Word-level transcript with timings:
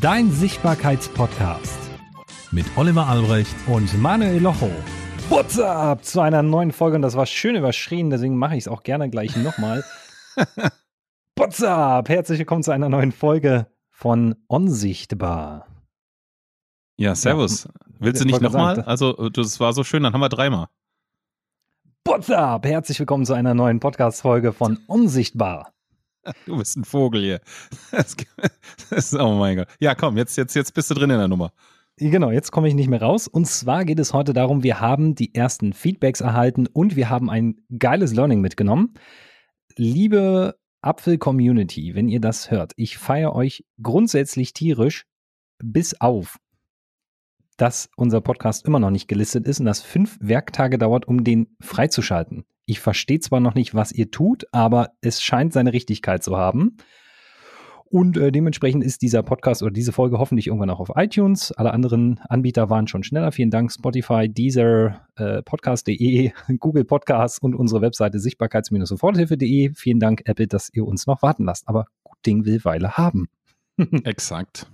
Dein 0.00 0.32
Sichtbarkeitspodcast 0.32 1.78
mit 2.50 2.66
Oliver 2.76 3.06
Albrecht 3.06 3.54
und 3.68 3.96
Manuel 4.02 4.42
Locho. 4.42 4.70
What's 5.28 5.60
up 5.60 6.04
zu 6.04 6.20
einer 6.20 6.42
neuen 6.42 6.72
Folge 6.72 6.96
und 6.96 7.02
das 7.02 7.16
war 7.16 7.24
schön 7.24 7.54
überschrien, 7.54 8.10
deswegen 8.10 8.36
mache 8.36 8.56
ich 8.56 8.64
es 8.64 8.68
auch 8.68 8.82
gerne 8.82 9.08
gleich 9.08 9.36
nochmal. 9.36 9.84
What's 11.36 11.62
up? 11.62 12.08
Herzlich 12.08 12.40
willkommen 12.40 12.64
zu 12.64 12.72
einer 12.72 12.88
neuen 12.88 13.12
Folge 13.12 13.68
von 13.90 14.34
Unsichtbar. 14.48 15.68
Ja, 16.96 17.14
servus. 17.14 17.68
Willst 18.00 18.20
du 18.20 18.26
nicht 18.26 18.40
nochmal? 18.40 18.80
Also, 18.80 19.28
das 19.30 19.60
war 19.60 19.72
so 19.72 19.84
schön, 19.84 20.02
dann 20.02 20.12
haben 20.12 20.20
wir 20.20 20.28
dreimal. 20.28 20.66
What's 22.04 22.28
up? 22.30 22.66
Herzlich 22.66 22.98
willkommen 22.98 23.24
zu 23.24 23.34
einer 23.34 23.54
neuen 23.54 23.78
Podcast-Folge 23.78 24.52
von 24.52 24.78
Unsichtbar. 24.88 25.75
Du 26.46 26.56
bist 26.56 26.76
ein 26.76 26.84
Vogel 26.84 27.22
hier. 27.22 27.40
Das, 27.90 28.16
das, 28.90 29.14
oh 29.14 29.34
mein 29.34 29.56
Gott. 29.56 29.68
Ja, 29.80 29.94
komm, 29.94 30.16
jetzt, 30.16 30.36
jetzt, 30.36 30.54
jetzt 30.54 30.74
bist 30.74 30.90
du 30.90 30.94
drin 30.94 31.10
in 31.10 31.18
der 31.18 31.28
Nummer. 31.28 31.52
Genau, 31.98 32.30
jetzt 32.30 32.52
komme 32.52 32.68
ich 32.68 32.74
nicht 32.74 32.88
mehr 32.88 33.00
raus. 33.00 33.26
Und 33.26 33.46
zwar 33.46 33.84
geht 33.86 33.98
es 33.98 34.12
heute 34.12 34.34
darum, 34.34 34.62
wir 34.62 34.80
haben 34.80 35.14
die 35.14 35.34
ersten 35.34 35.72
Feedbacks 35.72 36.20
erhalten 36.20 36.66
und 36.66 36.94
wir 36.94 37.08
haben 37.08 37.30
ein 37.30 37.64
geiles 37.78 38.12
Learning 38.12 38.40
mitgenommen. 38.42 38.94
Liebe 39.76 40.58
Apfel-Community, 40.82 41.94
wenn 41.94 42.08
ihr 42.08 42.20
das 42.20 42.50
hört, 42.50 42.72
ich 42.76 42.98
feiere 42.98 43.34
euch 43.34 43.64
grundsätzlich 43.82 44.52
tierisch, 44.52 45.06
bis 45.58 45.98
auf, 46.00 46.36
dass 47.56 47.88
unser 47.96 48.20
Podcast 48.20 48.66
immer 48.66 48.78
noch 48.78 48.90
nicht 48.90 49.08
gelistet 49.08 49.46
ist 49.46 49.60
und 49.60 49.66
dass 49.66 49.82
fünf 49.82 50.18
Werktage 50.20 50.78
dauert, 50.78 51.08
um 51.08 51.24
den 51.24 51.48
freizuschalten. 51.60 52.44
Ich 52.66 52.80
verstehe 52.80 53.20
zwar 53.20 53.40
noch 53.40 53.54
nicht, 53.54 53.74
was 53.74 53.92
ihr 53.92 54.10
tut, 54.10 54.46
aber 54.52 54.90
es 55.00 55.22
scheint 55.22 55.52
seine 55.52 55.72
Richtigkeit 55.72 56.22
zu 56.22 56.36
haben. 56.36 56.76
Und 57.88 58.16
äh, 58.16 58.32
dementsprechend 58.32 58.82
ist 58.82 59.02
dieser 59.02 59.22
Podcast 59.22 59.62
oder 59.62 59.70
diese 59.70 59.92
Folge 59.92 60.18
hoffentlich 60.18 60.48
irgendwann 60.48 60.70
auch 60.70 60.80
auf 60.80 60.90
iTunes. 60.96 61.52
Alle 61.52 61.72
anderen 61.72 62.18
Anbieter 62.28 62.68
waren 62.68 62.88
schon 62.88 63.04
schneller. 63.04 63.30
Vielen 63.30 63.50
Dank, 63.50 63.72
Spotify, 63.72 64.28
Deezer, 64.28 65.06
äh, 65.14 65.42
Podcast.de, 65.42 66.32
Google 66.58 66.84
Podcasts 66.84 67.38
und 67.38 67.54
unsere 67.54 67.82
Webseite 67.82 68.18
sichtbarkeits-soforthilfe.de. 68.18 69.74
Vielen 69.74 70.00
Dank, 70.00 70.22
Apple, 70.24 70.48
dass 70.48 70.68
ihr 70.72 70.84
uns 70.84 71.06
noch 71.06 71.22
warten 71.22 71.44
lasst. 71.44 71.68
Aber 71.68 71.86
gut 72.02 72.18
Ding 72.26 72.44
will 72.44 72.64
Weile 72.64 72.96
haben. 72.96 73.28
Exakt. 74.02 74.66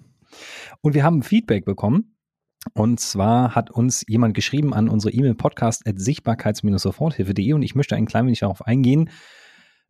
Und 0.80 0.94
wir 0.94 1.04
haben 1.04 1.22
Feedback 1.22 1.66
bekommen 1.66 2.11
und 2.74 3.00
zwar 3.00 3.54
hat 3.54 3.70
uns 3.70 4.04
jemand 4.08 4.34
geschrieben 4.34 4.72
an 4.72 4.88
unsere 4.88 5.12
E-Mail 5.12 5.34
podcast 5.34 5.86
at 5.86 5.98
sichtbarkeits-soforthilfe.de 5.98 7.52
und 7.52 7.62
ich 7.62 7.74
möchte 7.74 7.96
ein 7.96 8.06
klein 8.06 8.26
wenig 8.26 8.40
darauf 8.40 8.66
eingehen. 8.66 9.10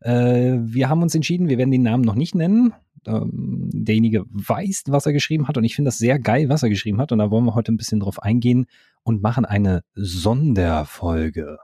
Äh, 0.00 0.58
wir 0.60 0.88
haben 0.88 1.02
uns 1.02 1.14
entschieden, 1.14 1.48
wir 1.48 1.58
werden 1.58 1.70
den 1.70 1.82
Namen 1.82 2.02
noch 2.02 2.14
nicht 2.14 2.34
nennen. 2.34 2.74
Ähm, 3.06 3.70
derjenige 3.72 4.24
weiß, 4.30 4.84
was 4.88 5.06
er 5.06 5.12
geschrieben 5.12 5.48
hat 5.48 5.56
und 5.56 5.64
ich 5.64 5.74
finde 5.74 5.88
das 5.88 5.98
sehr 5.98 6.18
geil, 6.18 6.48
was 6.48 6.62
er 6.62 6.70
geschrieben 6.70 7.00
hat 7.00 7.12
und 7.12 7.18
da 7.18 7.30
wollen 7.30 7.44
wir 7.44 7.54
heute 7.54 7.72
ein 7.72 7.76
bisschen 7.76 8.00
drauf 8.00 8.22
eingehen 8.22 8.66
und 9.02 9.22
machen 9.22 9.44
eine 9.44 9.82
Sonderfolge. 9.94 11.58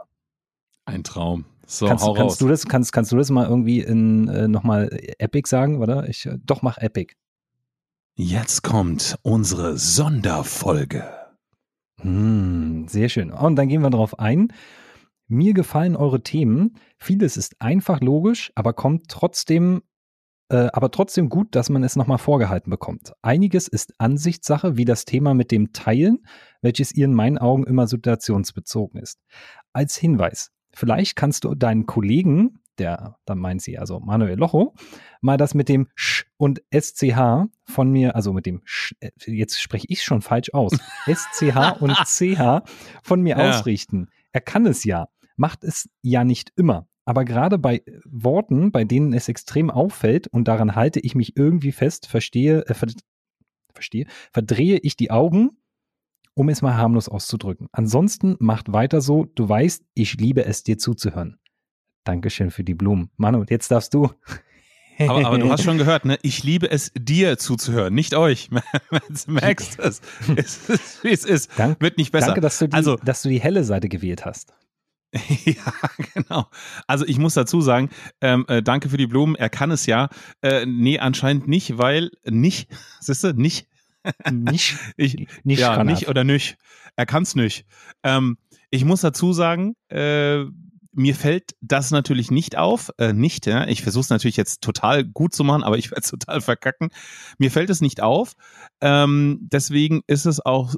Ein 0.85 1.05
Traum. 1.05 1.45
So, 1.67 1.87
kannst, 1.87 2.07
kannst 2.17 2.41
du 2.41 2.49
das 2.49 2.67
kannst 2.67 2.93
kannst 2.93 3.13
du 3.13 3.17
das 3.17 3.31
mal 3.31 3.47
irgendwie 3.47 3.81
in 3.81 4.27
äh, 4.29 4.49
nochmal 4.49 4.89
Epic 5.19 5.49
sagen, 5.49 5.81
oder? 5.81 6.09
Ich 6.09 6.27
äh, 6.27 6.39
doch 6.45 6.63
mach 6.63 6.79
Epic. 6.79 7.15
Jetzt 8.21 8.65
kommt 8.65 9.17
unsere 9.23 9.79
Sonderfolge. 9.79 11.05
Hm, 12.01 12.89
sehr 12.89 13.09
schön. 13.11 13.31
Und 13.31 13.55
dann 13.55 13.69
gehen 13.69 13.81
wir 13.81 13.91
darauf 13.91 14.19
ein. 14.19 14.53
Mir 15.29 15.55
gefallen 15.55 15.95
eure 15.95 16.25
Themen. 16.25 16.75
Vieles 16.97 17.37
ist 17.37 17.63
einfach 17.63 18.01
logisch, 18.01 18.51
aber 18.57 18.73
kommt 18.73 19.05
trotzdem, 19.07 19.83
äh, 20.49 20.67
aber 20.73 20.91
trotzdem 20.91 21.29
gut, 21.29 21.55
dass 21.55 21.71
man 21.71 21.85
es 21.85 21.95
nochmal 21.95 22.19
vorgehalten 22.19 22.71
bekommt. 22.71 23.13
Einiges 23.23 23.69
ist 23.69 23.95
Ansichtssache, 23.99 24.77
wie 24.77 24.85
das 24.85 25.05
Thema 25.05 25.33
mit 25.33 25.53
dem 25.53 25.73
Teilen, 25.73 26.27
welches 26.61 26.93
ihr 26.93 27.05
in 27.05 27.15
meinen 27.15 27.39
Augen 27.39 27.69
immer 27.69 27.87
situationsbezogen 27.87 29.01
ist. 29.01 29.21
Als 29.73 29.97
Hinweis. 29.97 30.51
Vielleicht 30.75 31.15
kannst 31.15 31.45
du 31.45 31.55
deinen 31.55 31.87
Kollegen 31.87 32.58
der, 32.79 33.19
dann 33.25 33.39
meint 33.39 33.63
sie 33.63 33.79
also 33.79 34.01
Manuel 34.01 34.39
Locho, 34.39 34.75
mal 35.21 35.37
das 35.37 35.55
mit 35.55 35.69
dem 35.69 35.89
Sch 35.95 36.25
und 36.37 36.63
SCH 36.73 37.49
von 37.65 37.91
mir, 37.91 38.17
also 38.17 38.33
mit 38.33 38.47
dem 38.47 38.63
Sch, 38.65 38.95
äh, 39.01 39.11
jetzt 39.27 39.61
spreche 39.61 39.87
ich 39.89 40.03
schon 40.03 40.23
falsch 40.23 40.53
aus, 40.53 40.73
SCH 41.07 41.81
und 41.81 41.95
CH 42.05 42.63
von 43.03 43.21
mir 43.23 43.39
ja. 43.39 43.51
ausrichten. 43.51 44.09
Er 44.33 44.41
kann 44.41 44.67
es 44.67 44.85
ja, 44.85 45.09
macht 45.37 45.65
es 45.65 45.89
ja 46.03 46.25
nicht 46.25 46.53
immer. 46.57 46.87
Aber 47.05 47.25
gerade 47.25 47.57
bei 47.57 47.83
Worten, 48.05 48.71
bei 48.71 48.85
denen 48.85 49.15
es 49.15 49.29
extrem 49.29 49.71
auffällt 49.71 50.27
und 50.29 50.47
daran 50.47 50.75
halte 50.75 51.01
ich 51.01 51.15
mich 51.15 51.39
irgendwie 51.39 51.73
fest, 51.73 52.07
verstehe, 52.07 52.67
äh, 52.67 52.75
ver 52.75 52.89
verstehe, 53.73 54.07
verdrehe 54.33 54.79
ich 54.79 54.97
die 54.97 55.11
Augen, 55.11 55.51
um 56.35 56.49
es 56.49 56.63
mal 56.63 56.77
harmlos 56.77 57.09
auszudrücken. 57.09 57.69
Ansonsten 57.73 58.37
macht 58.41 58.73
weiter 58.73 59.01
so, 59.01 59.25
du 59.25 59.49
weißt, 59.49 59.85
ich 59.95 60.15
liebe 60.19 60.45
es 60.45 60.63
dir 60.65 60.79
zuzuhören. 60.79 61.39
Dankeschön 62.09 62.51
für 62.51 62.65
die 62.65 62.73
Blumen. 62.73 63.11
Manu, 63.19 63.45
jetzt 63.51 63.71
darfst 63.71 63.93
du. 63.93 64.11
Aber, 64.99 65.27
aber, 65.27 65.39
du 65.39 65.51
hast 65.51 65.63
schon 65.63 65.77
gehört, 65.77 66.07
ne? 66.07 66.19
Ich 66.23 66.43
liebe 66.43 66.71
es, 66.71 66.91
dir 66.99 67.37
zuzuhören, 67.37 67.93
nicht 67.93 68.15
euch. 68.15 68.49
Merkst 69.27 69.79
es. 69.79 70.01
Es 70.35 70.71
ist, 70.71 71.05
wie 71.05 71.11
es 71.11 71.27
ist. 71.27 71.51
Dank, 71.59 71.83
Wird 71.83 71.99
nicht 71.99 72.11
besser. 72.11 72.29
Danke, 72.29 72.41
dass 72.41 72.59
du, 72.61 72.69
die, 72.69 72.73
also, 72.73 72.97
dass 72.97 73.21
du 73.21 73.29
die 73.29 73.43
helle 73.43 73.63
Seite 73.63 73.91
gewählt 73.91 74.25
hast. 74.25 74.55
ja, 75.45 75.55
genau. 76.15 76.47
Also 76.87 77.05
ich 77.05 77.19
muss 77.19 77.35
dazu 77.35 77.61
sagen, 77.61 77.91
ähm, 78.23 78.47
äh, 78.49 78.63
danke 78.63 78.89
für 78.89 78.97
die 78.97 79.07
Blumen. 79.07 79.35
Er 79.35 79.51
kann 79.51 79.71
es 79.71 79.85
ja. 79.85 80.09
Äh, 80.41 80.65
nee, 80.65 80.99
anscheinend 80.99 81.47
nicht, 81.47 81.77
weil 81.77 82.11
nicht, 82.25 82.71
siehst 83.01 83.23
du, 83.23 83.35
nicht. 83.35 83.69
nicht? 84.31 84.79
ich, 84.97 85.29
nicht, 85.45 85.61
ja, 85.61 85.85
nicht 85.85 86.09
oder 86.09 86.25
nicht. 86.25 86.57
Er 86.97 87.05
kann 87.05 87.25
es 87.25 87.35
nicht. 87.35 87.67
Ähm, 88.03 88.39
ich 88.71 88.87
muss 88.87 89.03
dazu 89.03 89.35
sagen, 89.35 89.77
äh, 89.89 90.47
mir 90.99 91.15
fällt 91.15 91.55
das 91.61 91.91
natürlich 91.91 92.31
nicht 92.31 92.59
auf, 92.59 92.91
äh, 92.99 93.13
nicht, 93.13 93.47
ja. 93.47 93.67
Ich 93.69 93.83
versuche 93.83 94.03
es 94.03 94.11
natürlich 94.11 94.37
jetzt 94.37 94.63
total 94.63 95.05
gut 95.05 95.33
zu 95.33 95.45
machen, 95.45 95.63
aber 95.63 95.79
ich 95.79 95.91
werde 95.91 96.03
es 96.03 96.11
total 96.11 96.41
verkacken. 96.41 96.91
Mir 97.39 97.51
fällt 97.51 97.71
es 97.71 97.81
nicht 97.81 98.03
auf. 98.03 98.33
Ähm, 98.81 99.39
deswegen 99.41 100.03
ist 100.07 100.27
es 100.27 100.45
auch 100.45 100.75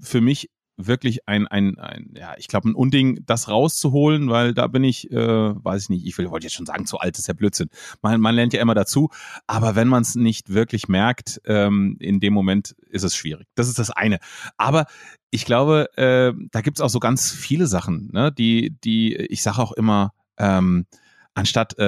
für 0.00 0.20
mich 0.20 0.50
wirklich 0.78 1.28
ein, 1.28 1.46
ein, 1.46 1.78
ein 1.78 2.14
ja, 2.16 2.34
ich 2.38 2.48
glaube, 2.48 2.68
ein 2.70 2.74
Unding, 2.74 3.20
das 3.26 3.48
rauszuholen, 3.48 4.30
weil 4.30 4.54
da 4.54 4.68
bin 4.68 4.84
ich, 4.84 5.10
äh, 5.10 5.16
weiß 5.16 5.84
ich 5.84 5.88
nicht, 5.90 6.06
ich 6.06 6.16
will, 6.16 6.30
wollte 6.30 6.46
jetzt 6.46 6.54
schon 6.54 6.66
sagen, 6.66 6.86
zu 6.86 6.98
alt 6.98 7.18
ist 7.18 7.28
ja 7.28 7.34
Blödsinn. 7.34 7.68
Man, 8.00 8.20
man 8.20 8.34
lernt 8.34 8.52
ja 8.52 8.62
immer 8.62 8.74
dazu, 8.74 9.10
aber 9.46 9.74
wenn 9.74 9.88
man 9.88 10.02
es 10.02 10.14
nicht 10.14 10.54
wirklich 10.54 10.88
merkt, 10.88 11.40
ähm, 11.44 11.96
in 11.98 12.20
dem 12.20 12.32
Moment 12.32 12.76
ist 12.88 13.02
es 13.02 13.16
schwierig. 13.16 13.48
Das 13.56 13.68
ist 13.68 13.78
das 13.78 13.90
eine. 13.90 14.18
Aber 14.56 14.86
ich 15.30 15.44
glaube, 15.44 15.88
äh, 15.96 16.32
da 16.52 16.60
gibt's 16.60 16.80
auch 16.80 16.90
so 16.90 17.00
ganz 17.00 17.30
viele 17.32 17.66
Sachen, 17.66 18.10
ne, 18.12 18.32
die, 18.32 18.76
die, 18.84 19.16
ich 19.16 19.42
sage 19.42 19.58
auch 19.58 19.72
immer, 19.72 20.12
ähm, 20.38 20.86
anstatt, 21.34 21.76
äh, 21.78 21.84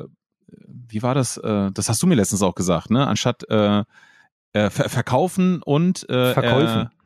äh, 0.00 0.08
wie 0.88 1.02
war 1.02 1.14
das? 1.14 1.36
Äh, 1.36 1.70
das 1.72 1.88
hast 1.88 2.02
du 2.02 2.06
mir 2.06 2.14
letztens 2.14 2.42
auch 2.42 2.54
gesagt, 2.54 2.90
ne? 2.90 3.06
Anstatt 3.06 3.48
äh, 3.48 3.84
äh, 4.52 4.70
ver 4.70 4.88
verkaufen 4.88 5.62
und 5.62 6.08
äh, 6.08 6.32
verkaufen. 6.32 6.82
Äh, 6.82 7.01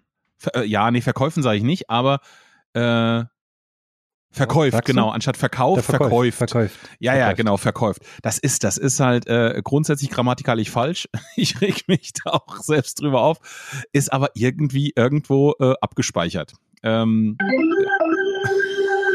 ja, 0.65 0.91
nee, 0.91 1.01
verkäufen 1.01 1.43
sage 1.43 1.59
ich 1.59 1.65
nicht, 1.65 1.91
aber 1.91 2.21
äh, 2.75 3.25
Verkäuft, 4.37 4.85
genau, 4.85 5.09
anstatt 5.09 5.39
verkauft, 5.39 5.87
verkäuft. 5.87 6.37
Verkäuft. 6.37 6.79
Ja, 6.99 7.17
ja, 7.17 7.33
genau, 7.33 7.57
verkäuft. 7.57 8.03
Das 8.21 8.39
ist, 8.39 8.65
das 8.65 8.77
ist 8.77 9.01
halt 9.01 9.27
äh, 9.29 9.63
grundsätzlich 9.65 10.11
grammatikalisch 10.11 10.71
falsch. 10.71 11.09
Ich 11.37 11.61
reg 11.63 11.89
mich 11.89 12.13
da 12.13 12.33
auch 12.33 12.59
selbst 12.59 13.01
drüber 13.01 13.23
auf, 13.23 13.39
ist 13.93 14.13
aber 14.13 14.31
irgendwie 14.35 14.93
irgendwo 14.95 15.55
äh, 15.59 15.73
abgespeichert. 15.81 16.53
Ähm, 16.83 17.39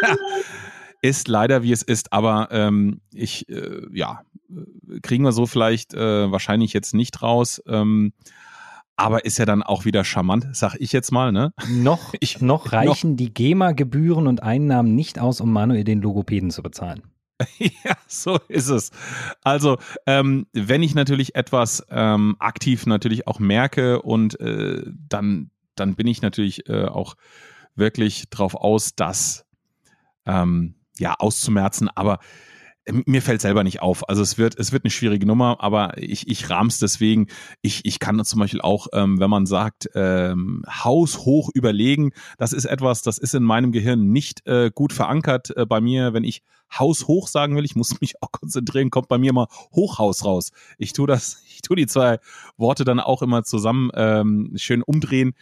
ja, 0.02 0.16
ist 1.04 1.28
leider 1.28 1.62
wie 1.62 1.72
es 1.72 1.84
ist, 1.84 2.14
aber 2.14 2.48
ähm, 2.52 3.02
ich, 3.14 3.48
äh, 3.50 3.82
ja, 3.92 4.22
äh, 4.50 5.00
kriegen 5.02 5.24
wir 5.24 5.34
so 5.34 5.46
vielleicht 5.46 5.94
äh, 5.94 6.32
wahrscheinlich 6.32 6.74
jetzt 6.74 6.96
nicht 6.96 7.22
raus. 7.22 7.62
Ähm, 7.68 8.14
aber 9.02 9.26
ist 9.26 9.38
ja 9.38 9.46
dann 9.46 9.64
auch 9.64 9.86
wieder 9.86 10.04
charmant, 10.04 10.48
sag 10.54 10.76
ich 10.80 10.92
jetzt 10.92 11.12
mal, 11.12 11.32
ne? 11.32 11.54
Noch, 11.70 12.14
ich, 12.20 12.42
noch 12.42 12.72
reichen 12.72 13.12
noch. 13.12 13.18
die 13.18 13.34
GEMA-Gebühren 13.34 14.28
und 14.28 14.44
Einnahmen 14.44 14.96
nicht 14.96 15.20
aus, 15.20 15.42
um 15.42 15.52
Manuel 15.52 15.84
den 15.84 16.02
Logopäden 16.02 16.52
zu 16.52 16.62
bezahlen. 16.62 17.04
ja, 17.58 17.98
so 18.08 18.40
ist 18.48 18.70
es. 18.70 18.92
Also, 19.44 19.78
ähm, 20.06 20.48
wenn 20.54 20.84
ich 20.84 20.96
natürlich 20.96 21.36
etwas 21.36 21.86
ähm, 21.90 22.36
aktiv 22.40 22.86
natürlich 22.86 23.28
auch 23.28 23.40
merke 23.40 24.02
und 24.02 24.40
äh, 24.40 24.84
dann, 25.10 25.50
dann 25.76 25.96
bin 25.96 26.08
ich 26.08 26.22
natürlich 26.22 26.70
äh, 26.70 26.86
auch 26.86 27.16
wirklich 27.76 28.30
drauf 28.30 28.56
aus, 28.56 28.96
das 28.96 29.46
ähm, 30.26 30.76
ja 31.00 31.16
auszumerzen. 31.18 31.90
Aber 31.90 32.20
mir 32.90 33.22
fällt 33.22 33.42
selber 33.42 33.64
nicht 33.64 33.82
auf. 33.82 34.08
Also 34.10 34.22
es 34.22 34.38
wird, 34.38 34.58
es 34.58 34.72
wird 34.72 34.84
eine 34.84 34.92
schwierige 34.92 35.26
Nummer, 35.26 35.58
aber 35.60 35.98
ich, 35.98 36.28
ich 36.28 36.50
rahm's 36.50 36.80
deswegen. 36.80 37.28
Ich, 37.62 37.86
ich 37.86 38.00
kann 38.00 38.24
zum 38.26 38.40
Beispiel 38.40 38.62
auch, 38.62 38.88
ähm, 38.94 39.20
wenn 39.20 39.30
man 39.30 39.46
sagt, 39.46 39.90
ähm, 39.94 40.64
haushoch 40.68 41.50
überlegen, 41.54 42.12
das 42.38 42.54
ist 42.54 42.66
etwas, 42.66 43.04
das 43.04 43.18
ist 43.18 43.36
in 43.36 43.44
meinem 43.44 43.72
Gehirn 43.72 44.12
nicht 44.12 44.48
äh, 44.48 44.72
gut 44.74 44.94
verankert 44.94 45.56
äh, 45.56 45.66
bei 45.66 45.80
mir. 45.80 46.14
Wenn 46.14 46.24
ich 46.24 46.42
haushoch 46.78 47.28
sagen 47.28 47.56
will, 47.56 47.66
ich 47.66 47.76
muss 47.76 47.92
mich 48.02 48.22
auch 48.22 48.32
konzentrieren, 48.32 48.90
kommt 48.90 49.08
bei 49.08 49.18
mir 49.18 49.34
mal 49.34 49.48
Hochhaus 49.76 50.26
raus. 50.26 50.52
Ich 50.78 50.94
tue 50.94 51.08
das, 51.08 51.44
ich 51.48 51.62
tue 51.62 51.76
die 51.76 51.88
zwei 51.88 52.20
Worte 52.58 52.84
dann 52.84 53.00
auch 53.00 53.22
immer 53.22 53.44
zusammen 53.44 53.92
ähm, 53.94 54.54
schön 54.56 54.82
umdrehen. 54.82 55.34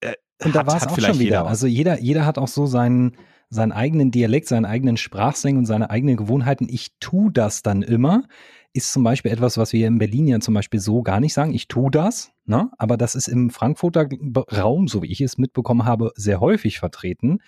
Äh, 0.00 0.14
Und 0.42 0.56
da 0.56 0.66
war 0.66 0.76
es 0.76 0.86
auch 0.88 0.98
schon 0.98 1.20
wieder. 1.20 1.46
Also 1.46 1.68
jeder, 1.68 2.00
jeder 2.00 2.26
hat 2.26 2.38
auch 2.38 2.48
so 2.48 2.66
seinen 2.66 3.16
seinen 3.54 3.72
eigenen 3.72 4.10
Dialekt, 4.10 4.48
seinen 4.48 4.64
eigenen 4.64 4.96
Sprachslang 4.96 5.56
und 5.56 5.66
seine 5.66 5.90
eigenen 5.90 6.16
Gewohnheiten. 6.16 6.66
Ich 6.68 6.88
tu 7.00 7.30
das 7.30 7.62
dann 7.62 7.82
immer. 7.82 8.24
Ist 8.72 8.92
zum 8.92 9.04
Beispiel 9.04 9.30
etwas, 9.30 9.56
was 9.56 9.72
wir 9.72 9.86
in 9.86 9.98
Berlin 9.98 10.26
ja 10.26 10.40
zum 10.40 10.52
Beispiel 10.52 10.80
so 10.80 11.02
gar 11.02 11.20
nicht 11.20 11.32
sagen. 11.32 11.54
Ich 11.54 11.68
tu 11.68 11.90
das, 11.90 12.32
ne? 12.44 12.70
aber 12.76 12.96
das 12.96 13.14
ist 13.14 13.28
im 13.28 13.50
Frankfurter 13.50 14.08
Raum, 14.52 14.88
so 14.88 15.02
wie 15.02 15.12
ich 15.12 15.20
es 15.20 15.38
mitbekommen 15.38 15.84
habe, 15.84 16.10
sehr 16.16 16.40
häufig 16.40 16.80
vertreten. 16.80 17.38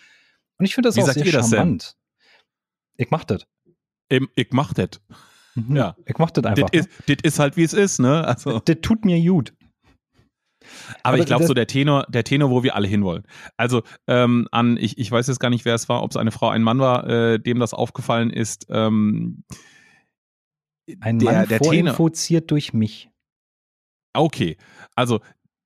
Und 0.58 0.64
ich 0.64 0.75
finde 0.75 0.88
das 0.88 0.97
wie 0.97 1.03
auch 1.03 1.08
sehr 1.08 1.26
charmant. 1.26 1.97
Ich 2.97 3.11
mach 3.11 3.25
das. 3.25 3.44
Ich 4.08 4.53
mach 4.53 4.73
das. 4.73 5.00
Mhm. 5.56 5.76
Ja. 5.76 5.97
Ich 6.06 6.17
mach 6.19 6.31
das 6.31 6.44
einfach. 6.44 6.70
Das 6.70 6.87
ist, 6.87 7.23
ist 7.23 7.38
halt, 7.41 7.56
wie 7.56 7.64
es 7.64 7.73
ist, 7.73 7.99
ne? 7.99 8.25
Also. 8.25 8.61
Das 8.61 8.76
tut 8.82 9.05
mir 9.05 9.20
gut. 9.20 9.53
Aber, 11.02 11.14
Aber 11.14 11.18
ich 11.18 11.26
glaube 11.26 11.46
so 11.46 11.54
der 11.54 11.66
Tenor, 11.66 12.06
der 12.08 12.24
Tenor, 12.24 12.50
wo 12.50 12.62
wir 12.62 12.74
alle 12.74 12.88
hinwollen. 12.88 13.24
Also 13.56 13.82
ähm, 14.06 14.48
an, 14.50 14.76
ich, 14.76 14.98
ich 14.98 15.10
weiß 15.10 15.26
jetzt 15.26 15.40
gar 15.40 15.50
nicht, 15.50 15.64
wer 15.64 15.74
es 15.74 15.88
war, 15.88 16.02
ob 16.02 16.10
es 16.10 16.16
eine 16.16 16.30
Frau, 16.30 16.48
ein 16.48 16.62
Mann 16.62 16.78
war, 16.78 17.08
äh, 17.08 17.38
dem 17.38 17.58
das 17.58 17.74
aufgefallen 17.74 18.30
ist. 18.30 18.66
Ähm, 18.70 19.44
ein 21.00 21.18
der, 21.18 21.32
Mann 21.32 21.48
der 21.48 21.58
vorinfiziert 21.58 22.50
durch 22.50 22.72
mich. 22.72 23.10
Okay, 24.14 24.56
also 24.94 25.20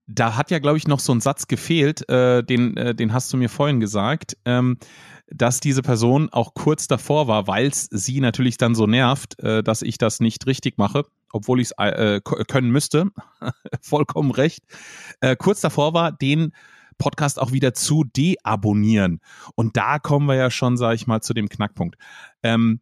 da 0.06 0.36
hat 0.36 0.50
ja, 0.50 0.58
glaube 0.58 0.76
ich, 0.76 0.88
noch 0.88 1.00
so 1.00 1.12
ein 1.14 1.20
Satz 1.20 1.46
gefehlt, 1.46 2.08
äh, 2.08 2.42
den, 2.42 2.76
äh, 2.76 2.94
den 2.94 3.12
hast 3.12 3.32
du 3.32 3.36
mir 3.36 3.48
vorhin 3.48 3.78
gesagt, 3.80 4.36
ähm, 4.44 4.78
dass 5.28 5.60
diese 5.60 5.82
Person 5.82 6.28
auch 6.30 6.54
kurz 6.54 6.88
davor 6.88 7.28
war, 7.28 7.46
weil 7.46 7.68
es 7.68 7.88
sie 7.90 8.20
natürlich 8.20 8.56
dann 8.56 8.74
so 8.74 8.86
nervt, 8.86 9.38
äh, 9.40 9.62
dass 9.62 9.82
ich 9.82 9.98
das 9.98 10.18
nicht 10.18 10.46
richtig 10.46 10.78
mache, 10.78 11.04
obwohl 11.32 11.60
ich 11.60 11.70
es 11.70 11.74
äh, 11.78 12.20
können 12.20 12.70
müsste. 12.70 13.10
Vollkommen 13.82 14.30
recht. 14.30 14.64
Äh, 15.20 15.36
kurz 15.36 15.60
davor 15.60 15.94
war, 15.94 16.12
den 16.12 16.52
Podcast 16.98 17.40
auch 17.40 17.52
wieder 17.52 17.74
zu 17.74 18.04
deabonnieren. 18.04 19.20
Und 19.54 19.76
da 19.76 19.98
kommen 19.98 20.26
wir 20.26 20.36
ja 20.36 20.50
schon, 20.50 20.76
sage 20.76 20.94
ich 20.94 21.06
mal, 21.06 21.20
zu 21.20 21.34
dem 21.34 21.48
Knackpunkt. 21.48 21.96
Ähm, 22.42 22.80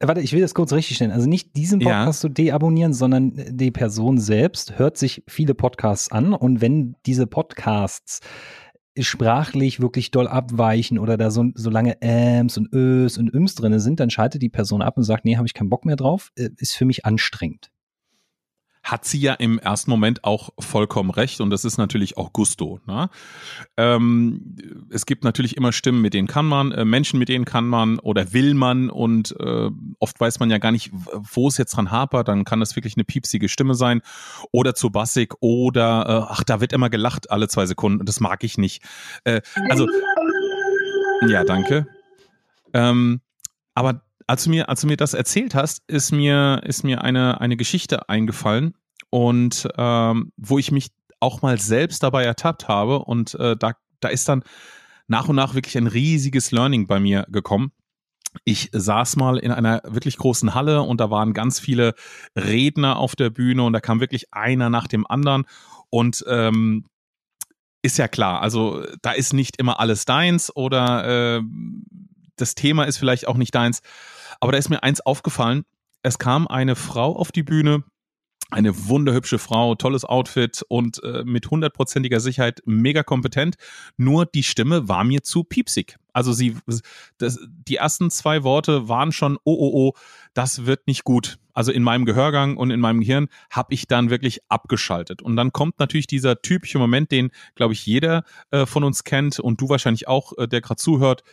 Warte, 0.00 0.20
ich 0.20 0.32
will 0.32 0.40
das 0.40 0.54
kurz 0.54 0.72
richtig 0.72 0.96
stellen. 0.96 1.12
Also 1.12 1.28
nicht 1.28 1.56
diesen 1.56 1.78
Podcast 1.78 2.22
ja. 2.22 2.28
zu 2.28 2.28
deabonnieren, 2.28 2.92
sondern 2.92 3.32
die 3.48 3.70
Person 3.70 4.18
selbst 4.18 4.78
hört 4.78 4.98
sich 4.98 5.22
viele 5.28 5.54
Podcasts 5.54 6.10
an 6.10 6.34
und 6.34 6.60
wenn 6.60 6.96
diese 7.06 7.26
Podcasts 7.26 8.20
sprachlich 8.98 9.80
wirklich 9.80 10.10
doll 10.10 10.28
abweichen 10.28 10.98
oder 10.98 11.16
da 11.16 11.30
so, 11.30 11.46
so 11.54 11.70
lange 11.70 12.00
Äms 12.00 12.56
und 12.56 12.72
Ös 12.72 13.18
und 13.18 13.32
Üms 13.32 13.54
drin 13.54 13.78
sind, 13.80 14.00
dann 14.00 14.10
schaltet 14.10 14.42
die 14.42 14.48
Person 14.48 14.82
ab 14.82 14.96
und 14.96 15.04
sagt, 15.04 15.24
nee, 15.24 15.36
habe 15.36 15.46
ich 15.46 15.54
keinen 15.54 15.70
Bock 15.70 15.84
mehr 15.84 15.96
drauf, 15.96 16.30
äh, 16.36 16.50
ist 16.58 16.76
für 16.76 16.84
mich 16.84 17.04
anstrengend 17.04 17.70
hat 18.84 19.06
sie 19.06 19.18
ja 19.18 19.32
im 19.32 19.58
ersten 19.58 19.90
Moment 19.90 20.24
auch 20.24 20.50
vollkommen 20.58 21.10
recht 21.10 21.40
und 21.40 21.48
das 21.48 21.64
ist 21.64 21.78
natürlich 21.78 22.18
auch 22.18 22.34
Gusto. 22.34 22.80
Ne? 22.86 23.08
Ähm, 23.78 24.56
es 24.90 25.06
gibt 25.06 25.24
natürlich 25.24 25.56
immer 25.56 25.72
Stimmen, 25.72 26.02
mit 26.02 26.12
denen 26.12 26.28
kann 26.28 26.44
man, 26.44 26.70
äh, 26.70 26.84
Menschen, 26.84 27.18
mit 27.18 27.30
denen 27.30 27.46
kann 27.46 27.66
man 27.66 27.98
oder 27.98 28.34
will 28.34 28.52
man 28.52 28.90
und 28.90 29.34
äh, 29.40 29.70
oft 29.98 30.20
weiß 30.20 30.38
man 30.38 30.50
ja 30.50 30.58
gar 30.58 30.70
nicht, 30.70 30.90
wo 30.92 31.48
es 31.48 31.56
jetzt 31.56 31.76
dran 31.76 31.90
hapert. 31.90 32.28
Dann 32.28 32.44
kann 32.44 32.60
das 32.60 32.76
wirklich 32.76 32.94
eine 32.96 33.04
piepsige 33.04 33.48
Stimme 33.48 33.74
sein 33.74 34.02
oder 34.52 34.74
zu 34.74 34.90
bassig 34.90 35.34
oder 35.40 36.04
äh, 36.06 36.32
ach, 36.32 36.44
da 36.44 36.60
wird 36.60 36.74
immer 36.74 36.90
gelacht 36.90 37.30
alle 37.30 37.48
zwei 37.48 37.64
Sekunden 37.64 38.00
und 38.00 38.08
das 38.08 38.20
mag 38.20 38.44
ich 38.44 38.58
nicht. 38.58 38.82
Äh, 39.24 39.40
also 39.70 39.88
ja, 41.26 41.42
danke. 41.44 41.86
Ähm, 42.74 43.22
aber 43.74 44.02
als 44.26 44.44
du 44.44 44.50
mir, 44.50 44.68
als 44.68 44.80
du 44.80 44.86
mir 44.86 44.96
das 44.96 45.14
erzählt 45.14 45.54
hast, 45.54 45.82
ist 45.86 46.12
mir, 46.12 46.62
ist 46.64 46.82
mir 46.82 47.02
eine, 47.02 47.40
eine 47.40 47.56
Geschichte 47.56 48.08
eingefallen 48.08 48.74
und 49.10 49.68
ähm, 49.76 50.32
wo 50.36 50.58
ich 50.58 50.70
mich 50.70 50.88
auch 51.20 51.42
mal 51.42 51.58
selbst 51.58 52.02
dabei 52.02 52.24
ertappt 52.24 52.68
habe 52.68 53.00
und 53.00 53.34
äh, 53.34 53.56
da, 53.56 53.72
da 54.00 54.08
ist 54.08 54.28
dann 54.28 54.42
nach 55.06 55.28
und 55.28 55.36
nach 55.36 55.54
wirklich 55.54 55.76
ein 55.76 55.86
riesiges 55.86 56.50
Learning 56.50 56.86
bei 56.86 57.00
mir 57.00 57.26
gekommen. 57.28 57.72
Ich 58.44 58.70
saß 58.72 59.16
mal 59.16 59.38
in 59.38 59.52
einer 59.52 59.82
wirklich 59.84 60.16
großen 60.16 60.54
Halle 60.54 60.82
und 60.82 61.00
da 61.00 61.10
waren 61.10 61.34
ganz 61.34 61.60
viele 61.60 61.94
Redner 62.36 62.98
auf 62.98 63.14
der 63.14 63.30
Bühne 63.30 63.62
und 63.62 63.72
da 63.72 63.80
kam 63.80 64.00
wirklich 64.00 64.32
einer 64.32 64.70
nach 64.70 64.88
dem 64.88 65.06
anderen 65.06 65.44
und 65.90 66.24
ähm, 66.26 66.86
ist 67.82 67.98
ja 67.98 68.08
klar, 68.08 68.40
also 68.40 68.82
da 69.02 69.12
ist 69.12 69.34
nicht 69.34 69.58
immer 69.58 69.78
alles 69.78 70.06
deins 70.06 70.54
oder 70.54 71.36
äh, 71.36 71.42
das 72.36 72.54
Thema 72.54 72.84
ist 72.84 72.96
vielleicht 72.96 73.28
auch 73.28 73.36
nicht 73.36 73.54
deins. 73.54 73.80
Aber 74.40 74.52
da 74.52 74.58
ist 74.58 74.70
mir 74.70 74.82
eins 74.82 75.00
aufgefallen. 75.00 75.64
Es 76.02 76.18
kam 76.18 76.46
eine 76.46 76.76
Frau 76.76 77.16
auf 77.16 77.32
die 77.32 77.42
Bühne, 77.42 77.84
eine 78.50 78.88
wunderhübsche 78.88 79.38
Frau, 79.38 79.74
tolles 79.74 80.04
Outfit 80.04 80.62
und 80.68 81.02
äh, 81.02 81.24
mit 81.24 81.50
hundertprozentiger 81.50 82.20
Sicherheit 82.20 82.62
mega 82.66 83.02
kompetent. 83.02 83.56
Nur 83.96 84.26
die 84.26 84.42
Stimme 84.42 84.88
war 84.88 85.02
mir 85.02 85.22
zu 85.22 85.44
piepsig. 85.44 85.96
Also 86.12 86.32
sie, 86.32 86.56
das, 87.18 87.40
die 87.48 87.76
ersten 87.76 88.10
zwei 88.10 88.44
Worte 88.44 88.88
waren 88.88 89.12
schon, 89.12 89.36
oh, 89.44 89.56
oh, 89.58 89.70
oh, 89.74 89.92
das 90.34 90.66
wird 90.66 90.86
nicht 90.86 91.04
gut. 91.04 91.38
Also 91.52 91.72
in 91.72 91.82
meinem 91.82 92.04
Gehörgang 92.04 92.56
und 92.56 92.70
in 92.70 92.80
meinem 92.80 93.00
Gehirn 93.00 93.28
habe 93.50 93.74
ich 93.74 93.86
dann 93.88 94.10
wirklich 94.10 94.40
abgeschaltet. 94.48 95.22
Und 95.22 95.36
dann 95.36 95.52
kommt 95.52 95.78
natürlich 95.80 96.06
dieser 96.06 96.40
typische 96.42 96.78
Moment, 96.78 97.10
den, 97.10 97.30
glaube 97.54 97.72
ich, 97.72 97.86
jeder 97.86 98.24
äh, 98.50 98.66
von 98.66 98.84
uns 98.84 99.04
kennt 99.04 99.40
und 99.40 99.60
du 99.60 99.68
wahrscheinlich 99.68 100.06
auch, 100.06 100.36
äh, 100.38 100.46
der 100.46 100.60
gerade 100.60 100.80
zuhört 100.80 101.24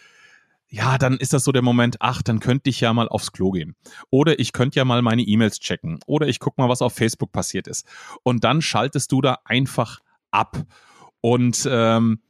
ja, 0.74 0.98
dann 0.98 1.18
ist 1.18 1.34
das 1.34 1.44
so 1.44 1.52
der 1.52 1.62
Moment, 1.62 1.98
ach, 2.00 2.22
dann 2.22 2.40
könnte 2.40 2.70
ich 2.70 2.80
ja 2.80 2.94
mal 2.94 3.10
aufs 3.10 3.34
Klo 3.34 3.52
gehen. 3.52 3.76
Oder 4.10 4.40
ich 4.40 4.54
könnte 4.54 4.78
ja 4.80 4.86
mal 4.86 5.02
meine 5.02 5.22
E-Mails 5.22 5.60
checken. 5.60 6.00
Oder 6.08 6.30
ich 6.30 6.40
gucke 6.40 6.62
mal, 6.62 6.70
was 6.70 6.82
auf 6.82 6.94
Facebook 6.94 7.34
passiert 7.34 7.68
ist. 7.68 7.86
Und 8.24 8.46
dann 8.46 8.62
schaltest 8.62 9.12
du 9.12 9.22
da 9.22 9.40
einfach 9.44 10.00
ab. 10.32 10.64
Und 11.20 11.68
ähm, 11.70 12.22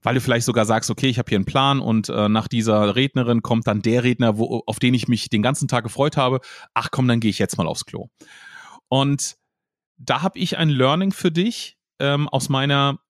weil 0.00 0.14
du 0.14 0.20
vielleicht 0.20 0.46
sogar 0.46 0.64
sagst, 0.64 0.90
okay, 0.90 1.08
ich 1.08 1.18
habe 1.18 1.28
hier 1.28 1.38
einen 1.38 1.44
Plan 1.44 1.80
und 1.80 2.08
äh, 2.08 2.28
nach 2.28 2.46
dieser 2.46 2.94
Rednerin 2.94 3.42
kommt 3.42 3.66
dann 3.66 3.82
der 3.82 4.04
Redner, 4.04 4.38
wo, 4.38 4.62
auf 4.64 4.78
den 4.78 4.94
ich 4.94 5.08
mich 5.08 5.28
den 5.28 5.42
ganzen 5.42 5.66
Tag 5.66 5.82
gefreut 5.82 6.16
habe. 6.16 6.38
Ach 6.74 6.90
komm, 6.92 7.08
dann 7.08 7.18
gehe 7.18 7.30
ich 7.30 7.40
jetzt 7.40 7.58
mal 7.58 7.66
aufs 7.66 7.84
Klo. 7.84 8.10
Und 8.86 9.36
da 9.96 10.22
habe 10.22 10.38
ich 10.38 10.56
ein 10.56 10.68
Learning 10.68 11.10
für 11.10 11.32
dich 11.32 11.76
ähm, 11.98 12.28
aus 12.28 12.48
meiner 12.48 13.00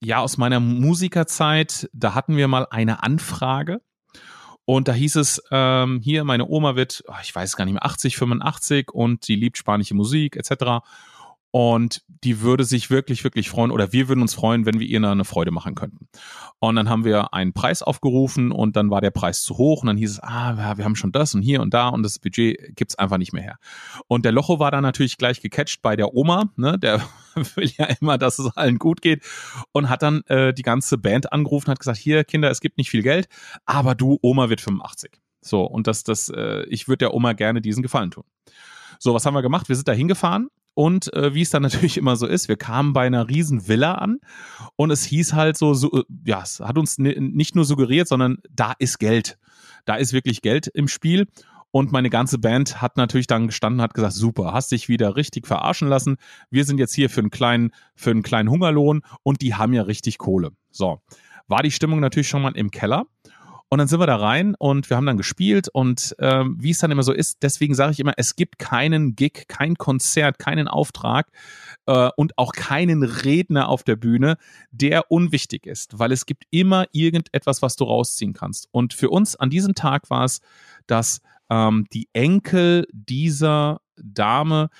ja 0.00 0.20
aus 0.20 0.36
meiner 0.36 0.60
Musikerzeit. 0.60 1.90
Da 1.92 2.14
hatten 2.14 2.36
wir 2.36 2.46
mal 2.46 2.68
eine 2.70 3.02
Anfrage 3.02 3.80
und 4.68 4.86
da 4.86 4.92
hieß 4.92 5.16
es, 5.16 5.42
ähm, 5.50 5.98
hier, 6.04 6.24
meine 6.24 6.46
Oma 6.46 6.76
wird, 6.76 7.02
oh, 7.08 7.14
ich 7.22 7.34
weiß 7.34 7.56
gar 7.56 7.64
nicht 7.64 7.72
mehr, 7.72 7.86
80, 7.86 8.18
85 8.18 8.90
und 8.92 9.26
die 9.26 9.34
liebt 9.34 9.56
spanische 9.56 9.94
Musik 9.94 10.36
etc. 10.36 10.84
Und 11.50 12.02
die 12.24 12.40
würde 12.40 12.64
sich 12.64 12.90
wirklich, 12.90 13.24
wirklich 13.24 13.48
freuen 13.48 13.70
oder 13.70 13.92
wir 13.92 14.08
würden 14.08 14.20
uns 14.20 14.34
freuen, 14.34 14.66
wenn 14.66 14.80
wir 14.80 14.86
ihr 14.86 15.02
eine 15.02 15.24
Freude 15.24 15.50
machen 15.50 15.74
könnten. 15.74 16.08
Und 16.58 16.76
dann 16.76 16.90
haben 16.90 17.04
wir 17.04 17.32
einen 17.32 17.52
Preis 17.52 17.82
aufgerufen 17.82 18.52
und 18.52 18.76
dann 18.76 18.90
war 18.90 19.00
der 19.00 19.10
Preis 19.10 19.42
zu 19.42 19.56
hoch 19.56 19.82
und 19.82 19.86
dann 19.86 19.96
hieß 19.96 20.10
es, 20.10 20.22
ah, 20.22 20.76
wir 20.76 20.84
haben 20.84 20.96
schon 20.96 21.12
das 21.12 21.34
und 21.34 21.42
hier 21.42 21.62
und 21.62 21.72
da 21.72 21.88
und 21.88 22.02
das 22.02 22.18
Budget 22.18 22.76
gibt's 22.76 22.96
einfach 22.96 23.16
nicht 23.16 23.32
mehr 23.32 23.42
her. 23.42 23.58
Und 24.08 24.24
der 24.24 24.32
Locho 24.32 24.58
war 24.58 24.70
dann 24.70 24.82
natürlich 24.82 25.16
gleich 25.16 25.40
gecatcht 25.40 25.80
bei 25.80 25.96
der 25.96 26.14
Oma, 26.14 26.50
ne, 26.56 26.78
der 26.78 27.00
will 27.54 27.70
ja 27.78 27.86
immer, 28.00 28.18
dass 28.18 28.38
es 28.38 28.54
allen 28.56 28.78
gut 28.78 29.00
geht 29.00 29.24
und 29.72 29.88
hat 29.88 30.02
dann 30.02 30.22
äh, 30.26 30.52
die 30.52 30.62
ganze 30.62 30.98
Band 30.98 31.32
angerufen, 31.32 31.70
hat 31.70 31.78
gesagt, 31.78 31.98
hier 31.98 32.24
Kinder, 32.24 32.50
es 32.50 32.60
gibt 32.60 32.76
nicht 32.76 32.90
viel 32.90 33.02
Geld, 33.02 33.28
aber 33.64 33.94
du, 33.94 34.18
Oma 34.20 34.50
wird 34.50 34.60
85. 34.60 35.12
So, 35.40 35.62
und 35.62 35.86
das, 35.86 36.02
das, 36.02 36.28
äh, 36.28 36.64
ich 36.68 36.88
würde 36.88 36.98
der 36.98 37.14
Oma 37.14 37.32
gerne 37.32 37.62
diesen 37.62 37.82
Gefallen 37.82 38.10
tun. 38.10 38.24
So, 38.98 39.14
was 39.14 39.24
haben 39.24 39.34
wir 39.34 39.42
gemacht? 39.42 39.68
Wir 39.68 39.76
sind 39.76 39.86
da 39.86 39.92
hingefahren 39.92 40.48
und 40.78 41.12
äh, 41.12 41.34
wie 41.34 41.42
es 41.42 41.50
dann 41.50 41.62
natürlich 41.64 41.96
immer 41.96 42.14
so 42.14 42.28
ist, 42.28 42.46
wir 42.46 42.54
kamen 42.54 42.92
bei 42.92 43.04
einer 43.04 43.28
riesen 43.28 43.66
Villa 43.66 43.94
an 43.94 44.20
und 44.76 44.92
es 44.92 45.02
hieß 45.02 45.32
halt 45.32 45.56
so, 45.56 45.74
so 45.74 45.90
äh, 45.90 46.04
ja, 46.24 46.40
es 46.40 46.60
hat 46.60 46.78
uns 46.78 46.98
nicht 46.98 47.56
nur 47.56 47.64
suggeriert, 47.64 48.06
sondern 48.06 48.38
da 48.48 48.74
ist 48.78 48.98
Geld. 49.00 49.38
Da 49.86 49.96
ist 49.96 50.12
wirklich 50.12 50.40
Geld 50.40 50.68
im 50.68 50.86
Spiel. 50.86 51.26
Und 51.72 51.90
meine 51.90 52.10
ganze 52.10 52.38
Band 52.38 52.80
hat 52.80 52.96
natürlich 52.96 53.26
dann 53.26 53.48
gestanden, 53.48 53.82
hat 53.82 53.92
gesagt, 53.92 54.14
super, 54.14 54.52
hast 54.52 54.70
dich 54.70 54.88
wieder 54.88 55.16
richtig 55.16 55.48
verarschen 55.48 55.88
lassen. 55.88 56.16
Wir 56.48 56.64
sind 56.64 56.78
jetzt 56.78 56.94
hier 56.94 57.10
für 57.10 57.22
einen 57.22 57.30
kleinen, 57.30 57.72
für 57.96 58.12
einen 58.12 58.22
kleinen 58.22 58.48
Hungerlohn 58.48 59.02
und 59.24 59.42
die 59.42 59.56
haben 59.56 59.72
ja 59.72 59.82
richtig 59.82 60.16
Kohle. 60.16 60.52
So. 60.70 61.00
War 61.48 61.64
die 61.64 61.72
Stimmung 61.72 61.98
natürlich 61.98 62.28
schon 62.28 62.42
mal 62.42 62.56
im 62.56 62.70
Keller. 62.70 63.06
Und 63.70 63.78
dann 63.78 63.88
sind 63.88 64.00
wir 64.00 64.06
da 64.06 64.16
rein 64.16 64.54
und 64.58 64.88
wir 64.88 64.96
haben 64.96 65.04
dann 65.04 65.18
gespielt 65.18 65.68
und 65.68 66.16
ähm, 66.18 66.56
wie 66.58 66.70
es 66.70 66.78
dann 66.78 66.90
immer 66.90 67.02
so 67.02 67.12
ist, 67.12 67.42
deswegen 67.42 67.74
sage 67.74 67.92
ich 67.92 68.00
immer, 68.00 68.14
es 68.16 68.34
gibt 68.34 68.58
keinen 68.58 69.14
Gig, 69.14 69.44
kein 69.46 69.76
Konzert, 69.76 70.38
keinen 70.38 70.68
Auftrag 70.68 71.28
äh, 71.86 72.08
und 72.16 72.38
auch 72.38 72.52
keinen 72.52 73.02
Redner 73.02 73.68
auf 73.68 73.82
der 73.82 73.96
Bühne, 73.96 74.38
der 74.70 75.10
unwichtig 75.10 75.66
ist, 75.66 75.98
weil 75.98 76.12
es 76.12 76.24
gibt 76.24 76.44
immer 76.50 76.86
irgendetwas, 76.92 77.60
was 77.60 77.76
du 77.76 77.84
rausziehen 77.84 78.32
kannst. 78.32 78.68
Und 78.70 78.94
für 78.94 79.10
uns 79.10 79.36
an 79.36 79.50
diesem 79.50 79.74
Tag 79.74 80.08
war 80.08 80.24
es, 80.24 80.40
dass 80.86 81.20
ähm, 81.50 81.86
die 81.92 82.08
Enkel 82.14 82.86
dieser 82.92 83.80
Dame, 83.96 84.70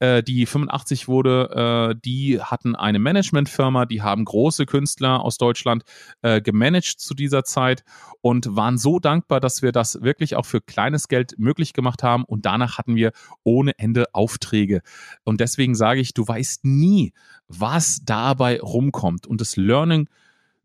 äh, 0.00 0.22
die 0.22 0.46
85 0.46 1.08
wurde, 1.08 1.94
äh, 1.94 2.00
die 2.04 2.40
hatten 2.40 2.76
eine 2.76 2.98
Managementfirma, 2.98 3.86
die 3.86 4.02
haben 4.02 4.24
große 4.24 4.66
Künstler 4.66 5.22
aus 5.22 5.38
Deutschland 5.38 5.82
äh, 6.22 6.40
gemanagt 6.40 7.00
zu 7.00 7.14
dieser 7.14 7.44
Zeit 7.44 7.84
und 8.20 8.54
waren 8.56 8.78
so 8.78 8.98
dankbar, 8.98 9.40
dass 9.40 9.62
wir 9.62 9.72
das 9.72 10.02
wirklich 10.02 10.36
auch 10.36 10.46
für 10.46 10.60
kleines 10.60 11.08
Geld 11.08 11.34
möglich 11.38 11.72
gemacht 11.72 12.02
haben 12.02 12.24
und 12.24 12.46
danach 12.46 12.78
hatten 12.78 12.94
wir 12.96 13.12
ohne 13.42 13.78
Ende 13.78 14.06
Aufträge. 14.12 14.82
Und 15.24 15.40
deswegen 15.40 15.74
sage 15.74 16.00
ich, 16.00 16.14
du 16.14 16.26
weißt 16.26 16.64
nie, 16.64 17.12
was 17.48 18.00
dabei 18.04 18.60
rumkommt. 18.60 19.26
Und 19.26 19.40
das 19.40 19.56
Learning 19.56 20.08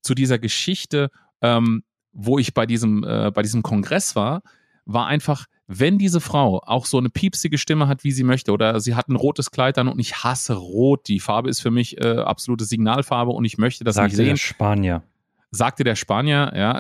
zu 0.02 0.14
dieser 0.14 0.40
Geschichte, 0.40 1.10
ähm, 1.42 1.84
wo 2.12 2.38
ich 2.38 2.54
bei 2.54 2.66
diesem, 2.66 3.04
äh, 3.04 3.32
bei 3.34 3.42
diesem 3.42 3.64
Kongress 3.64 4.16
war, 4.16 4.44
war 4.86 5.08
einfach, 5.08 5.46
wenn 5.68 5.98
diese 5.98 6.22
Frau 6.22 6.62
auch 6.66 6.86
so 6.86 6.98
eine 6.98 7.10
piepsige 7.10 7.58
Stimme 7.58 7.88
hat, 7.88 8.04
wie 8.04 8.12
sie 8.12 8.24
möchte, 8.24 8.52
oder 8.52 8.80
sie 8.80 8.96
hat 8.96 9.08
ein 9.08 9.16
rotes 9.16 9.52
Kleid 9.52 9.78
an 9.78 9.88
und 9.88 10.00
ich 10.00 10.24
hasse 10.24 10.56
Rot, 10.56 11.08
die 11.08 11.20
Farbe 11.20 11.50
ist 11.50 11.62
für 11.62 11.72
mich 11.72 12.00
äh, 12.00 12.18
absolute 12.18 12.66
Signalfarbe 12.66 13.32
und 13.32 13.46
ich 13.46 13.58
möchte 13.58 13.84
das 13.84 13.96
Sagte 13.96 14.10
nicht 14.10 14.18
sehen. 14.18 14.28
der 14.30 14.36
Spanier. 14.38 15.04
Sagte 15.52 15.84
der 15.84 15.96
Spanier, 15.96 16.52
ja. 16.56 16.80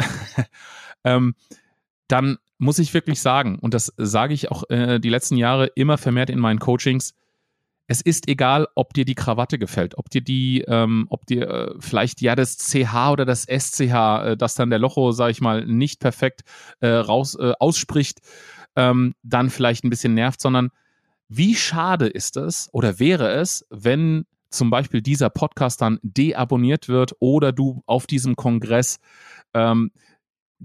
ähm, 1.03 1.35
dann 2.07 2.37
muss 2.57 2.79
ich 2.79 2.93
wirklich 2.93 3.21
sagen, 3.21 3.57
und 3.59 3.73
das 3.73 3.93
sage 3.97 4.33
ich 4.33 4.51
auch 4.51 4.63
äh, 4.69 4.99
die 4.99 5.09
letzten 5.09 5.37
Jahre 5.37 5.67
immer 5.75 5.97
vermehrt 5.97 6.29
in 6.29 6.39
meinen 6.39 6.59
Coachings, 6.59 7.13
es 7.87 8.01
ist 8.01 8.27
egal, 8.27 8.67
ob 8.75 8.93
dir 8.93 9.05
die 9.05 9.15
Krawatte 9.15 9.59
gefällt, 9.59 9.97
ob 9.97 10.09
dir 10.09 10.21
die, 10.21 10.63
ähm, 10.67 11.05
ob 11.09 11.25
dir 11.25 11.49
äh, 11.49 11.73
vielleicht 11.79 12.21
ja 12.21 12.35
das 12.35 12.57
CH 12.57 13.11
oder 13.11 13.25
das 13.25 13.45
SCH, 13.45 13.93
äh, 14.25 14.37
das 14.37 14.55
dann 14.55 14.69
der 14.69 14.79
Locho, 14.79 15.11
sag 15.11 15.31
ich 15.31 15.41
mal, 15.41 15.65
nicht 15.65 15.99
perfekt 15.99 16.43
äh, 16.79 16.87
raus 16.87 17.35
äh, 17.35 17.53
ausspricht, 17.59 18.21
ähm, 18.75 19.15
dann 19.23 19.49
vielleicht 19.49 19.83
ein 19.83 19.89
bisschen 19.89 20.13
nervt, 20.13 20.39
sondern 20.41 20.69
wie 21.27 21.55
schade 21.55 22.07
ist 22.07 22.37
es 22.37 22.69
oder 22.71 22.99
wäre 22.99 23.31
es, 23.31 23.65
wenn 23.69 24.25
zum 24.49 24.69
Beispiel 24.69 25.01
dieser 25.01 25.29
Podcast 25.29 25.81
dann 25.81 25.99
deabonniert 26.03 26.87
wird 26.87 27.15
oder 27.19 27.51
du 27.51 27.81
auf 27.85 28.07
diesem 28.07 28.35
Kongress 28.35 28.99
ähm, 29.53 29.91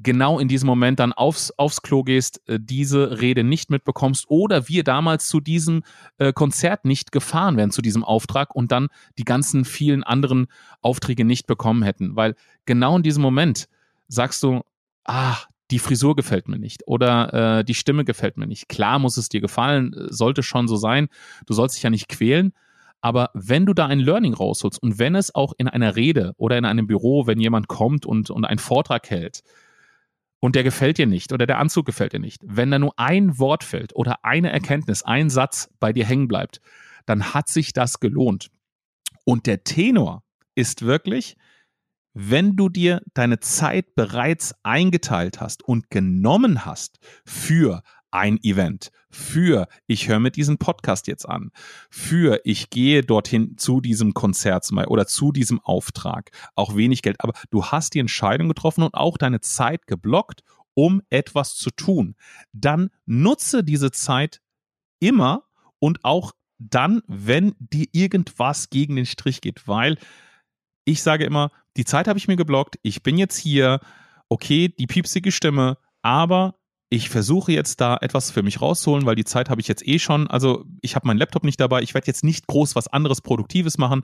genau 0.02 0.38
in 0.38 0.48
diesem 0.48 0.66
Moment 0.66 0.98
dann 1.00 1.12
aufs, 1.12 1.52
aufs 1.56 1.82
Klo 1.82 2.02
gehst, 2.02 2.40
äh, 2.48 2.58
diese 2.60 3.20
Rede 3.20 3.44
nicht 3.44 3.70
mitbekommst 3.70 4.26
oder 4.28 4.68
wir 4.68 4.84
damals 4.84 5.28
zu 5.28 5.40
diesem 5.40 5.82
äh, 6.18 6.32
Konzert 6.32 6.84
nicht 6.84 7.12
gefahren 7.12 7.56
wären, 7.56 7.70
zu 7.70 7.82
diesem 7.82 8.04
Auftrag 8.04 8.54
und 8.54 8.72
dann 8.72 8.88
die 9.18 9.24
ganzen 9.24 9.64
vielen 9.64 10.04
anderen 10.04 10.46
Aufträge 10.80 11.24
nicht 11.24 11.46
bekommen 11.46 11.82
hätten. 11.82 12.16
Weil 12.16 12.34
genau 12.66 12.96
in 12.96 13.02
diesem 13.02 13.22
Moment 13.22 13.68
sagst 14.08 14.42
du, 14.42 14.62
ah, 15.04 15.36
die 15.70 15.78
Frisur 15.78 16.16
gefällt 16.16 16.48
mir 16.48 16.58
nicht 16.58 16.82
oder 16.86 17.58
äh, 17.58 17.64
die 17.64 17.74
Stimme 17.74 18.04
gefällt 18.04 18.36
mir 18.36 18.46
nicht. 18.46 18.68
Klar 18.68 18.98
muss 18.98 19.16
es 19.16 19.28
dir 19.28 19.40
gefallen, 19.40 19.92
äh, 19.92 20.06
sollte 20.12 20.42
schon 20.42 20.68
so 20.68 20.76
sein. 20.76 21.08
Du 21.46 21.54
sollst 21.54 21.76
dich 21.76 21.82
ja 21.82 21.90
nicht 21.90 22.08
quälen. 22.08 22.52
Aber 23.00 23.30
wenn 23.32 23.64
du 23.64 23.74
da 23.74 23.86
ein 23.86 24.00
Learning 24.00 24.34
rausholst 24.34 24.82
und 24.82 24.98
wenn 24.98 25.14
es 25.14 25.32
auch 25.32 25.52
in 25.56 25.68
einer 25.68 25.94
Rede 25.94 26.32
oder 26.36 26.58
in 26.58 26.64
einem 26.64 26.88
Büro, 26.88 27.28
wenn 27.28 27.38
jemand 27.38 27.68
kommt 27.68 28.06
und, 28.06 28.28
und 28.30 28.44
einen 28.44 28.58
Vortrag 28.58 29.08
hält, 29.08 29.42
und 30.40 30.54
der 30.54 30.62
gefällt 30.62 30.98
dir 30.98 31.06
nicht 31.06 31.32
oder 31.32 31.46
der 31.46 31.58
Anzug 31.58 31.86
gefällt 31.86 32.12
dir 32.12 32.20
nicht, 32.20 32.42
wenn 32.44 32.70
da 32.70 32.78
nur 32.78 32.98
ein 32.98 33.38
Wort 33.38 33.64
fällt 33.64 33.94
oder 33.94 34.24
eine 34.24 34.50
Erkenntnis, 34.50 35.02
ein 35.02 35.30
Satz 35.30 35.70
bei 35.80 35.92
dir 35.92 36.06
hängen 36.06 36.28
bleibt, 36.28 36.60
dann 37.06 37.34
hat 37.34 37.48
sich 37.48 37.72
das 37.72 38.00
gelohnt. 38.00 38.50
Und 39.24 39.46
der 39.46 39.64
Tenor 39.64 40.22
ist 40.54 40.82
wirklich, 40.82 41.36
wenn 42.14 42.56
du 42.56 42.68
dir 42.68 43.02
deine 43.14 43.40
Zeit 43.40 43.94
bereits 43.94 44.54
eingeteilt 44.62 45.40
hast 45.40 45.62
und 45.62 45.90
genommen 45.90 46.64
hast 46.64 46.98
für 47.24 47.82
ein 48.10 48.38
Event, 48.42 48.90
für 49.10 49.68
ich 49.86 50.08
höre 50.08 50.20
mir 50.20 50.30
diesen 50.30 50.58
Podcast 50.58 51.06
jetzt 51.06 51.28
an, 51.28 51.50
für 51.90 52.40
ich 52.44 52.70
gehe 52.70 53.02
dorthin 53.02 53.56
zu 53.56 53.80
diesem 53.80 54.14
Konzert 54.14 54.64
zum 54.64 54.76
Beispiel 54.76 54.92
oder 54.92 55.06
zu 55.06 55.32
diesem 55.32 55.60
Auftrag, 55.60 56.30
auch 56.54 56.76
wenig 56.76 57.02
Geld, 57.02 57.16
aber 57.20 57.32
du 57.50 57.66
hast 57.66 57.94
die 57.94 58.00
Entscheidung 58.00 58.48
getroffen 58.48 58.82
und 58.82 58.94
auch 58.94 59.18
deine 59.18 59.40
Zeit 59.40 59.86
geblockt, 59.86 60.42
um 60.74 61.02
etwas 61.10 61.56
zu 61.56 61.70
tun. 61.70 62.14
Dann 62.52 62.90
nutze 63.04 63.64
diese 63.64 63.90
Zeit 63.90 64.40
immer 65.00 65.44
und 65.78 66.04
auch 66.04 66.32
dann, 66.58 67.02
wenn 67.06 67.54
dir 67.58 67.86
irgendwas 67.92 68.70
gegen 68.70 68.96
den 68.96 69.06
Strich 69.06 69.40
geht, 69.40 69.66
weil 69.68 69.96
ich 70.84 71.02
sage 71.02 71.24
immer, 71.24 71.50
die 71.76 71.84
Zeit 71.84 72.08
habe 72.08 72.18
ich 72.18 72.28
mir 72.28 72.36
geblockt, 72.36 72.78
ich 72.82 73.02
bin 73.02 73.18
jetzt 73.18 73.36
hier, 73.36 73.80
okay, 74.28 74.68
die 74.68 74.86
piepsige 74.86 75.30
Stimme, 75.32 75.78
aber 76.02 76.56
ich 76.90 77.10
versuche 77.10 77.52
jetzt 77.52 77.80
da 77.80 77.98
etwas 78.00 78.30
für 78.30 78.42
mich 78.42 78.60
rauszuholen, 78.60 79.04
weil 79.04 79.14
die 79.14 79.24
Zeit 79.24 79.50
habe 79.50 79.60
ich 79.60 79.68
jetzt 79.68 79.86
eh 79.86 79.98
schon. 79.98 80.26
Also 80.26 80.64
ich 80.80 80.96
habe 80.96 81.06
meinen 81.06 81.18
Laptop 81.18 81.44
nicht 81.44 81.60
dabei, 81.60 81.82
ich 81.82 81.94
werde 81.94 82.06
jetzt 82.06 82.24
nicht 82.24 82.46
groß 82.46 82.74
was 82.76 82.88
anderes 82.88 83.20
Produktives 83.20 83.76
machen. 83.76 84.02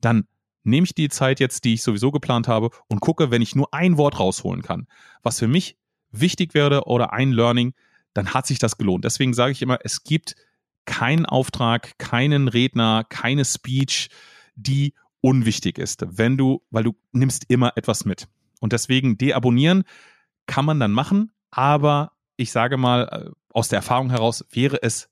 Dann 0.00 0.26
nehme 0.62 0.84
ich 0.84 0.94
die 0.94 1.08
Zeit 1.08 1.40
jetzt, 1.40 1.64
die 1.64 1.74
ich 1.74 1.82
sowieso 1.82 2.10
geplant 2.10 2.48
habe 2.48 2.70
und 2.88 3.00
gucke, 3.00 3.30
wenn 3.30 3.42
ich 3.42 3.56
nur 3.56 3.72
ein 3.72 3.96
Wort 3.96 4.20
rausholen 4.20 4.62
kann, 4.62 4.86
was 5.22 5.38
für 5.38 5.48
mich 5.48 5.76
wichtig 6.10 6.54
wäre 6.54 6.84
oder 6.84 7.12
ein 7.12 7.32
Learning, 7.32 7.72
dann 8.12 8.34
hat 8.34 8.46
sich 8.46 8.58
das 8.58 8.76
gelohnt. 8.76 9.04
Deswegen 9.04 9.32
sage 9.32 9.52
ich 9.52 9.62
immer, 9.62 9.78
es 9.82 10.04
gibt 10.04 10.36
keinen 10.84 11.24
Auftrag, 11.24 11.98
keinen 11.98 12.48
Redner, 12.48 13.04
keine 13.08 13.44
Speech, 13.44 14.10
die 14.54 14.94
unwichtig 15.22 15.78
ist, 15.78 16.04
wenn 16.06 16.36
du, 16.36 16.62
weil 16.70 16.84
du 16.84 16.94
nimmst 17.12 17.44
immer 17.48 17.72
etwas 17.76 18.04
mit. 18.04 18.28
Und 18.60 18.72
deswegen 18.72 19.16
deabonnieren 19.16 19.84
kann 20.46 20.64
man 20.64 20.78
dann 20.78 20.92
machen, 20.92 21.32
aber 21.52 22.12
ich 22.36 22.50
sage 22.50 22.76
mal, 22.76 23.08
äh, 23.08 23.30
aus 23.52 23.68
der 23.68 23.76
Erfahrung 23.76 24.10
heraus 24.10 24.44
wäre 24.50 24.82
es 24.82 25.08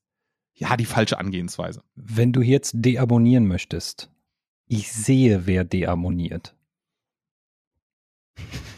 ja 0.54 0.76
die 0.76 0.86
falsche 0.86 1.18
Angehensweise. 1.18 1.82
Wenn 1.94 2.32
du 2.32 2.40
jetzt 2.42 2.72
deabonnieren 2.74 3.46
möchtest, 3.46 4.10
ich 4.66 4.90
sehe, 4.90 5.46
wer 5.46 5.64
deabonniert. 5.64 6.56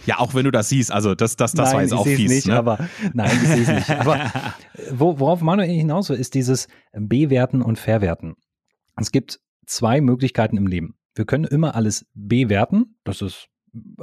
Ja, 0.05 0.19
auch 0.19 0.35
wenn 0.35 0.45
du 0.45 0.51
das 0.51 0.69
siehst, 0.69 0.91
also 0.91 1.15
das, 1.15 1.37
das, 1.37 1.53
das 1.53 1.69
nein, 1.69 1.75
war 1.75 1.83
jetzt 1.83 1.93
auch 1.93 2.05
fies. 2.05 2.31
Nicht, 2.31 2.47
ne? 2.49 2.57
aber, 2.57 2.89
nein, 3.13 3.31
ich 3.41 3.49
sehe 3.49 3.63
es 3.63 3.69
nicht. 3.69 3.91
Aber 3.91 4.33
wo, 4.91 5.21
worauf 5.21 5.41
Manuel 5.43 5.71
hinaus 5.71 6.09
will, 6.09 6.17
ist 6.17 6.35
dieses 6.35 6.67
Bewerten 6.93 7.63
und 7.63 7.79
Verwerten. 7.79 8.35
Es 8.97 9.13
gibt 9.13 9.41
zwei 9.65 10.01
Möglichkeiten 10.01 10.57
im 10.57 10.67
Leben. 10.67 10.97
Wir 11.15 11.25
können 11.25 11.45
immer 11.45 11.77
alles 11.77 12.07
bewerten, 12.15 12.97
das 13.05 13.23
ist 13.23 13.49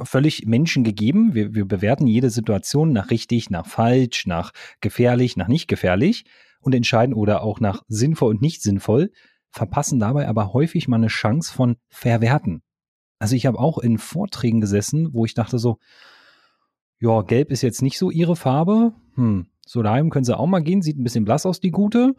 völlig 0.02 0.46
Menschen 0.46 0.84
gegeben. 0.84 1.34
Wir, 1.34 1.54
wir 1.54 1.66
bewerten 1.66 2.08
jede 2.08 2.30
Situation 2.30 2.92
nach 2.92 3.10
richtig, 3.10 3.50
nach 3.50 3.66
falsch, 3.66 4.26
nach 4.26 4.52
gefährlich, 4.82 5.38
nach 5.38 5.48
nicht 5.48 5.68
gefährlich 5.68 6.26
und 6.62 6.76
entscheiden 6.76 7.14
oder 7.14 7.44
auch 7.44 7.60
nach 7.60 7.84
sinnvoll 7.88 8.32
und 8.32 8.42
nicht 8.42 8.62
sinnvoll, 8.62 9.12
verpassen 9.52 10.00
dabei 10.00 10.28
aber 10.28 10.54
häufig 10.54 10.88
mal 10.88 10.98
eine 10.98 11.08
Chance 11.08 11.54
von 11.54 11.78
verwerten. 11.88 12.62
Also 13.20 13.36
ich 13.36 13.46
habe 13.46 13.60
auch 13.60 13.78
in 13.78 13.98
Vorträgen 13.98 14.62
gesessen, 14.62 15.14
wo 15.14 15.26
ich 15.26 15.34
dachte 15.34 15.60
so, 15.60 15.78
ja, 17.00 17.22
gelb 17.22 17.52
ist 17.52 17.62
jetzt 17.62 17.82
nicht 17.82 17.98
so 17.98 18.12
ihre 18.12 18.36
Farbe. 18.36 18.94
Hm, 19.16 19.48
so 19.66 19.82
daheim 19.82 20.10
können 20.10 20.26
sie 20.26 20.38
auch 20.38 20.48
mal 20.48 20.62
gehen, 20.62 20.82
sieht 20.82 20.98
ein 20.98 21.04
bisschen 21.04 21.26
blass 21.26 21.46
aus, 21.46 21.60
die 21.60 21.72
gute. 21.72 22.16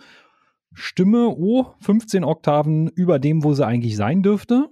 Stimme, 0.73 1.28
oh, 1.28 1.75
15 1.80 2.23
Oktaven 2.25 2.88
über 2.88 3.19
dem, 3.19 3.42
wo 3.42 3.54
sie 3.54 3.66
eigentlich 3.66 3.97
sein 3.97 4.23
dürfte. 4.23 4.69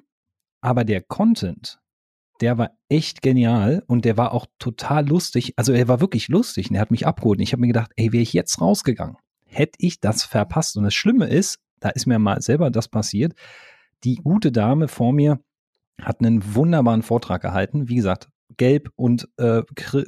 Aber 0.60 0.84
der 0.84 1.02
Content, 1.02 1.80
der 2.40 2.58
war 2.58 2.70
echt 2.88 3.22
genial 3.22 3.82
und 3.86 4.04
der 4.04 4.16
war 4.16 4.32
auch 4.32 4.46
total 4.58 5.08
lustig. 5.08 5.54
Also 5.56 5.72
er 5.72 5.88
war 5.88 6.00
wirklich 6.00 6.28
lustig 6.28 6.70
und 6.70 6.76
er 6.76 6.82
hat 6.82 6.90
mich 6.90 7.06
abgeholt. 7.06 7.38
Und 7.38 7.42
ich 7.42 7.52
habe 7.52 7.60
mir 7.60 7.68
gedacht, 7.68 7.92
ey, 7.96 8.12
wäre 8.12 8.22
ich 8.22 8.32
jetzt 8.32 8.60
rausgegangen, 8.60 9.16
hätte 9.44 9.76
ich 9.78 10.00
das 10.00 10.24
verpasst. 10.24 10.76
Und 10.76 10.84
das 10.84 10.94
Schlimme 10.94 11.26
ist, 11.26 11.58
da 11.80 11.90
ist 11.90 12.06
mir 12.06 12.18
mal 12.18 12.40
selber 12.40 12.70
das 12.70 12.88
passiert. 12.88 13.34
Die 14.04 14.16
gute 14.16 14.52
Dame 14.52 14.88
vor 14.88 15.12
mir 15.12 15.40
hat 16.00 16.20
einen 16.20 16.54
wunderbaren 16.54 17.02
Vortrag 17.02 17.42
gehalten. 17.42 17.88
Wie 17.88 17.96
gesagt, 17.96 18.28
gelb 18.56 18.90
und 18.96 19.28
äh, 19.36 19.62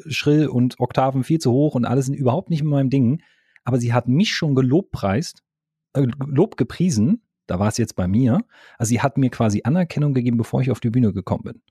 schrill 0.08 0.48
und 0.48 0.78
Oktaven 0.78 1.24
viel 1.24 1.38
zu 1.38 1.52
hoch 1.52 1.74
und 1.74 1.84
alles 1.84 2.06
sind 2.06 2.14
überhaupt 2.14 2.50
nicht 2.50 2.62
in 2.62 2.68
meinem 2.68 2.90
Ding. 2.90 3.22
Aber 3.64 3.78
sie 3.78 3.92
hat 3.92 4.08
mich 4.08 4.30
schon 4.30 4.54
gelobpreist, 4.54 5.42
äh, 5.94 6.06
Lob 6.26 6.56
gepriesen. 6.56 7.22
Da 7.46 7.58
war 7.58 7.68
es 7.68 7.78
jetzt 7.78 7.96
bei 7.96 8.06
mir. 8.06 8.40
Also 8.78 8.90
sie 8.90 9.00
hat 9.00 9.18
mir 9.18 9.30
quasi 9.30 9.62
Anerkennung 9.64 10.14
gegeben, 10.14 10.36
bevor 10.36 10.60
ich 10.60 10.70
auf 10.70 10.80
die 10.80 10.90
Bühne 10.90 11.12
gekommen 11.12 11.42
bin. 11.42 11.62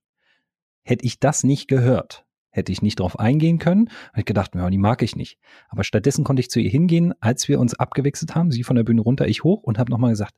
Hätte 0.83 1.05
ich 1.05 1.19
das 1.19 1.43
nicht 1.43 1.67
gehört, 1.67 2.25
hätte 2.50 2.71
ich 2.71 2.81
nicht 2.81 3.00
darauf 3.00 3.19
eingehen 3.19 3.59
können, 3.59 3.89
habe 4.09 4.21
ich 4.21 4.25
gedacht, 4.25 4.55
ja, 4.55 4.69
die 4.69 4.77
mag 4.77 5.01
ich 5.01 5.15
nicht. 5.15 5.38
Aber 5.69 5.83
stattdessen 5.83 6.24
konnte 6.24 6.41
ich 6.41 6.50
zu 6.50 6.59
ihr 6.59 6.69
hingehen, 6.69 7.13
als 7.19 7.48
wir 7.48 7.59
uns 7.59 7.74
abgewechselt 7.74 8.36
haben, 8.36 8.51
sie 8.51 8.63
von 8.63 8.75
der 8.75 8.83
Bühne 8.83 9.01
runter, 9.01 9.27
ich 9.27 9.43
hoch 9.43 9.63
und 9.63 9.77
habe 9.77 9.91
nochmal 9.91 10.12
gesagt, 10.12 10.36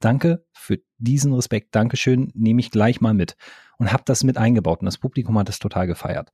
danke 0.00 0.44
für 0.52 0.78
diesen 0.98 1.32
Respekt, 1.32 1.74
Dankeschön, 1.74 2.32
nehme 2.34 2.60
ich 2.60 2.70
gleich 2.70 3.00
mal 3.00 3.14
mit. 3.14 3.36
Und 3.78 3.92
habe 3.92 4.02
das 4.06 4.24
mit 4.24 4.36
eingebaut 4.36 4.80
und 4.80 4.86
das 4.86 4.98
Publikum 4.98 5.38
hat 5.38 5.48
das 5.48 5.58
total 5.58 5.86
gefeiert. 5.86 6.32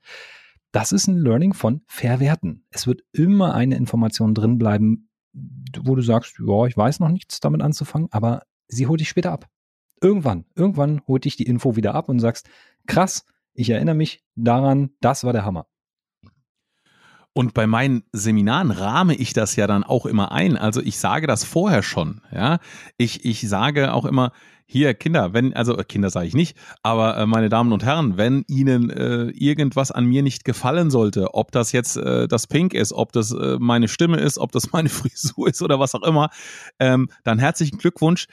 Das 0.72 0.92
ist 0.92 1.06
ein 1.06 1.18
Learning 1.18 1.54
von 1.54 1.82
Verwerten. 1.86 2.66
Es 2.70 2.86
wird 2.86 3.02
immer 3.12 3.54
eine 3.54 3.76
Information 3.76 4.34
drin 4.34 4.58
bleiben, 4.58 5.08
wo 5.82 5.94
du 5.94 6.02
sagst, 6.02 6.38
ja, 6.38 6.66
ich 6.66 6.76
weiß 6.76 7.00
noch 7.00 7.08
nichts 7.08 7.40
damit 7.40 7.62
anzufangen, 7.62 8.08
aber 8.10 8.42
sie 8.68 8.86
holt 8.86 9.00
dich 9.00 9.08
später 9.08 9.32
ab. 9.32 9.48
Irgendwann, 10.00 10.44
irgendwann 10.54 11.00
holt 11.06 11.25
dich 11.25 11.36
die 11.36 11.46
Info 11.46 11.76
wieder 11.76 11.94
ab 11.94 12.08
und 12.08 12.18
sagst, 12.18 12.48
krass, 12.86 13.25
ich 13.56 13.70
erinnere 13.70 13.94
mich 13.94 14.25
daran, 14.34 14.90
das 15.00 15.25
war 15.25 15.32
der 15.32 15.44
Hammer. 15.44 15.66
und 17.36 17.52
bei 17.52 17.66
meinen 17.66 18.02
Seminaren 18.12 18.70
rahme 18.70 19.14
ich 19.14 19.34
das 19.34 19.56
ja 19.56 19.66
dann 19.66 19.84
auch 19.84 20.06
immer 20.06 20.32
ein. 20.32 20.56
Also 20.56 20.80
ich 20.80 20.98
sage 20.98 21.26
das 21.26 21.44
vorher 21.44 21.82
schon. 21.82 22.22
Ja, 22.32 22.60
ich, 22.96 23.26
ich 23.26 23.46
sage 23.46 23.92
auch 23.92 24.06
immer, 24.06 24.32
hier 24.64 24.94
Kinder, 24.94 25.34
wenn, 25.34 25.52
also 25.52 25.76
äh, 25.76 25.84
Kinder 25.84 26.08
sage 26.08 26.28
ich 26.28 26.34
nicht, 26.34 26.56
aber 26.82 27.18
äh, 27.18 27.26
meine 27.26 27.50
Damen 27.50 27.72
und 27.72 27.84
Herren, 27.84 28.16
wenn 28.16 28.44
Ihnen 28.48 28.88
äh, 28.88 29.25
irgendwas 29.32 29.90
an 29.90 30.06
mir 30.06 30.22
nicht 30.22 30.46
gefallen 30.46 30.90
sollte, 30.90 31.34
ob 31.34 31.52
das 31.52 31.72
jetzt 31.72 31.98
äh, 31.98 32.26
das 32.26 32.46
Pink 32.46 32.72
ist, 32.72 32.94
ob 32.94 33.12
das 33.12 33.32
äh, 33.32 33.58
meine 33.60 33.88
Stimme 33.88 34.16
ist, 34.16 34.38
ob 34.38 34.50
das 34.50 34.72
meine 34.72 34.88
Frisur 34.88 35.46
ist 35.46 35.60
oder 35.60 35.78
was 35.78 35.94
auch 35.94 36.04
immer, 36.04 36.30
ähm, 36.80 37.10
dann 37.22 37.38
herzlichen 37.38 37.76
Glückwunsch. 37.76 38.28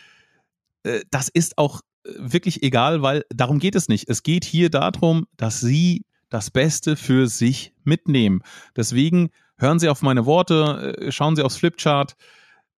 Äh, 0.84 1.01
das 1.12 1.27
ist 1.27 1.58
auch 1.58 1.82
wirklich 2.04 2.64
egal, 2.64 3.02
weil 3.02 3.26
darum 3.30 3.60
geht 3.60 3.76
es 3.76 3.88
nicht. 3.88 4.10
Es 4.10 4.24
geht 4.24 4.46
hier 4.46 4.70
darum, 4.70 5.26
dass 5.38 5.60
Sie 5.60 6.06
das 6.30 6.50
Beste 6.52 6.96
für 6.96 7.28
sich 7.28 7.74
mitnehmen. 7.84 8.42
Deswegen 8.76 9.30
hören 9.58 9.80
Sie 9.80 9.90
auf 9.90 10.02
meine 10.02 10.26
Worte, 10.26 10.96
äh, 11.00 11.12
schauen 11.12 11.36
Sie 11.36 11.44
aufs 11.44 11.58
Flipchart 11.58 12.16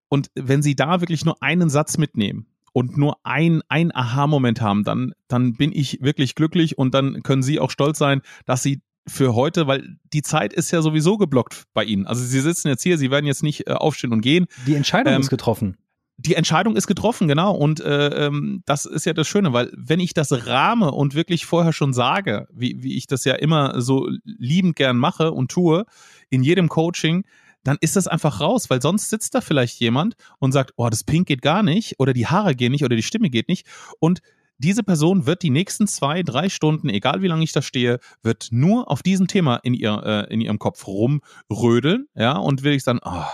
und 0.10 0.30
wenn 0.36 0.62
Sie 0.62 0.76
da 0.76 1.02
wirklich 1.02 1.26
nur 1.26 1.42
einen 1.42 1.70
Satz 1.70 1.98
mitnehmen 1.98 2.48
und 2.74 2.98
nur 2.98 3.18
ein, 3.24 3.62
ein 3.70 3.96
Aha-Moment 3.96 4.62
haben, 4.62 4.84
dann, 4.84 5.14
dann 5.28 5.56
bin 5.56 5.72
ich 5.74 6.00
wirklich 6.02 6.36
glücklich 6.36 6.78
und 6.78 6.94
dann 6.94 7.24
können 7.24 7.44
Sie 7.44 7.60
auch 7.60 7.72
stolz 7.72 7.98
sein, 7.98 8.22
dass 8.46 8.62
Sie 8.62 8.82
für 9.08 9.36
heute, 9.36 9.68
weil 9.68 9.98
die 10.14 10.24
Zeit 10.24 10.52
ist 10.52 10.72
ja 10.72 10.82
sowieso 10.82 11.18
geblockt 11.18 11.64
bei 11.74 11.84
Ihnen. 11.84 12.08
Also 12.08 12.24
Sie 12.24 12.40
sitzen 12.40 12.68
jetzt 12.68 12.84
hier, 12.84 12.98
Sie 12.98 13.12
werden 13.12 13.26
jetzt 13.26 13.44
nicht 13.44 13.68
äh, 13.68 13.74
aufstehen 13.74 14.12
und 14.12 14.22
gehen. 14.22 14.48
Die 14.68 14.76
Entscheidung 14.76 15.14
ähm, 15.14 15.22
ist 15.22 15.30
getroffen 15.30 15.78
die 16.18 16.36
Entscheidung 16.36 16.76
ist 16.76 16.88
getroffen, 16.88 17.28
genau. 17.28 17.54
Und 17.54 17.82
äh, 17.82 18.28
ähm, 18.28 18.64
das 18.66 18.86
ist 18.86 19.06
ja 19.06 19.14
das 19.14 19.28
Schöne, 19.28 19.54
weil 19.54 19.72
wenn 19.76 20.00
ich 20.00 20.14
das 20.14 20.48
rahme 20.48 20.92
und 20.92 21.14
wirklich 21.14 21.46
vorher 21.46 21.74
schon 21.74 21.94
sage, 21.94 22.48
wie, 22.54 22.82
wie 22.82 22.96
ich 22.96 23.08
das 23.08 23.26
ja 23.26 23.36
immer 23.36 23.82
so 23.82 24.10
liebend 24.24 24.76
gern 24.76 24.98
mache 24.98 25.32
und 25.32 25.52
tue, 25.52 25.86
in 26.30 26.44
jedem 26.44 26.70
Coaching, 26.70 27.26
dann 27.64 27.78
ist 27.82 27.96
das 27.96 28.08
einfach 28.08 28.40
raus, 28.40 28.70
weil 28.70 28.82
sonst 28.82 29.10
sitzt 29.10 29.36
da 29.36 29.42
vielleicht 29.42 29.80
jemand 29.80 30.16
und 30.40 30.52
sagt, 30.52 30.74
oh, 30.78 30.88
das 30.90 31.04
Pink 31.04 31.28
geht 31.28 31.42
gar 31.42 31.64
nicht 31.64 32.00
oder 32.00 32.14
die 32.14 32.28
Haare 32.28 32.56
gehen 32.56 32.72
nicht 32.72 32.86
oder 32.86 32.96
die 32.96 33.04
Stimme 33.04 33.30
geht 33.30 33.50
nicht. 33.50 33.66
Und 34.00 34.22
diese 34.58 34.84
Person 34.84 35.26
wird 35.26 35.42
die 35.42 35.50
nächsten 35.50 35.88
zwei, 35.88 36.24
drei 36.24 36.48
Stunden, 36.48 36.88
egal 36.90 37.22
wie 37.22 37.28
lange 37.28 37.44
ich 37.44 37.52
da 37.52 37.62
stehe, 37.62 38.00
wird 38.22 38.50
nur 38.52 38.90
auf 38.90 39.04
diesem 39.04 39.28
Thema 39.28 39.58
in, 39.58 39.74
ihr, 39.74 40.02
äh, 40.06 40.34
in 40.34 40.40
ihrem 40.40 40.60
Kopf 40.60 40.88
rumrödeln, 40.88 42.08
ja, 42.16 42.38
und 42.38 42.64
will 42.64 42.74
ich 42.74 42.84
dann, 42.84 43.00
oh, 43.04 43.26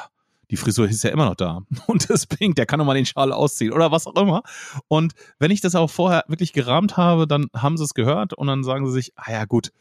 die 0.51 0.58
Frisur 0.58 0.88
ist 0.88 1.03
ja 1.03 1.10
immer 1.10 1.25
noch 1.25 1.36
da. 1.36 1.62
Und 1.88 2.10
das 2.10 2.27
Pink, 2.27 2.55
der 2.55 2.65
kann 2.65 2.79
doch 2.79 2.86
mal 2.86 2.93
den 2.93 3.05
Schal 3.05 3.31
ausziehen 3.31 3.74
oder 3.74 3.91
was 3.91 4.05
auch 4.05 4.15
immer. 4.15 4.43
Und 4.88 5.13
wenn 5.39 5.50
ich 5.50 5.62
das 5.62 5.75
auch 5.75 5.89
vorher 5.89 6.25
wirklich 6.27 6.53
gerahmt 6.53 6.98
habe, 6.98 7.25
dann 7.25 7.48
haben 7.55 7.77
sie 7.77 7.86
es 7.86 7.93
gehört 7.93 8.34
und 8.34 8.48
dann 8.48 8.63
sagen 8.63 8.86
sie 8.86 8.91
sich, 8.91 9.13
ah 9.15 9.31
ja, 9.31 9.46
gut, 9.46 9.72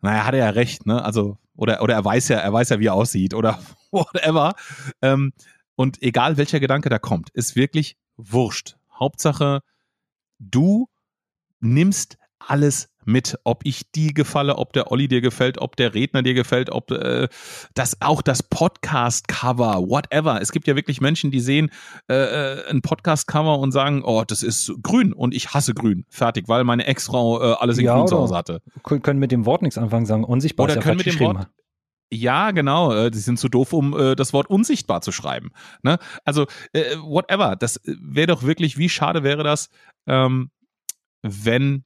naja, 0.00 0.24
hat 0.24 0.34
er 0.34 0.40
ja 0.40 0.50
recht, 0.50 0.86
ne? 0.86 1.04
Also, 1.04 1.38
oder, 1.56 1.82
oder 1.82 1.94
er 1.94 2.04
weiß 2.04 2.28
ja, 2.28 2.38
er 2.38 2.52
weiß 2.52 2.70
ja, 2.70 2.80
wie 2.80 2.86
er 2.86 2.94
aussieht 2.94 3.34
oder 3.34 3.58
whatever. 3.90 4.54
Ähm, 5.02 5.32
und 5.76 6.02
egal 6.02 6.36
welcher 6.36 6.60
Gedanke 6.60 6.88
da 6.88 6.98
kommt, 6.98 7.30
ist 7.30 7.54
wirklich 7.54 7.96
wurscht. 8.16 8.76
Hauptsache, 8.98 9.60
du 10.38 10.88
nimmst 11.60 12.16
alles 12.46 12.88
mit, 13.06 13.38
ob 13.44 13.60
ich 13.64 13.90
die 13.92 14.14
gefalle, 14.14 14.56
ob 14.56 14.72
der 14.72 14.90
Olli 14.90 15.08
dir 15.08 15.20
gefällt, 15.20 15.58
ob 15.58 15.76
der 15.76 15.94
Redner 15.94 16.22
dir 16.22 16.34
gefällt, 16.34 16.70
ob 16.70 16.90
äh, 16.90 17.28
das 17.74 18.00
auch 18.00 18.22
das 18.22 18.42
Podcast-Cover, 18.42 19.88
whatever. 19.88 20.40
Es 20.40 20.52
gibt 20.52 20.66
ja 20.66 20.76
wirklich 20.76 21.00
Menschen, 21.00 21.30
die 21.30 21.40
sehen 21.40 21.70
äh, 22.08 22.14
äh 22.14 22.70
ein 22.70 22.82
Podcast-Cover 22.82 23.58
und 23.58 23.72
sagen, 23.72 24.02
oh, 24.04 24.24
das 24.26 24.42
ist 24.42 24.72
grün 24.82 25.12
und 25.12 25.34
ich 25.34 25.52
hasse 25.52 25.74
grün. 25.74 26.06
Fertig, 26.08 26.48
weil 26.48 26.64
meine 26.64 26.86
Ex-Frau 26.86 27.42
äh, 27.42 27.56
alles 27.58 27.78
in 27.78 27.84
ja, 27.84 27.96
grün 27.96 28.08
zu 28.08 28.18
Hause 28.18 28.34
hatte. 28.34 28.62
Können 28.82 29.18
mit 29.18 29.32
dem 29.32 29.44
Wort 29.46 29.62
nichts 29.62 29.78
anfangen, 29.78 30.06
sagen 30.06 30.24
unsichtbar. 30.24 30.64
Oder 30.64 30.76
können 30.76 30.96
mit 30.96 31.06
dem 31.06 31.20
Wort 31.20 31.48
ja, 32.12 32.52
genau. 32.52 32.92
Äh, 32.92 33.10
die 33.10 33.18
sind 33.18 33.38
zu 33.38 33.48
doof, 33.48 33.72
um 33.72 33.98
äh, 33.98 34.14
das 34.14 34.32
Wort 34.32 34.48
unsichtbar 34.48 35.00
zu 35.00 35.10
schreiben. 35.10 35.50
Ne? 35.82 35.98
Also, 36.24 36.46
äh, 36.72 36.96
whatever. 36.98 37.56
Das 37.56 37.80
wäre 37.84 38.28
doch 38.28 38.44
wirklich, 38.44 38.78
wie 38.78 38.88
schade 38.88 39.24
wäre 39.24 39.42
das, 39.42 39.68
ähm, 40.06 40.50
wenn 41.22 41.84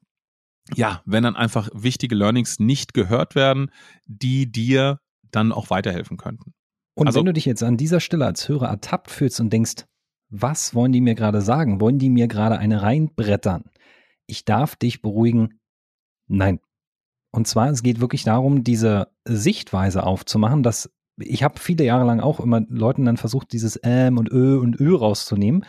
ja, 0.75 1.03
wenn 1.05 1.23
dann 1.23 1.37
einfach 1.37 1.69
wichtige 1.73 2.15
Learnings 2.15 2.59
nicht 2.59 2.95
gehört 2.95 3.35
werden, 3.35 3.71
die 4.07 4.51
dir 4.51 5.01
dann 5.31 5.53
auch 5.53 5.71
weiterhelfen 5.71 6.17
könnten. 6.17 6.55
Und 6.95 7.07
also, 7.07 7.21
wenn 7.21 7.27
du 7.27 7.33
dich 7.33 7.45
jetzt 7.45 7.63
an 7.63 7.77
dieser 7.77 8.01
Stelle 8.01 8.27
als 8.27 8.49
Hörer 8.49 8.69
ertappt 8.69 9.11
fühlst 9.11 9.41
und 9.41 9.53
denkst, 9.53 9.85
was 10.31 10.75
wollen 10.75 10.93
die 10.93 11.01
mir 11.01 11.15
gerade 11.15 11.41
sagen? 11.41 11.81
Wollen 11.81 11.99
die 11.99 12.11
mir 12.11 12.29
gerade 12.29 12.59
eine 12.59 12.83
reinbrettern? 12.83 13.65
Ich 14.27 14.45
darf 14.45 14.77
dich 14.77 15.01
beruhigen. 15.01 15.61
Nein. 16.27 16.61
Und 17.31 17.47
zwar, 17.47 17.71
es 17.71 17.83
geht 17.83 18.01
wirklich 18.01 18.25
darum, 18.25 18.65
diese 18.65 19.09
Sichtweise 19.25 20.03
aufzumachen, 20.03 20.63
dass 20.63 20.91
ich 21.21 21.43
habe 21.43 21.59
viele 21.59 21.85
Jahre 21.85 22.05
lang 22.05 22.21
auch 22.21 22.41
immer 22.41 22.61
Leuten 22.69 23.05
dann 23.05 23.17
versucht, 23.17 23.53
dieses 23.53 23.79
Ähm 23.83 24.19
und 24.19 24.31
Ö 24.31 24.59
und 24.59 24.79
Ö 24.79 24.95
rauszunehmen. 24.95 25.65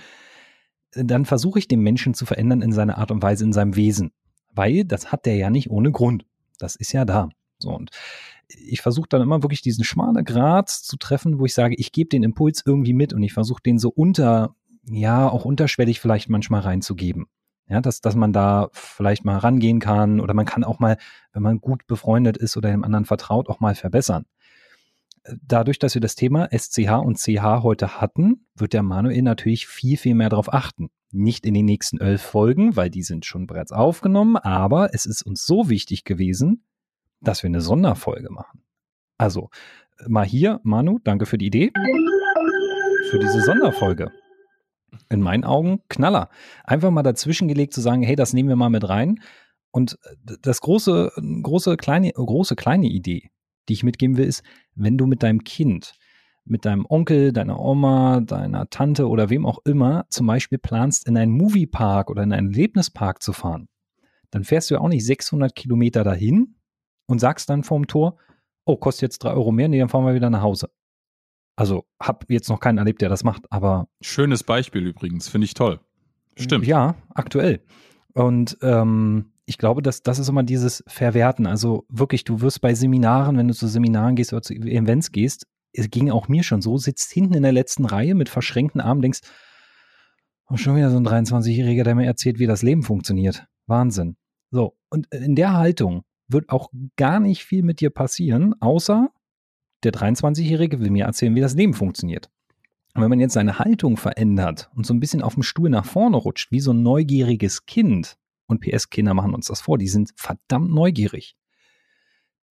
Dann 0.92 1.26
versuche 1.26 1.60
ich 1.60 1.68
den 1.68 1.82
Menschen 1.82 2.14
zu 2.14 2.26
verändern 2.26 2.62
in 2.62 2.72
seiner 2.72 2.98
Art 2.98 3.12
und 3.12 3.22
Weise, 3.22 3.46
in 3.46 3.54
seinem 3.54 3.76
Wesen 3.76 4.12
weil 4.52 4.86
das 4.86 5.12
hat 5.12 5.26
der 5.26 5.36
ja 5.36 5.50
nicht 5.50 5.70
ohne 5.70 5.92
Grund. 5.92 6.26
Das 6.58 6.76
ist 6.76 6.92
ja 6.92 7.06
da. 7.06 7.30
So 7.60 7.70
und 7.70 7.92
ich 8.48 8.82
versuche 8.82 9.08
dann 9.10 9.22
immer 9.22 9.44
wirklich 9.44 9.62
diesen 9.62 9.84
schmalen 9.84 10.26
Grat 10.26 10.70
zu 10.70 10.98
treffen, 10.98 11.40
wo 11.40 11.46
ich 11.46 11.54
sage, 11.54 11.76
ich 11.78 11.92
gebe 11.92 12.10
den 12.10 12.24
Impuls 12.24 12.64
irgendwie 12.66 12.94
mit 12.94 13.14
und 13.14 13.22
ich 13.22 13.34
versuche 13.34 13.62
den 13.62 13.78
so 13.78 13.90
unter, 13.90 14.56
ja, 14.86 15.30
auch 15.30 15.46
unterschwellig 15.46 16.00
vielleicht 16.00 16.30
manchmal 16.30 16.62
reinzugeben. 16.62 17.28
Ja, 17.68 17.82
dass, 17.82 18.02
dass 18.02 18.16
man 18.16 18.34
da 18.34 18.70
vielleicht 18.74 19.26
mal 19.26 19.38
rangehen 19.38 19.80
kann 19.80 20.20
oder 20.20 20.34
man 20.34 20.48
kann 20.48 20.64
auch 20.64 20.80
mal, 20.80 20.98
wenn 21.34 21.44
man 21.44 21.62
gut 21.62 21.86
befreundet 21.86 22.36
ist 22.36 22.58
oder 22.58 22.72
dem 22.72 22.84
anderen 22.84 23.06
vertraut, 23.06 23.48
auch 23.48 23.60
mal 23.60 23.76
verbessern 23.76 24.26
dadurch, 25.42 25.80
dass 25.80 25.94
wir 25.94 26.02
das 26.02 26.16
Thema 26.16 26.50
SCH 26.52 26.90
und 27.04 27.18
CH 27.18 27.64
heute 27.64 28.02
hatten, 28.02 28.46
wird 28.56 28.74
der 28.74 28.84
Manuel 28.84 29.22
natürlich 29.22 29.68
viel, 29.68 29.98
viel 29.98 30.16
mehr 30.16 30.30
darauf 30.30 30.54
achten. 30.54 30.90
Nicht 31.12 31.46
in 31.46 31.54
den 31.54 31.66
nächsten 31.66 32.00
elf 32.00 32.22
Folgen, 32.22 32.76
weil 32.76 32.90
die 32.90 33.04
sind 33.04 33.26
schon 33.26 33.48
bereits 33.48 33.72
aufgenommen, 33.72 34.38
aber 34.38 34.94
es 34.94 35.06
ist 35.06 35.24
uns 35.24 35.46
so 35.46 35.70
wichtig 35.70 36.04
gewesen, 36.04 36.64
dass 37.22 37.44
wir 37.44 37.48
eine 37.48 37.62
Sonderfolge 37.62 38.30
machen. 38.32 38.64
Also, 39.18 39.50
mal 40.08 40.26
hier, 40.26 40.60
Manu, 40.64 41.00
danke 41.04 41.26
für 41.26 41.38
die 41.38 41.48
Idee. 41.48 41.72
Für 43.10 43.20
diese 43.20 43.42
Sonderfolge. 43.42 44.12
In 45.10 45.22
meinen 45.22 45.44
Augen 45.44 45.82
Knaller. 45.90 46.30
Einfach 46.64 46.92
mal 46.92 47.04
dazwischen 47.04 47.48
gelegt 47.48 47.74
zu 47.74 47.82
sagen, 47.82 48.04
hey, 48.04 48.16
das 48.16 48.34
nehmen 48.34 48.50
wir 48.50 48.56
mal 48.56 48.70
mit 48.70 48.88
rein. 48.88 49.22
Und 49.72 49.98
das 50.42 50.62
große, 50.62 51.12
große, 51.44 51.78
kleine, 51.78 52.12
große, 52.12 52.56
kleine 52.56 52.88
Idee 52.88 53.30
die 53.70 53.74
ich 53.74 53.84
mitgeben 53.84 54.18
will, 54.18 54.26
ist, 54.26 54.44
wenn 54.76 54.98
du 54.98 55.06
mit 55.06 55.24
deinem 55.24 55.44
Kind, 55.44 55.94
mit 56.50 56.66
deinem 56.66 56.86
Onkel, 56.88 57.32
deiner 57.32 57.60
Oma, 57.60 58.22
deiner 58.22 58.70
Tante 58.70 59.08
oder 59.08 59.30
wem 59.30 59.46
auch 59.46 59.60
immer 59.66 60.06
zum 60.10 60.28
Beispiel 60.28 60.58
planst, 60.58 61.08
in 61.08 61.18
einen 61.18 61.32
Moviepark 61.32 62.10
oder 62.10 62.24
in 62.24 62.34
einen 62.34 62.50
Erlebnispark 62.50 63.22
zu 63.22 63.34
fahren, 63.34 63.68
dann 64.32 64.44
fährst 64.44 64.70
du 64.70 64.76
ja 64.76 64.82
auch 64.82 64.90
nicht 64.90 65.06
600 65.06 65.56
Kilometer 65.56 66.04
dahin 66.04 66.56
und 67.08 67.20
sagst 67.20 67.50
dann 67.50 67.64
vorm 67.64 67.88
Tor, 67.88 68.18
oh, 68.66 68.78
kostet 68.78 69.04
jetzt 69.04 69.24
drei 69.24 69.32
Euro 69.32 69.52
mehr, 69.52 69.68
nee, 69.68 69.80
dann 69.80 69.90
fahren 69.90 70.06
wir 70.06 70.14
wieder 70.14 70.30
nach 70.30 70.42
Hause. 70.42 70.70
Also, 71.56 71.86
hab 72.00 72.30
jetzt 72.30 72.50
noch 72.50 72.60
keinen 72.60 72.78
erlebt, 72.78 73.02
der 73.02 73.10
das 73.10 73.24
macht, 73.24 73.52
aber. 73.52 73.90
Schönes 74.02 74.44
Beispiel 74.44 74.88
übrigens, 74.88 75.28
finde 75.28 75.46
ich 75.46 75.56
toll. 75.56 75.80
Stimmt. 76.38 76.66
Ja, 76.66 76.96
aktuell. 77.14 77.62
Und 78.14 78.58
ähm, 78.62 79.34
ich 79.46 79.58
glaube, 79.58 79.82
dass 79.82 80.04
das 80.04 80.20
ist 80.20 80.30
immer 80.30 80.44
dieses 80.44 80.84
Verwerten. 80.88 81.48
Also 81.48 81.86
wirklich, 81.90 82.24
du 82.24 82.42
wirst 82.42 82.62
bei 82.62 82.76
Seminaren, 82.76 83.36
wenn 83.36 83.48
du 83.48 83.54
zu 83.54 83.68
Seminaren 83.68 84.16
gehst 84.16 84.32
oder 84.32 84.42
zu 84.42 84.54
Events 84.54 85.12
gehst, 85.12 85.48
es 85.74 85.90
ging 85.90 86.10
auch 86.10 86.28
mir 86.28 86.44
schon 86.44 86.62
so, 86.62 86.78
sitzt 86.78 87.12
hinten 87.12 87.36
in 87.36 87.44
der 87.44 87.52
letzten 87.52 87.86
Reihe 87.86 88.16
mit 88.16 88.30
verschränkten 88.30 88.82
Armen, 88.82 89.02
denkst, 89.02 89.22
oh, 90.50 90.58
schon 90.58 90.76
wieder 90.76 90.90
so 90.90 90.98
ein 90.98 91.08
23-Jähriger, 91.08 91.84
der 91.84 91.96
mir 91.96 92.06
erzählt, 92.06 92.40
wie 92.40 92.48
das 92.48 92.64
Leben 92.64 92.84
funktioniert. 92.84 93.46
Wahnsinn. 93.68 94.18
So, 94.52 94.76
und 94.90 95.08
in 95.14 95.36
der 95.36 95.54
Haltung 95.54 96.04
wird 96.28 96.50
auch 96.50 96.70
gar 96.96 97.20
nicht 97.20 97.44
viel 97.44 97.64
mit 97.64 97.82
dir 97.82 97.90
passieren, 97.90 98.56
außer 98.60 99.10
der 99.84 99.94
23-Jährige 99.94 100.80
will 100.80 100.90
mir 100.90 101.06
erzählen, 101.06 101.36
wie 101.36 101.42
das 101.42 101.56
Leben 101.56 101.74
funktioniert. 101.74 102.30
Und 102.96 103.04
wenn 103.04 103.10
man 103.10 103.20
jetzt 103.20 103.34
seine 103.34 103.60
Haltung 103.60 103.98
verändert 103.98 104.70
und 104.76 104.86
so 104.86 104.94
ein 104.94 105.00
bisschen 105.00 105.22
auf 105.22 105.36
dem 105.36 105.44
Stuhl 105.44 105.70
nach 105.70 105.86
vorne 105.86 106.18
rutscht, 106.18 106.52
wie 106.52 106.60
so 106.60 106.74
ein 106.74 106.82
neugieriges 106.82 107.66
Kind, 107.66 108.18
und 108.48 108.62
PS-Kinder 108.62 109.14
machen 109.14 109.34
uns 109.34 109.46
das 109.46 109.62
vor, 109.62 109.78
die 109.78 109.88
sind 109.88 110.12
verdammt 110.16 110.72
neugierig. 110.72 111.38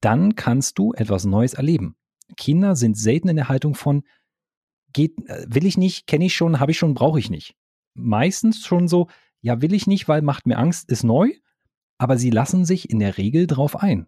Dann 0.00 0.36
kannst 0.36 0.78
du 0.78 0.92
etwas 0.94 1.24
Neues 1.24 1.54
erleben. 1.54 1.96
Kinder 2.36 2.76
sind 2.76 2.96
selten 2.96 3.28
in 3.28 3.36
der 3.36 3.48
Haltung 3.48 3.74
von, 3.74 4.04
geht, 4.92 5.18
äh, 5.28 5.46
will 5.48 5.66
ich 5.66 5.76
nicht, 5.76 6.06
kenne 6.06 6.26
ich 6.26 6.34
schon, 6.34 6.60
habe 6.60 6.70
ich 6.70 6.78
schon, 6.78 6.94
brauche 6.94 7.18
ich 7.18 7.30
nicht. 7.30 7.56
Meistens 7.94 8.64
schon 8.64 8.88
so, 8.88 9.08
ja, 9.40 9.60
will 9.60 9.74
ich 9.74 9.86
nicht, 9.86 10.08
weil 10.08 10.22
macht 10.22 10.46
mir 10.46 10.58
Angst, 10.58 10.90
ist 10.90 11.04
neu, 11.04 11.32
aber 11.98 12.18
sie 12.18 12.30
lassen 12.30 12.64
sich 12.64 12.90
in 12.90 12.98
der 12.98 13.18
Regel 13.18 13.46
drauf 13.46 13.76
ein. 13.76 14.06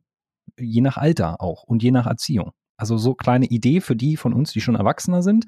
Je 0.58 0.80
nach 0.80 0.96
Alter 0.96 1.40
auch 1.40 1.64
und 1.64 1.82
je 1.82 1.90
nach 1.90 2.06
Erziehung. 2.06 2.52
Also 2.76 2.96
so 2.96 3.14
kleine 3.14 3.46
Idee 3.46 3.80
für 3.80 3.96
die 3.96 4.16
von 4.16 4.32
uns, 4.32 4.52
die 4.52 4.60
schon 4.60 4.74
Erwachsener 4.74 5.22
sind, 5.22 5.46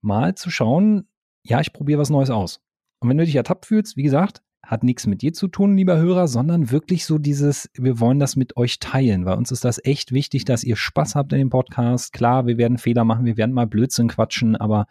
mal 0.00 0.34
zu 0.34 0.50
schauen, 0.50 1.08
ja, 1.42 1.60
ich 1.60 1.72
probiere 1.72 2.00
was 2.00 2.10
Neues 2.10 2.30
aus. 2.30 2.60
Und 3.00 3.08
wenn 3.08 3.18
du 3.18 3.24
dich 3.24 3.36
ertappt 3.36 3.66
fühlst, 3.66 3.96
wie 3.96 4.02
gesagt, 4.02 4.42
hat 4.62 4.84
nichts 4.84 5.06
mit 5.06 5.22
dir 5.22 5.32
zu 5.32 5.48
tun, 5.48 5.76
lieber 5.76 5.98
Hörer, 5.98 6.28
sondern 6.28 6.70
wirklich 6.70 7.04
so 7.04 7.18
dieses, 7.18 7.68
wir 7.74 7.98
wollen 8.00 8.18
das 8.18 8.36
mit 8.36 8.56
euch 8.56 8.78
teilen, 8.78 9.24
weil 9.24 9.36
uns 9.36 9.50
ist 9.50 9.64
das 9.64 9.84
echt 9.84 10.12
wichtig, 10.12 10.44
dass 10.44 10.64
ihr 10.64 10.76
Spaß 10.76 11.14
habt 11.14 11.32
in 11.32 11.38
dem 11.38 11.50
Podcast. 11.50 12.12
Klar, 12.12 12.46
wir 12.46 12.58
werden 12.58 12.78
Fehler 12.78 13.04
machen, 13.04 13.24
wir 13.24 13.36
werden 13.36 13.52
mal 13.52 13.66
Blödsinn 13.66 14.08
quatschen, 14.08 14.56
aber 14.56 14.86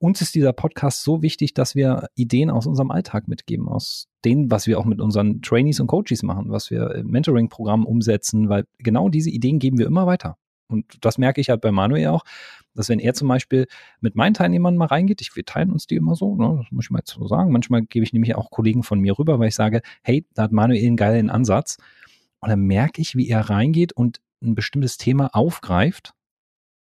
uns 0.00 0.20
ist 0.20 0.34
dieser 0.34 0.52
Podcast 0.52 1.04
so 1.04 1.22
wichtig, 1.22 1.54
dass 1.54 1.74
wir 1.74 2.08
Ideen 2.14 2.50
aus 2.50 2.66
unserem 2.66 2.90
Alltag 2.90 3.28
mitgeben, 3.28 3.68
aus 3.68 4.08
dem, 4.24 4.50
was 4.50 4.66
wir 4.66 4.78
auch 4.78 4.84
mit 4.84 5.00
unseren 5.00 5.42
Trainees 5.42 5.80
und 5.80 5.86
Coaches 5.86 6.22
machen, 6.22 6.50
was 6.50 6.70
wir 6.70 6.94
im 6.96 7.06
Mentoring-Programm 7.06 7.86
umsetzen, 7.86 8.48
weil 8.48 8.64
genau 8.78 9.08
diese 9.08 9.30
Ideen 9.30 9.58
geben 9.58 9.78
wir 9.78 9.86
immer 9.86 10.06
weiter. 10.06 10.36
Und 10.68 11.04
das 11.04 11.18
merke 11.18 11.40
ich 11.40 11.50
halt 11.50 11.60
bei 11.60 11.70
Manuel 11.70 12.08
auch, 12.08 12.24
dass 12.76 12.88
wenn 12.88 12.98
er 12.98 13.14
zum 13.14 13.28
Beispiel 13.28 13.66
mit 14.00 14.14
meinen 14.14 14.34
Teilnehmern 14.34 14.76
mal 14.76 14.86
reingeht, 14.86 15.20
ich, 15.20 15.34
wir 15.34 15.44
teilen 15.44 15.70
uns 15.70 15.86
die 15.86 15.96
immer 15.96 16.14
so, 16.14 16.36
ne, 16.36 16.60
das 16.62 16.70
muss 16.70 16.86
ich 16.86 16.90
mal 16.90 16.98
jetzt 16.98 17.10
so 17.10 17.26
sagen, 17.26 17.50
manchmal 17.50 17.82
gebe 17.82 18.04
ich 18.04 18.12
nämlich 18.12 18.34
auch 18.34 18.50
Kollegen 18.50 18.82
von 18.82 19.00
mir 19.00 19.18
rüber, 19.18 19.38
weil 19.38 19.48
ich 19.48 19.54
sage, 19.54 19.82
hey, 20.02 20.24
da 20.34 20.44
hat 20.44 20.52
Manuel 20.52 20.84
einen 20.84 20.96
geilen 20.96 21.30
Ansatz. 21.30 21.78
Und 22.40 22.50
dann 22.50 22.60
merke 22.60 23.00
ich, 23.00 23.16
wie 23.16 23.28
er 23.28 23.50
reingeht 23.50 23.92
und 23.92 24.20
ein 24.42 24.54
bestimmtes 24.54 24.98
Thema 24.98 25.34
aufgreift 25.34 26.12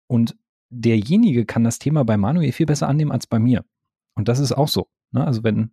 und 0.06 0.36
derjenige 0.70 1.44
kann 1.44 1.64
das 1.64 1.78
Thema 1.78 2.04
bei 2.04 2.16
Manuel 2.16 2.52
viel 2.52 2.66
besser 2.66 2.88
annehmen 2.88 3.12
als 3.12 3.26
bei 3.26 3.38
mir. 3.38 3.64
Und 4.14 4.28
das 4.28 4.38
ist 4.38 4.52
auch 4.52 4.68
so. 4.68 4.88
Ne? 5.10 5.26
Also 5.26 5.42
wenn 5.42 5.72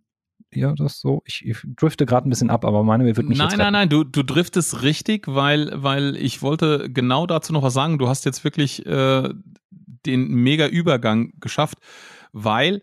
ja, 0.52 0.72
das 0.72 1.00
so, 1.00 1.22
ich, 1.26 1.44
ich 1.44 1.58
drifte 1.76 2.06
gerade 2.06 2.26
ein 2.26 2.30
bisschen 2.30 2.50
ab, 2.50 2.64
aber 2.64 2.82
Manuel 2.82 3.16
wird 3.16 3.28
mich 3.28 3.38
Nein, 3.38 3.48
jetzt 3.50 3.58
nein, 3.58 3.72
nein, 3.72 3.88
du, 3.88 4.04
du 4.04 4.22
driftest 4.22 4.82
richtig, 4.82 5.26
weil, 5.28 5.70
weil 5.74 6.16
ich 6.16 6.40
wollte 6.42 6.90
genau 6.90 7.26
dazu 7.26 7.52
noch 7.52 7.62
was 7.62 7.74
sagen. 7.74 7.98
Du 7.98 8.08
hast 8.08 8.24
jetzt 8.24 8.44
wirklich 8.44 8.86
äh, 8.86 9.28
den 10.06 10.28
mega 10.28 10.66
Übergang 10.66 11.32
geschafft, 11.40 11.78
weil 12.32 12.82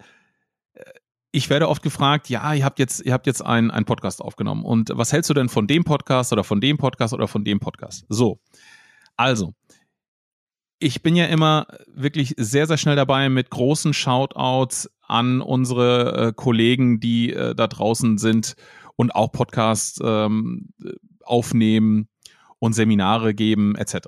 äh, 0.73 0.84
ich 1.32 1.49
werde 1.49 1.67
oft 1.67 1.84
gefragt, 1.84 2.30
ja, 2.30 2.54
ihr 2.54 2.65
habt 2.65 2.80
jetzt, 2.80 3.06
ihr 3.06 3.13
habt 3.13 3.28
jetzt 3.28 3.41
einen, 3.45 3.71
einen 3.71 3.86
Podcast 3.86 4.21
aufgenommen. 4.21 4.63
Und 4.63 4.91
was 4.93 5.12
hältst 5.12 5.30
du 5.30 5.34
denn 5.34 5.49
von 5.49 5.67
dem 5.67 5.84
Podcast 5.84 6.32
oder 6.32 6.43
von 6.43 6.62
dem 6.62 6.78
Podcast 6.78 7.13
oder 7.13 7.28
von 7.28 7.43
dem 7.43 7.60
Podcast? 7.60 8.06
So. 8.10 8.39
Also, 9.17 9.54
ich 10.80 11.01
bin 11.01 11.15
ja 11.15 11.25
immer 11.25 11.67
wirklich 11.88 12.36
sehr, 12.38 12.67
sehr 12.67 12.78
schnell 12.78 12.95
dabei 12.95 13.30
mit 13.30 13.49
großen 13.49 13.93
Shoutouts 13.93 14.89
an 15.01 15.41
unsere 15.41 16.28
äh, 16.28 16.34
Kollegen, 16.34 16.99
die 16.99 17.34
äh, 17.34 17.56
da 17.56 17.67
draußen 17.67 18.17
sind 18.17 18.56
und 18.95 19.15
auch 19.15 19.32
Podcasts 19.32 19.99
ähm, 20.04 20.69
aufnehmen 21.23 22.08
und 22.60 22.73
Seminare 22.73 23.34
geben 23.34 23.75
etc. 23.75 24.08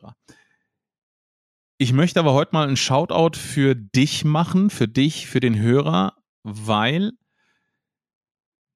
Ich 1.80 1.94
möchte 1.94 2.20
aber 2.20 2.34
heute 2.34 2.54
mal 2.54 2.68
einen 2.68 2.76
Shoutout 2.76 3.38
für 3.38 3.76
dich 3.76 4.26
machen, 4.26 4.72
für 4.72 4.88
dich, 4.88 5.28
für 5.28 5.40
den 5.40 5.60
Hörer, 5.60 6.16
weil 6.42 7.12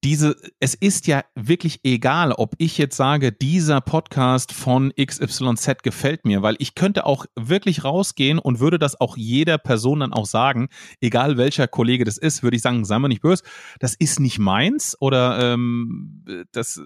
diese, 0.03 0.35
es 0.59 0.75
ist 0.75 1.07
ja 1.07 1.23
wirklich 1.33 1.79
egal, 1.83 2.31
ob 2.31 2.53
ich 2.59 2.77
jetzt 2.77 2.95
sage, 2.95 3.31
dieser 3.31 3.81
Podcast 3.81 4.51
von 4.51 4.93
XYZ 4.95 5.81
gefällt 5.81 6.25
mir, 6.25 6.43
weil 6.43 6.55
ich 6.59 6.75
könnte 6.75 7.07
auch 7.07 7.25
wirklich 7.35 7.83
rausgehen 7.83 8.37
und 8.37 8.59
würde 8.59 8.77
das 8.77 9.01
auch 9.01 9.17
jeder 9.17 9.57
Person 9.57 10.01
dann 10.01 10.13
auch 10.13 10.27
sagen, 10.27 10.69
egal 11.01 11.37
welcher 11.37 11.67
Kollege 11.67 12.05
das 12.05 12.19
ist, 12.19 12.43
würde 12.43 12.57
ich 12.57 12.61
sagen, 12.61 12.85
sei 12.85 12.99
mal 12.99 13.07
nicht 13.07 13.23
böse, 13.23 13.43
das 13.79 13.95
ist 13.95 14.19
nicht 14.19 14.37
meins 14.37 14.95
oder 14.99 15.53
ähm, 15.53 16.45
das, 16.51 16.79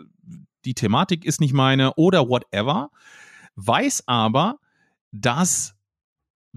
die 0.64 0.76
Thematik 0.76 1.26
ist 1.26 1.42
nicht 1.42 1.54
meine 1.54 1.94
oder 1.96 2.30
whatever, 2.30 2.90
weiß 3.56 4.04
aber, 4.08 4.60
dass 5.12 5.75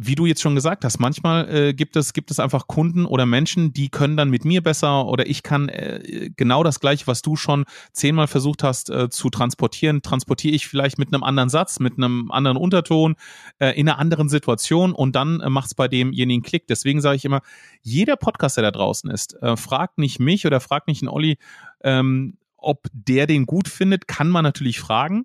wie 0.00 0.14
du 0.14 0.26
jetzt 0.26 0.40
schon 0.40 0.54
gesagt 0.54 0.84
hast, 0.84 1.00
manchmal 1.00 1.52
äh, 1.52 1.74
gibt 1.74 1.96
es 1.96 2.12
gibt 2.12 2.30
es 2.30 2.38
einfach 2.38 2.68
Kunden 2.68 3.04
oder 3.04 3.26
Menschen, 3.26 3.72
die 3.72 3.88
können 3.88 4.16
dann 4.16 4.30
mit 4.30 4.44
mir 4.44 4.62
besser 4.62 5.06
oder 5.06 5.26
ich 5.26 5.42
kann 5.42 5.68
äh, 5.68 6.30
genau 6.36 6.62
das 6.62 6.78
gleiche, 6.78 7.08
was 7.08 7.20
du 7.20 7.34
schon 7.34 7.64
zehnmal 7.92 8.28
versucht 8.28 8.62
hast 8.62 8.90
äh, 8.90 9.10
zu 9.10 9.28
transportieren, 9.28 10.00
transportiere 10.00 10.54
ich 10.54 10.68
vielleicht 10.68 10.98
mit 10.98 11.12
einem 11.12 11.24
anderen 11.24 11.48
Satz, 11.48 11.80
mit 11.80 11.96
einem 11.96 12.30
anderen 12.30 12.56
Unterton, 12.56 13.16
äh, 13.58 13.70
in 13.70 13.88
einer 13.88 13.98
anderen 13.98 14.28
Situation 14.28 14.92
und 14.92 15.16
dann 15.16 15.40
äh, 15.40 15.50
macht 15.50 15.66
es 15.66 15.74
bei 15.74 15.88
demjenigen 15.88 16.44
Klick. 16.44 16.68
Deswegen 16.68 17.00
sage 17.00 17.16
ich 17.16 17.24
immer, 17.24 17.40
jeder 17.82 18.14
Podcast, 18.14 18.56
der 18.56 18.62
da 18.62 18.70
draußen 18.70 19.10
ist, 19.10 19.34
äh, 19.42 19.56
fragt 19.56 19.98
nicht 19.98 20.20
mich 20.20 20.46
oder 20.46 20.60
fragt 20.60 20.86
nicht 20.86 21.02
einen 21.02 21.08
Olli, 21.08 21.38
ähm, 21.82 22.38
ob 22.56 22.86
der 22.92 23.26
den 23.26 23.46
gut 23.46 23.66
findet, 23.66 24.06
kann 24.06 24.28
man 24.28 24.44
natürlich 24.44 24.78
fragen. 24.78 25.24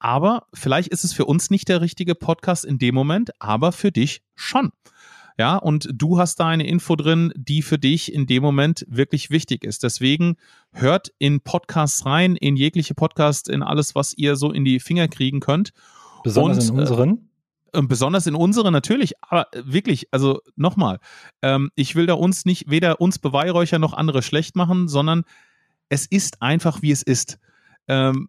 Aber 0.00 0.46
vielleicht 0.52 0.88
ist 0.88 1.04
es 1.04 1.12
für 1.12 1.26
uns 1.26 1.50
nicht 1.50 1.68
der 1.68 1.80
richtige 1.80 2.14
Podcast 2.14 2.64
in 2.64 2.78
dem 2.78 2.94
Moment, 2.94 3.30
aber 3.38 3.70
für 3.70 3.92
dich 3.92 4.22
schon. 4.34 4.72
Ja, 5.38 5.56
und 5.56 5.88
du 5.92 6.18
hast 6.18 6.40
da 6.40 6.48
eine 6.48 6.66
Info 6.66 6.96
drin, 6.96 7.32
die 7.36 7.62
für 7.62 7.78
dich 7.78 8.12
in 8.12 8.26
dem 8.26 8.42
Moment 8.42 8.84
wirklich 8.88 9.30
wichtig 9.30 9.64
ist. 9.64 9.82
Deswegen 9.82 10.36
hört 10.72 11.12
in 11.18 11.40
Podcasts 11.40 12.04
rein, 12.04 12.36
in 12.36 12.56
jegliche 12.56 12.94
Podcasts, 12.94 13.48
in 13.48 13.62
alles, 13.62 13.94
was 13.94 14.12
ihr 14.14 14.36
so 14.36 14.52
in 14.52 14.64
die 14.64 14.80
Finger 14.80 15.08
kriegen 15.08 15.40
könnt. 15.40 15.72
Besonders 16.24 16.70
und, 16.70 16.76
in 16.76 16.80
unseren? 16.80 17.30
Äh, 17.72 17.82
besonders 17.82 18.26
in 18.26 18.34
unseren 18.34 18.72
natürlich, 18.72 19.14
aber 19.22 19.46
wirklich, 19.54 20.08
also 20.10 20.40
nochmal, 20.56 20.98
ähm, 21.42 21.70
ich 21.74 21.94
will 21.94 22.06
da 22.06 22.14
uns 22.14 22.44
nicht, 22.44 22.70
weder 22.70 23.00
uns 23.00 23.18
Beweihräucher 23.18 23.78
noch 23.78 23.94
andere 23.94 24.22
schlecht 24.22 24.56
machen, 24.56 24.88
sondern 24.88 25.24
es 25.88 26.06
ist 26.06 26.42
einfach, 26.42 26.82
wie 26.82 26.90
es 26.90 27.02
ist. 27.02 27.38
Ähm, 27.88 28.28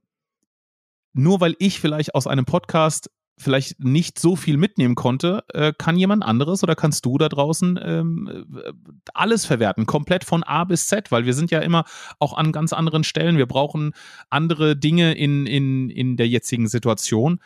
nur 1.14 1.42
weil 1.42 1.56
ich 1.60 1.80
vielleicht 1.80 2.16
aus 2.16 2.28
einem 2.28 2.46
Podcast 2.46 3.10
vielleicht 3.42 3.84
nicht 3.84 4.20
so 4.20 4.36
viel 4.36 4.58
mitnehmen 4.58 4.96
konnte, 4.96 5.44
äh, 5.54 5.74
kann 5.76 5.98
jemand 5.98 6.24
anderes 6.24 6.64
oder 6.64 6.76
kannst 6.76 7.06
du 7.06 7.18
da 7.18 7.28
draußen 7.28 7.80
ähm, 7.82 8.48
äh, 8.56 8.72
alles 9.14 9.46
verwerten, 9.46 9.86
komplett 9.86 10.24
von 10.24 10.44
A 10.44 10.64
bis 10.64 10.88
Z, 10.88 11.12
weil 11.12 11.26
wir 11.26 11.34
sind 11.34 11.50
ja 11.50 11.60
immer 11.60 11.86
auch 12.20 12.38
an 12.38 12.52
ganz 12.52 12.72
anderen 12.72 13.04
Stellen. 13.04 13.38
Wir 13.38 13.48
brauchen 13.48 13.94
andere 14.30 14.78
Dinge 14.78 15.14
in, 15.14 15.48
in, 15.48 15.90
in 15.90 16.18
der 16.18 16.28
jetzigen 16.28 16.68
Situation. 16.68 17.40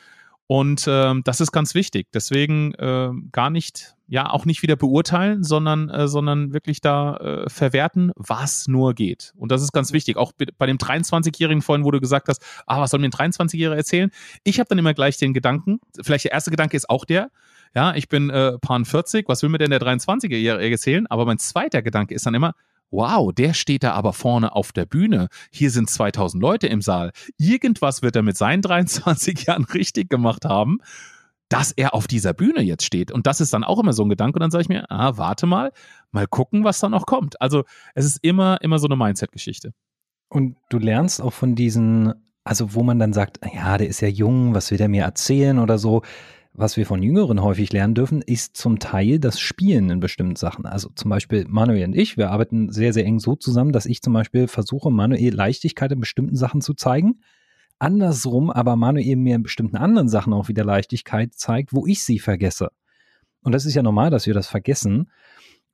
Und 0.47 0.85
ähm, 0.87 1.23
das 1.23 1.41
ist 1.41 1.51
ganz 1.51 1.73
wichtig. 1.73 2.07
Deswegen 2.13 2.73
äh, 2.75 3.09
gar 3.31 3.49
nicht, 3.49 3.95
ja, 4.07 4.29
auch 4.29 4.45
nicht 4.45 4.61
wieder 4.61 4.75
beurteilen, 4.75 5.43
sondern, 5.43 5.89
äh, 5.89 6.07
sondern 6.07 6.53
wirklich 6.53 6.81
da 6.81 7.17
äh, 7.17 7.49
verwerten, 7.49 8.11
was 8.15 8.67
nur 8.67 8.93
geht. 8.93 9.33
Und 9.35 9.51
das 9.51 9.63
ist 9.63 9.71
ganz 9.71 9.91
wichtig. 9.91 10.17
Auch 10.17 10.33
bei 10.57 10.67
dem 10.67 10.77
23-Jährigen 10.77 11.63
vorhin, 11.63 11.83
wo 11.83 11.89
du 11.89 11.99
gesagt 11.99 12.27
hast, 12.27 12.43
ah, 12.67 12.79
was 12.79 12.91
soll 12.91 12.99
mir 12.99 13.07
ein 13.07 13.31
23-Jähriger 13.31 13.75
erzählen? 13.75 14.11
Ich 14.43 14.59
habe 14.59 14.67
dann 14.69 14.77
immer 14.77 14.93
gleich 14.93 15.17
den 15.17 15.33
Gedanken, 15.33 15.79
vielleicht 16.03 16.25
der 16.25 16.31
erste 16.31 16.51
Gedanke 16.51 16.77
ist 16.77 16.89
auch 16.89 17.05
der, 17.05 17.31
ja, 17.73 17.95
ich 17.95 18.07
bin 18.07 18.29
äh, 18.29 18.57
Pan 18.59 18.85
40, 18.85 19.27
was 19.27 19.41
will 19.41 19.49
mir 19.49 19.57
denn 19.57 19.71
der 19.71 19.81
23-Jährige 19.81 20.71
erzählen? 20.71 21.07
Aber 21.07 21.25
mein 21.25 21.39
zweiter 21.39 21.81
Gedanke 21.81 22.13
ist 22.13 22.25
dann 22.25 22.35
immer, 22.35 22.53
wow, 22.91 23.31
der 23.33 23.53
steht 23.53 23.83
da 23.83 23.93
aber 23.93 24.13
vorne 24.13 24.55
auf 24.55 24.71
der 24.71 24.85
Bühne. 24.85 25.27
Hier 25.51 25.71
sind 25.71 25.89
2000 25.89 26.41
Leute 26.41 26.67
im 26.67 26.81
Saal. 26.81 27.11
Irgendwas 27.37 28.01
wird 28.01 28.15
er 28.15 28.21
mit 28.21 28.37
seinen 28.37 28.61
23 28.63 29.45
Jahren 29.45 29.65
richtig 29.65 30.09
gemacht 30.09 30.45
haben, 30.45 30.79
dass 31.49 31.71
er 31.71 31.93
auf 31.93 32.07
dieser 32.07 32.33
Bühne 32.33 32.61
jetzt 32.61 32.83
steht. 32.83 33.11
Und 33.11 33.27
das 33.27 33.41
ist 33.41 33.53
dann 33.53 33.63
auch 33.63 33.79
immer 33.79 33.93
so 33.93 34.03
ein 34.03 34.09
Gedanke. 34.09 34.37
Und 34.37 34.41
dann 34.41 34.51
sage 34.51 34.63
ich 34.63 34.69
mir, 34.69 34.89
ah, 34.89 35.17
warte 35.17 35.45
mal, 35.45 35.71
mal 36.11 36.27
gucken, 36.27 36.63
was 36.63 36.79
da 36.79 36.89
noch 36.89 37.05
kommt. 37.05 37.39
Also 37.41 37.63
es 37.93 38.05
ist 38.05 38.19
immer, 38.23 38.61
immer 38.61 38.79
so 38.79 38.87
eine 38.87 38.95
Mindset-Geschichte. 38.95 39.73
Und 40.29 40.57
du 40.69 40.79
lernst 40.79 41.21
auch 41.21 41.33
von 41.33 41.55
diesen, 41.55 42.13
also 42.43 42.73
wo 42.73 42.83
man 42.83 42.97
dann 42.97 43.13
sagt, 43.13 43.39
ja, 43.53 43.77
der 43.77 43.87
ist 43.87 44.01
ja 44.01 44.07
jung, 44.07 44.55
was 44.55 44.71
will 44.71 44.77
der 44.77 44.89
mir 44.89 45.03
erzählen 45.03 45.59
oder 45.59 45.77
so 45.77 46.01
was 46.57 46.77
wir 46.77 46.85
von 46.85 47.03
Jüngeren 47.03 47.41
häufig 47.41 47.73
lernen 47.73 47.95
dürfen, 47.95 48.21
ist 48.21 48.55
zum 48.55 48.79
Teil 48.79 49.19
das 49.19 49.39
Spielen 49.39 49.89
in 49.89 49.99
bestimmten 49.99 50.35
Sachen. 50.35 50.65
Also 50.65 50.89
zum 50.95 51.09
Beispiel 51.09 51.45
Manuel 51.47 51.85
und 51.85 51.95
ich, 51.95 52.17
wir 52.17 52.31
arbeiten 52.31 52.71
sehr, 52.71 52.93
sehr 52.93 53.05
eng 53.05 53.19
so 53.19 53.35
zusammen, 53.35 53.71
dass 53.71 53.85
ich 53.85 54.01
zum 54.01 54.13
Beispiel 54.13 54.47
versuche, 54.47 54.89
Manuel 54.89 55.33
Leichtigkeit 55.33 55.91
in 55.91 55.99
bestimmten 55.99 56.35
Sachen 56.35 56.61
zu 56.61 56.73
zeigen. 56.73 57.19
Andersrum 57.77 58.49
aber 58.49 58.77
Manuel 58.77 59.17
mir 59.17 59.35
in 59.35 59.43
bestimmten 59.43 59.75
anderen 59.75 60.07
Sachen 60.07 60.31
auch 60.33 60.47
wieder 60.47 60.63
Leichtigkeit 60.63 61.33
zeigt, 61.35 61.73
wo 61.73 61.85
ich 61.85 62.03
sie 62.03 62.19
vergesse. 62.19 62.69
Und 63.41 63.51
das 63.51 63.65
ist 63.65 63.75
ja 63.75 63.83
normal, 63.83 64.09
dass 64.09 64.25
wir 64.25 64.33
das 64.33 64.47
vergessen. 64.47 65.11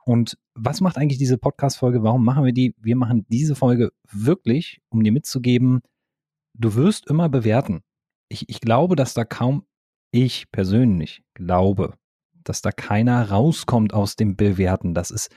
Und 0.04 0.38
was 0.56 0.82
macht 0.82 0.98
eigentlich 0.98 1.20
diese 1.20 1.38
Podcast-Folge? 1.38 2.02
Warum 2.02 2.26
machen 2.26 2.44
wir 2.44 2.54
die? 2.54 2.76
Wir 2.82 2.96
machen 2.96 3.26
diese 3.30 3.56
Folge 3.56 3.92
wirklich, 4.12 4.82
um 4.90 5.04
dir 5.04 5.12
mitzugeben, 5.12 5.82
du 6.56 6.74
wirst 6.74 7.08
immer 7.08 7.30
bewerten. 7.30 7.82
Ich, 8.30 8.50
ich 8.50 8.62
glaube, 8.62 8.96
dass 8.96 9.14
da 9.14 9.26
kaum 9.26 9.64
ich 10.12 10.52
persönlich 10.52 11.24
glaube, 11.34 11.96
dass 12.44 12.62
da 12.62 12.72
keiner 12.72 13.30
rauskommt 13.30 13.94
aus 13.94 14.16
dem 14.16 14.36
Bewerten. 14.36 14.94
Das 14.94 15.12
ist, 15.12 15.30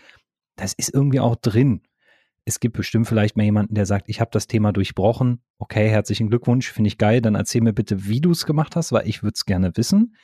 das 0.56 0.72
ist 0.72 0.92
irgendwie 0.92 1.20
auch 1.20 1.36
drin. 1.36 1.82
Es 2.44 2.60
gibt 2.60 2.76
bestimmt 2.76 3.06
vielleicht 3.06 3.36
mal 3.36 3.44
jemanden, 3.44 3.74
der 3.74 3.86
sagt, 3.86 4.08
ich 4.08 4.20
habe 4.20 4.30
das 4.32 4.46
Thema 4.46 4.72
durchbrochen. 4.72 5.42
Okay, 5.58 5.88
herzlichen 5.88 6.28
Glückwunsch, 6.28 6.70
finde 6.70 6.88
ich 6.88 6.98
geil. 6.98 7.22
Dann 7.22 7.34
erzähl 7.34 7.62
mir 7.62 7.72
bitte, 7.72 8.06
wie 8.06 8.20
du 8.20 8.32
es 8.32 8.44
gemacht 8.44 8.76
hast, 8.76 8.92
weil 8.92 9.08
ich 9.08 9.22
würde 9.22 9.34
es 9.34 9.46
gerne 9.46 9.76
wissen. 9.76 10.16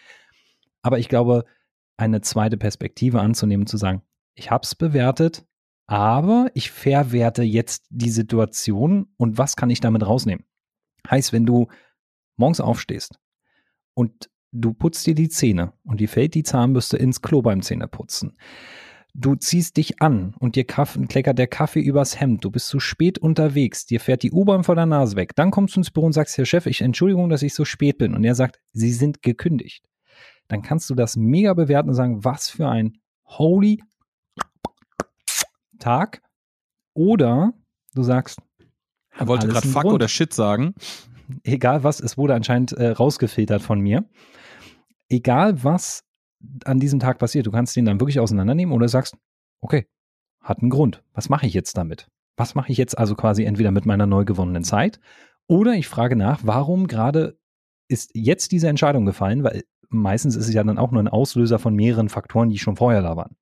Aber 0.82 0.98
ich 0.98 1.08
glaube, 1.08 1.44
eine 1.96 2.20
zweite 2.20 2.56
Perspektive 2.56 3.20
anzunehmen, 3.20 3.66
zu 3.66 3.76
sagen, 3.76 4.02
ich 4.34 4.50
habe 4.50 4.64
es 4.64 4.74
bewertet, 4.74 5.44
aber 5.86 6.50
ich 6.54 6.70
verwerte 6.70 7.42
jetzt 7.42 7.86
die 7.90 8.10
Situation 8.10 9.08
und 9.16 9.38
was 9.38 9.56
kann 9.56 9.70
ich 9.70 9.80
damit 9.80 10.06
rausnehmen? 10.06 10.44
Heißt, 11.08 11.32
wenn 11.32 11.46
du 11.46 11.68
morgens 12.36 12.60
aufstehst 12.60 13.18
und 13.94 14.30
du 14.52 14.72
putzt 14.72 15.06
dir 15.06 15.14
die 15.14 15.28
Zähne 15.28 15.72
und 15.84 16.00
dir 16.00 16.08
fällt 16.08 16.34
die 16.34 16.42
Zahnbürste 16.42 16.96
ins 16.96 17.22
Klo 17.22 17.42
beim 17.42 17.62
Zähneputzen. 17.62 18.36
Du 19.12 19.34
ziehst 19.34 19.76
dich 19.76 20.00
an 20.00 20.34
und 20.38 20.54
dir 20.54 20.64
kleckert 20.64 21.36
der 21.36 21.48
Kaffee 21.48 21.80
übers 21.80 22.20
Hemd. 22.20 22.44
Du 22.44 22.50
bist 22.50 22.68
zu 22.68 22.78
spät 22.78 23.18
unterwegs. 23.18 23.84
Dir 23.84 23.98
fährt 23.98 24.22
die 24.22 24.30
U-Bahn 24.30 24.62
vor 24.62 24.76
der 24.76 24.86
Nase 24.86 25.16
weg. 25.16 25.34
Dann 25.34 25.50
kommst 25.50 25.74
du 25.74 25.80
ins 25.80 25.90
Büro 25.90 26.06
und 26.06 26.12
sagst, 26.12 26.38
Herr 26.38 26.46
Chef, 26.46 26.66
ich 26.66 26.80
Entschuldigung, 26.80 27.28
dass 27.28 27.42
ich 27.42 27.54
so 27.54 27.64
spät 27.64 27.98
bin. 27.98 28.14
Und 28.14 28.22
er 28.22 28.36
sagt, 28.36 28.60
Sie 28.72 28.92
sind 28.92 29.22
gekündigt. 29.22 29.84
Dann 30.46 30.62
kannst 30.62 30.88
du 30.90 30.94
das 30.94 31.16
mega 31.16 31.54
bewerten 31.54 31.88
und 31.88 31.96
sagen, 31.96 32.24
was 32.24 32.48
für 32.48 32.68
ein 32.68 32.98
holy 33.24 33.82
Tag. 35.80 36.22
Oder 36.94 37.52
du 37.94 38.04
sagst, 38.04 38.40
er 39.16 39.26
wollte 39.26 39.48
gerade 39.48 39.66
Fuck 39.66 39.82
Grund. 39.82 39.94
oder 39.94 40.08
Shit 40.08 40.32
sagen. 40.32 40.74
Egal 41.42 41.82
was, 41.82 42.00
es 42.00 42.16
wurde 42.16 42.34
anscheinend 42.34 42.72
äh, 42.72 42.90
rausgefiltert 42.90 43.62
von 43.62 43.80
mir. 43.80 44.08
Egal 45.10 45.62
was 45.62 46.04
an 46.64 46.80
diesem 46.80 47.00
Tag 47.00 47.18
passiert, 47.18 47.46
du 47.46 47.50
kannst 47.50 47.76
den 47.76 47.84
dann 47.84 48.00
wirklich 48.00 48.20
auseinandernehmen 48.20 48.74
oder 48.74 48.88
sagst, 48.88 49.16
okay, 49.60 49.86
hat 50.40 50.60
einen 50.60 50.70
Grund. 50.70 51.02
Was 51.12 51.28
mache 51.28 51.46
ich 51.46 51.52
jetzt 51.52 51.76
damit? 51.76 52.08
Was 52.36 52.54
mache 52.54 52.72
ich 52.72 52.78
jetzt 52.78 52.96
also 52.96 53.14
quasi 53.14 53.44
entweder 53.44 53.70
mit 53.70 53.84
meiner 53.84 54.06
neu 54.06 54.24
gewonnenen 54.24 54.64
Zeit 54.64 54.98
oder 55.46 55.74
ich 55.74 55.88
frage 55.88 56.16
nach, 56.16 56.40
warum 56.44 56.86
gerade 56.86 57.38
ist 57.88 58.12
jetzt 58.14 58.52
diese 58.52 58.68
Entscheidung 58.68 59.04
gefallen, 59.04 59.42
weil 59.42 59.64
meistens 59.88 60.36
ist 60.36 60.48
es 60.48 60.54
ja 60.54 60.62
dann 60.62 60.78
auch 60.78 60.92
nur 60.92 61.02
ein 61.02 61.08
Auslöser 61.08 61.58
von 61.58 61.74
mehreren 61.74 62.08
Faktoren, 62.08 62.48
die 62.48 62.58
schon 62.58 62.76
vorher 62.76 63.02
da 63.02 63.16
waren. 63.16 63.36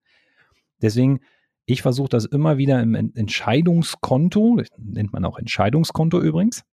Deswegen, 0.80 1.20
ich 1.66 1.82
versuche 1.82 2.08
das 2.08 2.24
immer 2.24 2.56
wieder 2.56 2.82
im 2.82 2.94
Entscheidungskonto, 2.94 4.62
nennt 4.78 5.12
man 5.12 5.24
auch 5.26 5.38
Entscheidungskonto 5.38 6.20
übrigens, 6.20 6.64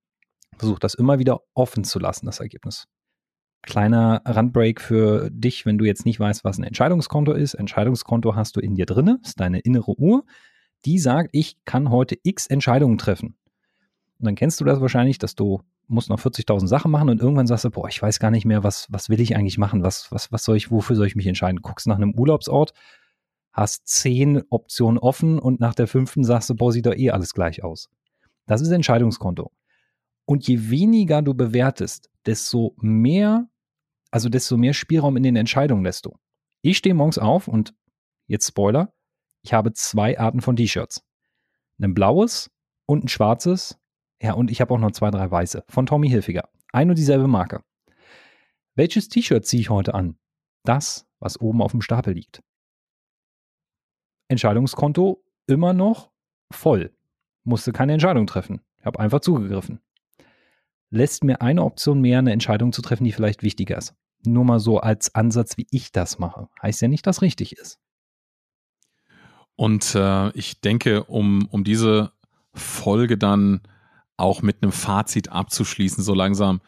versuche 0.57 0.79
das 0.79 0.93
immer 0.93 1.19
wieder 1.19 1.41
offen 1.53 1.83
zu 1.83 1.99
lassen, 1.99 2.25
das 2.25 2.39
Ergebnis. 2.39 2.87
Kleiner 3.65 4.21
Randbreak 4.25 4.79
für 4.79 5.29
dich, 5.31 5.65
wenn 5.65 5.77
du 5.77 5.85
jetzt 5.85 6.05
nicht 6.05 6.19
weißt, 6.19 6.43
was 6.43 6.57
ein 6.57 6.63
Entscheidungskonto 6.63 7.33
ist. 7.33 7.55
Entscheidungskonto 7.55 8.35
hast 8.35 8.55
du 8.55 8.59
in 8.59 8.75
dir 8.75 8.85
drinne, 8.85 9.19
ist 9.23 9.39
deine 9.39 9.59
innere 9.59 9.97
Uhr. 9.99 10.23
Die 10.85 10.99
sagt, 10.99 11.29
ich 11.31 11.57
kann 11.65 11.89
heute 11.89 12.15
x 12.21 12.45
Entscheidungen 12.45 12.97
treffen. 12.97 13.35
Und 14.19 14.25
dann 14.25 14.35
kennst 14.35 14.61
du 14.61 14.65
das 14.65 14.81
wahrscheinlich, 14.81 15.17
dass 15.17 15.35
du 15.35 15.61
musst 15.87 16.09
noch 16.09 16.19
40.000 16.19 16.67
Sachen 16.67 16.91
machen 16.91 17.09
und 17.09 17.21
irgendwann 17.21 17.47
sagst 17.47 17.65
du, 17.65 17.71
boah, 17.71 17.87
ich 17.87 18.01
weiß 18.01 18.19
gar 18.19 18.31
nicht 18.31 18.45
mehr, 18.45 18.63
was, 18.63 18.87
was 18.89 19.09
will 19.09 19.19
ich 19.19 19.35
eigentlich 19.35 19.57
machen? 19.57 19.83
Was, 19.83 20.11
was, 20.11 20.31
was 20.31 20.43
soll 20.43 20.57
ich, 20.57 20.71
wofür 20.71 20.95
soll 20.95 21.07
ich 21.07 21.15
mich 21.15 21.27
entscheiden? 21.27 21.61
Guckst 21.61 21.87
nach 21.87 21.95
einem 21.95 22.13
Urlaubsort, 22.17 22.73
hast 23.51 23.87
zehn 23.87 24.43
Optionen 24.49 24.97
offen 24.97 25.39
und 25.39 25.59
nach 25.59 25.75
der 25.75 25.87
fünften 25.87 26.23
sagst 26.23 26.49
du, 26.49 26.55
boah, 26.55 26.71
sieht 26.71 26.85
doch 26.85 26.95
eh 26.95 27.11
alles 27.11 27.33
gleich 27.33 27.63
aus. 27.63 27.89
Das 28.47 28.61
ist 28.61 28.71
Entscheidungskonto. 28.71 29.51
Und 30.25 30.47
je 30.47 30.69
weniger 30.69 31.21
du 31.21 31.33
bewertest, 31.33 32.09
desto 32.25 32.75
mehr 32.77 33.47
also 34.15 34.29
desto 34.29 34.55
mehr 34.55 34.73
Spielraum 34.73 35.17
in 35.17 35.23
den 35.23 35.35
Entscheidungen 35.35 35.83
lässt 35.83 36.05
du. 36.05 36.17
Ich 36.61 36.77
stehe 36.77 36.95
morgens 36.95 37.17
auf 37.17 37.49
und 37.49 37.75
jetzt 38.27 38.47
Spoiler, 38.47 38.93
ich 39.41 39.51
habe 39.51 39.73
zwei 39.73 40.17
Arten 40.17 40.39
von 40.39 40.55
T-Shirts. 40.55 41.03
Ein 41.81 41.93
blaues 41.93 42.49
und 42.85 43.03
ein 43.03 43.07
schwarzes. 43.09 43.77
Ja, 44.21 44.31
und 44.31 44.51
ich 44.51 44.61
habe 44.61 44.73
auch 44.73 44.77
noch 44.77 44.93
zwei, 44.93 45.11
drei 45.11 45.29
weiße 45.29 45.65
von 45.67 45.85
Tommy 45.85 46.07
Hilfiger. 46.07 46.47
Ein 46.71 46.89
und 46.89 46.97
dieselbe 46.97 47.27
Marke. 47.27 47.61
Welches 48.75 49.09
T-Shirt 49.09 49.45
ziehe 49.45 49.59
ich 49.59 49.69
heute 49.69 49.93
an? 49.93 50.17
Das, 50.63 51.05
was 51.19 51.37
oben 51.41 51.61
auf 51.61 51.71
dem 51.71 51.81
Stapel 51.81 52.13
liegt. 52.13 52.41
Entscheidungskonto 54.29 55.25
immer 55.45 55.73
noch 55.73 56.09
voll. 56.53 56.95
Musste 57.43 57.73
keine 57.73 57.91
Entscheidung 57.91 58.27
treffen. 58.27 58.61
Ich 58.77 58.85
habe 58.85 58.97
einfach 58.97 59.19
zugegriffen. 59.19 59.81
Lässt 60.89 61.25
mir 61.25 61.41
eine 61.41 61.65
Option 61.65 61.99
mehr, 61.99 62.19
eine 62.19 62.31
Entscheidung 62.31 62.71
zu 62.71 62.81
treffen, 62.81 63.03
die 63.03 63.11
vielleicht 63.11 63.43
wichtiger 63.43 63.77
ist. 63.77 63.93
Nur 64.25 64.45
mal 64.45 64.59
so 64.59 64.79
als 64.79 65.13
Ansatz, 65.15 65.57
wie 65.57 65.67
ich 65.71 65.91
das 65.91 66.19
mache. 66.19 66.49
Heißt 66.61 66.81
ja 66.81 66.87
nicht, 66.87 67.05
dass 67.07 67.21
richtig 67.21 67.53
ist. 67.57 67.79
Und 69.55 69.95
äh, 69.95 70.29
ich 70.31 70.61
denke, 70.61 71.05
um, 71.05 71.47
um 71.49 71.63
diese 71.63 72.11
Folge 72.53 73.17
dann 73.17 73.61
auch 74.17 74.41
mit 74.41 74.61
einem 74.61 74.71
Fazit 74.71 75.29
abzuschließen, 75.29 76.03
so 76.03 76.13
langsam, 76.13 76.61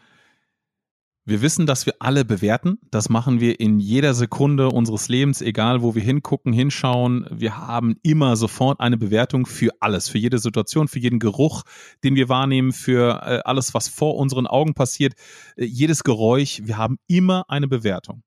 wir 1.27 1.41
wissen, 1.41 1.65
dass 1.65 1.85
wir 1.85 1.95
alle 1.99 2.23
bewerten. 2.23 2.79
Das 2.89 3.09
machen 3.09 3.41
wir 3.41 3.59
in 3.59 3.81
jeder 3.81 4.13
Sekunde 4.13 4.69
unseres 4.69 5.09
Lebens, 5.09 5.41
egal 5.41 5.81
wo 5.81 5.93
wir 5.93 6.01
hingucken, 6.01 6.53
hinschauen. 6.53 7.27
Wir 7.29 7.57
haben 7.57 7.97
immer 8.01 8.37
sofort 8.37 8.79
eine 8.79 8.95
Bewertung 8.95 9.45
für 9.45 9.71
alles, 9.81 10.07
für 10.07 10.19
jede 10.19 10.39
Situation, 10.39 10.87
für 10.87 10.99
jeden 10.99 11.19
Geruch, 11.19 11.63
den 12.01 12.15
wir 12.15 12.29
wahrnehmen, 12.29 12.71
für 12.71 13.21
äh, 13.25 13.41
alles, 13.43 13.73
was 13.73 13.89
vor 13.89 14.15
unseren 14.15 14.47
Augen 14.47 14.73
passiert, 14.73 15.15
äh, 15.57 15.65
jedes 15.65 16.05
Geräusch. 16.05 16.61
Wir 16.63 16.77
haben 16.77 16.97
immer 17.07 17.43
eine 17.49 17.67
Bewertung. 17.67 18.23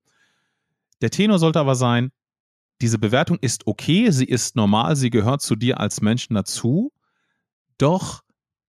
Der 1.01 1.09
Tenor 1.09 1.39
sollte 1.39 1.59
aber 1.59 1.73
sein, 1.73 2.11
diese 2.81 2.99
Bewertung 2.99 3.39
ist 3.41 3.65
okay, 3.65 4.11
sie 4.11 4.25
ist 4.25 4.55
normal, 4.55 4.95
sie 4.95 5.09
gehört 5.09 5.41
zu 5.41 5.55
dir 5.55 5.79
als 5.79 6.01
Menschen 6.01 6.35
dazu. 6.35 6.91
Doch 7.79 8.21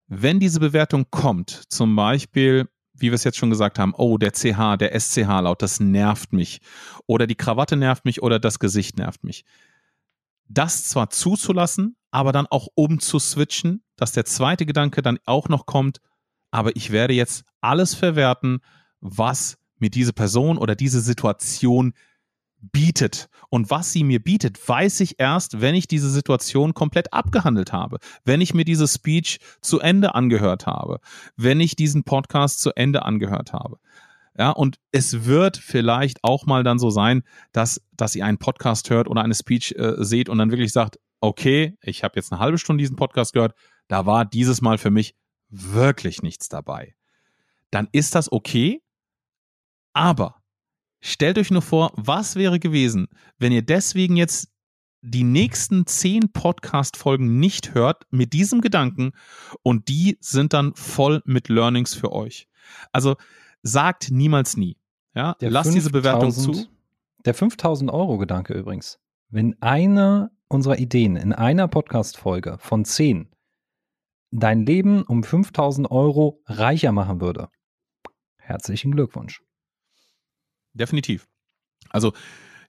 wenn 0.07 0.39
diese 0.39 0.61
Bewertung 0.61 1.07
kommt, 1.09 1.63
zum 1.67 1.97
Beispiel 1.97 2.69
wie 3.01 3.07
wir 3.07 3.15
es 3.15 3.23
jetzt 3.23 3.37
schon 3.37 3.49
gesagt 3.49 3.79
haben, 3.79 3.93
oh, 3.95 4.17
der 4.17 4.31
CH, 4.31 4.77
der 4.77 4.99
SCH-Laut, 4.99 5.61
das 5.61 5.79
nervt 5.79 6.33
mich. 6.33 6.61
Oder 7.07 7.27
die 7.27 7.35
Krawatte 7.35 7.75
nervt 7.75 8.05
mich 8.05 8.21
oder 8.21 8.39
das 8.39 8.59
Gesicht 8.59 8.97
nervt 8.97 9.23
mich. 9.23 9.45
Das 10.47 10.83
zwar 10.83 11.09
zuzulassen, 11.09 11.95
aber 12.11 12.31
dann 12.31 12.47
auch 12.47 12.67
umzuswitchen, 12.75 13.83
dass 13.95 14.11
der 14.11 14.25
zweite 14.25 14.65
Gedanke 14.65 15.01
dann 15.01 15.19
auch 15.25 15.49
noch 15.49 15.65
kommt, 15.65 15.99
aber 16.51 16.75
ich 16.75 16.91
werde 16.91 17.13
jetzt 17.13 17.45
alles 17.61 17.95
verwerten, 17.95 18.59
was 18.99 19.57
mir 19.79 19.89
diese 19.89 20.13
Person 20.13 20.57
oder 20.57 20.75
diese 20.75 21.01
Situation 21.01 21.93
bietet. 22.61 23.29
Und 23.49 23.69
was 23.69 23.91
sie 23.91 24.03
mir 24.03 24.21
bietet, 24.21 24.57
weiß 24.67 24.99
ich 25.01 25.19
erst, 25.19 25.61
wenn 25.61 25.75
ich 25.75 25.87
diese 25.87 26.09
Situation 26.09 26.73
komplett 26.73 27.11
abgehandelt 27.13 27.73
habe, 27.73 27.97
wenn 28.23 28.41
ich 28.41 28.53
mir 28.53 28.65
diese 28.65 28.87
Speech 28.87 29.39
zu 29.61 29.79
Ende 29.79 30.15
angehört 30.15 30.67
habe, 30.67 30.99
wenn 31.35 31.59
ich 31.59 31.75
diesen 31.75 32.03
Podcast 32.03 32.61
zu 32.61 32.71
Ende 32.75 33.03
angehört 33.03 33.53
habe. 33.53 33.77
Ja, 34.37 34.51
und 34.51 34.79
es 34.91 35.25
wird 35.25 35.57
vielleicht 35.57 36.23
auch 36.23 36.45
mal 36.45 36.63
dann 36.63 36.79
so 36.79 36.89
sein, 36.89 37.23
dass, 37.51 37.81
dass 37.97 38.15
ihr 38.15 38.25
einen 38.25 38.37
Podcast 38.37 38.89
hört 38.89 39.09
oder 39.09 39.21
eine 39.21 39.35
Speech 39.35 39.75
äh, 39.77 39.95
seht 39.97 40.29
und 40.29 40.37
dann 40.37 40.51
wirklich 40.51 40.71
sagt, 40.71 40.99
okay, 41.19 41.77
ich 41.81 42.03
habe 42.03 42.13
jetzt 42.15 42.31
eine 42.31 42.39
halbe 42.39 42.57
Stunde 42.57 42.81
diesen 42.81 42.95
Podcast 42.95 43.33
gehört, 43.33 43.53
da 43.87 44.05
war 44.05 44.25
dieses 44.25 44.61
Mal 44.61 44.77
für 44.77 44.89
mich 44.89 45.15
wirklich 45.49 46.23
nichts 46.23 46.47
dabei. 46.47 46.95
Dann 47.71 47.89
ist 47.91 48.15
das 48.15 48.31
okay, 48.31 48.81
aber 49.93 50.40
Stellt 51.01 51.37
euch 51.39 51.49
nur 51.49 51.63
vor, 51.63 51.91
was 51.95 52.35
wäre 52.35 52.59
gewesen, 52.59 53.07
wenn 53.39 53.51
ihr 53.51 53.63
deswegen 53.63 54.15
jetzt 54.15 54.51
die 55.01 55.23
nächsten 55.23 55.87
zehn 55.87 56.31
Podcast-Folgen 56.31 57.39
nicht 57.39 57.73
hört 57.73 58.05
mit 58.11 58.33
diesem 58.33 58.61
Gedanken 58.61 59.13
und 59.63 59.89
die 59.89 60.17
sind 60.21 60.53
dann 60.53 60.75
voll 60.75 61.21
mit 61.25 61.49
Learnings 61.49 61.95
für 61.95 62.11
euch. 62.11 62.47
Also 62.91 63.15
sagt 63.63 64.11
niemals 64.11 64.57
nie. 64.57 64.77
Ja, 65.15 65.33
der 65.41 65.49
lasst 65.49 65.73
diese 65.73 65.89
Bewertung 65.89 66.31
zu. 66.31 66.67
Der 67.25 67.33
5000 67.33 67.91
Euro 67.91 68.17
Gedanke 68.17 68.53
übrigens. 68.53 68.99
Wenn 69.29 69.59
eine 69.61 70.31
unserer 70.47 70.77
Ideen 70.77 71.15
in 71.15 71.33
einer 71.33 71.67
Podcast-Folge 71.67 72.57
von 72.59 72.85
zehn 72.85 73.31
dein 74.31 74.65
Leben 74.65 75.03
um 75.03 75.23
5000 75.23 75.89
Euro 75.91 76.41
reicher 76.45 76.91
machen 76.91 77.19
würde, 77.21 77.49
herzlichen 78.37 78.91
Glückwunsch. 78.91 79.41
Definitiv. 80.73 81.27
Also, 81.89 82.13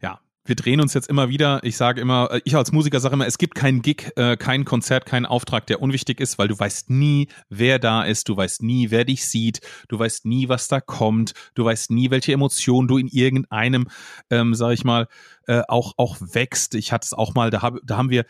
ja, 0.00 0.20
wir 0.44 0.56
drehen 0.56 0.80
uns 0.80 0.94
jetzt 0.94 1.08
immer 1.08 1.28
wieder. 1.28 1.62
Ich 1.62 1.76
sage 1.76 2.00
immer, 2.00 2.28
äh, 2.32 2.40
ich 2.44 2.56
als 2.56 2.72
Musiker 2.72 2.98
sage 2.98 3.14
immer, 3.14 3.26
es 3.26 3.38
gibt 3.38 3.54
keinen 3.54 3.82
Gig, 3.82 4.10
äh, 4.16 4.36
kein 4.36 4.64
Konzert, 4.64 5.06
keinen 5.06 5.26
Auftrag, 5.26 5.66
der 5.66 5.80
unwichtig 5.80 6.20
ist, 6.20 6.38
weil 6.38 6.48
du 6.48 6.58
weißt 6.58 6.90
nie, 6.90 7.28
wer 7.48 7.78
da 7.78 8.02
ist, 8.02 8.28
du 8.28 8.36
weißt 8.36 8.62
nie, 8.62 8.90
wer 8.90 9.04
dich 9.04 9.26
sieht, 9.26 9.60
du 9.88 9.98
weißt 9.98 10.26
nie, 10.26 10.48
was 10.48 10.68
da 10.68 10.80
kommt, 10.80 11.34
du 11.54 11.64
weißt 11.64 11.90
nie, 11.90 12.10
welche 12.10 12.32
Emotionen 12.32 12.88
du 12.88 12.98
in 12.98 13.08
irgendeinem, 13.08 13.88
ähm, 14.30 14.54
sag 14.54 14.72
ich 14.72 14.84
mal, 14.84 15.06
äh, 15.46 15.62
auch 15.68 15.94
auch 15.96 16.16
wächst. 16.20 16.74
Ich 16.74 16.92
hatte 16.92 17.06
es 17.06 17.14
auch 17.14 17.34
mal, 17.34 17.50
da, 17.50 17.62
hab, 17.62 17.76
da 17.84 17.96
haben 17.96 18.10
wir 18.10 18.24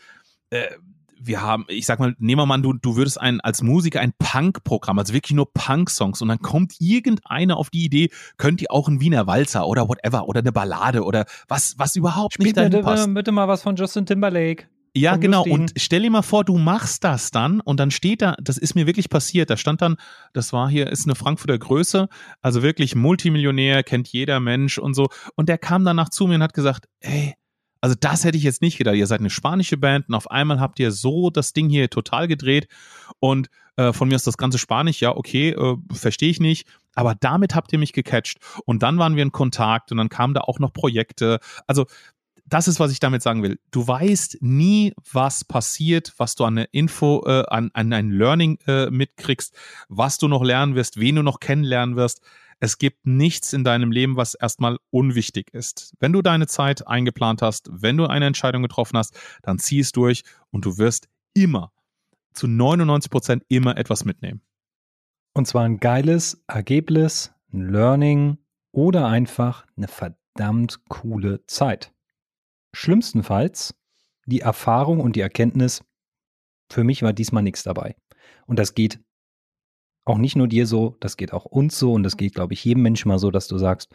äh, 0.51 0.69
wir 1.25 1.41
haben, 1.41 1.65
ich 1.67 1.85
sag 1.85 1.99
mal, 1.99 2.15
nehmen 2.19 2.41
wir 2.41 2.45
mal, 2.45 2.61
du, 2.61 2.73
du 2.73 2.95
würdest 2.95 3.19
ein, 3.19 3.41
als 3.41 3.61
Musiker 3.61 4.01
ein 4.01 4.13
Punk-Programm, 4.17 4.99
also 4.99 5.13
wirklich 5.13 5.35
nur 5.35 5.51
Punk-Songs 5.53 6.21
und 6.21 6.27
dann 6.27 6.39
kommt 6.39 6.75
irgendeiner 6.79 7.57
auf 7.57 7.69
die 7.69 7.85
Idee, 7.85 8.09
könnt 8.37 8.61
ihr 8.61 8.71
auch 8.71 8.87
ein 8.87 8.99
Wiener 8.99 9.27
Walzer 9.27 9.67
oder 9.67 9.87
whatever 9.87 10.27
oder 10.27 10.39
eine 10.39 10.51
Ballade 10.51 11.03
oder 11.03 11.25
was, 11.47 11.75
was 11.77 11.95
überhaupt 11.95 12.33
Spielt 12.33 12.47
nicht 12.47 12.57
dahin 12.57 12.71
bitte, 12.71 12.83
passt. 12.83 13.13
bitte 13.13 13.31
mal 13.31 13.47
was 13.47 13.61
von 13.61 13.75
Justin 13.75 14.05
Timberlake. 14.05 14.67
Ja, 14.95 15.15
genau. 15.15 15.39
Justin. 15.39 15.53
Und 15.53 15.73
stell 15.77 16.01
dir 16.03 16.11
mal 16.11 16.21
vor, 16.21 16.43
du 16.43 16.57
machst 16.57 17.03
das 17.03 17.31
dann 17.31 17.61
und 17.61 17.79
dann 17.79 17.89
steht 17.89 18.21
da, 18.21 18.35
das 18.39 18.57
ist 18.57 18.75
mir 18.75 18.85
wirklich 18.85 19.09
passiert, 19.09 19.49
da 19.49 19.57
stand 19.57 19.81
dann, 19.81 19.95
das 20.33 20.53
war 20.53 20.69
hier, 20.69 20.87
ist 20.87 21.05
eine 21.05 21.15
Frankfurter 21.15 21.57
Größe, 21.57 22.07
also 22.41 22.61
wirklich 22.61 22.93
Multimillionär, 22.93 23.83
kennt 23.83 24.07
jeder 24.09 24.39
Mensch 24.39 24.77
und 24.77 24.93
so. 24.93 25.07
Und 25.35 25.49
der 25.49 25.57
kam 25.57 25.83
danach 25.83 26.09
zu 26.09 26.27
mir 26.27 26.35
und 26.35 26.43
hat 26.43 26.53
gesagt, 26.53 26.85
ey, 26.99 27.33
also 27.83 27.97
das 27.99 28.23
hätte 28.23 28.37
ich 28.37 28.45
jetzt 28.45 28.61
nicht 28.61 28.77
gedacht. 28.77 28.95
Ihr 28.95 29.07
seid 29.07 29.19
eine 29.19 29.29
spanische 29.29 29.75
Band 29.75 30.07
und 30.07 30.15
auf 30.15 30.31
einmal 30.31 30.61
habt 30.61 30.79
ihr 30.79 30.93
so 30.93 31.29
das 31.29 31.51
Ding 31.51 31.67
hier 31.67 31.89
total 31.89 32.29
gedreht 32.29 32.69
und 33.19 33.49
äh, 33.75 33.91
von 33.91 34.07
mir 34.07 34.15
ist 34.15 34.25
das 34.25 34.37
ganze 34.37 34.57
Spanisch, 34.57 35.01
ja, 35.01 35.13
okay, 35.13 35.49
äh, 35.49 35.75
verstehe 35.91 36.29
ich 36.29 36.39
nicht. 36.39 36.65
Aber 36.95 37.13
damit 37.13 37.55
habt 37.55 37.73
ihr 37.73 37.79
mich 37.79 37.91
gecatcht. 37.91 38.37
Und 38.65 38.83
dann 38.83 38.99
waren 38.99 39.17
wir 39.17 39.23
in 39.23 39.33
Kontakt 39.33 39.91
und 39.91 39.97
dann 39.97 40.07
kamen 40.07 40.33
da 40.33 40.41
auch 40.41 40.59
noch 40.59 40.71
Projekte. 40.71 41.39
Also 41.67 41.85
das 42.45 42.69
ist, 42.69 42.79
was 42.79 42.93
ich 42.93 43.01
damit 43.01 43.21
sagen 43.21 43.43
will. 43.43 43.59
Du 43.71 43.85
weißt 43.85 44.37
nie, 44.39 44.93
was 45.11 45.43
passiert, 45.43 46.13
was 46.15 46.35
du 46.35 46.45
an 46.45 46.55
der 46.55 46.73
Info, 46.73 47.25
äh, 47.25 47.43
an, 47.49 47.69
an 47.73 47.91
ein 47.91 48.11
Learning 48.11 48.59
äh, 48.65 48.89
mitkriegst, 48.91 49.53
was 49.89 50.17
du 50.19 50.29
noch 50.29 50.43
lernen 50.43 50.75
wirst, 50.75 51.01
wen 51.01 51.17
du 51.17 51.21
noch 51.21 51.41
kennenlernen 51.41 51.97
wirst. 51.97 52.21
Es 52.63 52.77
gibt 52.77 53.05
nichts 53.05 53.51
in 53.51 53.65
deinem 53.65 53.91
Leben, 53.91 54.15
was 54.15 54.35
erstmal 54.35 54.77
unwichtig 54.89 55.53
ist. 55.53 55.93
Wenn 55.99 56.13
du 56.13 56.21
deine 56.21 56.47
Zeit 56.47 56.87
eingeplant 56.87 57.41
hast, 57.41 57.67
wenn 57.69 57.97
du 57.97 58.05
eine 58.07 58.25
Entscheidung 58.25 58.61
getroffen 58.61 58.97
hast, 58.97 59.19
dann 59.41 59.59
zieh 59.59 59.81
es 59.81 59.91
durch 59.91 60.23
und 60.49 60.63
du 60.63 60.77
wirst 60.77 61.09
immer, 61.33 61.73
zu 62.31 62.47
99 62.47 63.11
Prozent 63.11 63.43
immer 63.49 63.75
etwas 63.75 64.05
mitnehmen. 64.05 64.39
Und 65.33 65.45
zwar 65.45 65.65
ein 65.65 65.81
geiles 65.81 66.41
Ergebnis, 66.47 67.33
ein 67.51 67.67
Learning 67.67 68.37
oder 68.71 69.07
einfach 69.07 69.65
eine 69.75 69.89
verdammt 69.89 70.85
coole 70.87 71.45
Zeit. 71.47 71.91
Schlimmstenfalls 72.73 73.75
die 74.25 74.39
Erfahrung 74.39 75.01
und 75.01 75.17
die 75.17 75.21
Erkenntnis, 75.21 75.83
für 76.69 76.85
mich 76.85 77.03
war 77.03 77.11
diesmal 77.11 77.43
nichts 77.43 77.63
dabei. 77.63 77.97
Und 78.45 78.57
das 78.57 78.73
geht 78.73 79.01
auch 80.05 80.17
nicht 80.17 80.35
nur 80.35 80.47
dir 80.47 80.67
so, 80.67 80.95
das 80.99 81.17
geht 81.17 81.33
auch 81.33 81.45
uns 81.45 81.79
so 81.79 81.93
und 81.93 82.03
das 82.03 82.17
geht, 82.17 82.35
glaube 82.35 82.53
ich, 82.53 82.63
jedem 82.63 82.83
Menschen 82.83 83.07
mal 83.07 83.19
so, 83.19 83.31
dass 83.31 83.47
du 83.47 83.57
sagst, 83.57 83.93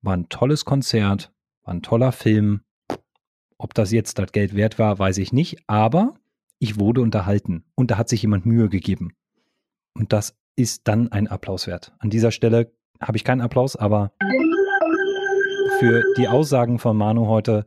war 0.00 0.16
ein 0.16 0.28
tolles 0.28 0.64
Konzert, 0.64 1.32
war 1.62 1.74
ein 1.74 1.82
toller 1.82 2.12
Film. 2.12 2.62
Ob 3.58 3.74
das 3.74 3.92
jetzt 3.92 4.18
das 4.18 4.32
Geld 4.32 4.56
wert 4.56 4.78
war, 4.78 4.98
weiß 4.98 5.18
ich 5.18 5.32
nicht, 5.32 5.58
aber 5.68 6.14
ich 6.58 6.78
wurde 6.78 7.00
unterhalten 7.00 7.64
und 7.74 7.90
da 7.90 7.98
hat 7.98 8.08
sich 8.08 8.22
jemand 8.22 8.46
Mühe 8.46 8.68
gegeben. 8.68 9.12
Und 9.94 10.12
das 10.12 10.36
ist 10.56 10.88
dann 10.88 11.12
ein 11.12 11.28
Applaus 11.28 11.66
wert. 11.66 11.92
An 11.98 12.10
dieser 12.10 12.30
Stelle 12.30 12.72
habe 13.00 13.16
ich 13.16 13.24
keinen 13.24 13.40
Applaus, 13.40 13.76
aber 13.76 14.12
für 15.78 16.02
die 16.16 16.28
Aussagen 16.28 16.78
von 16.78 16.96
Manu 16.96 17.26
heute. 17.26 17.64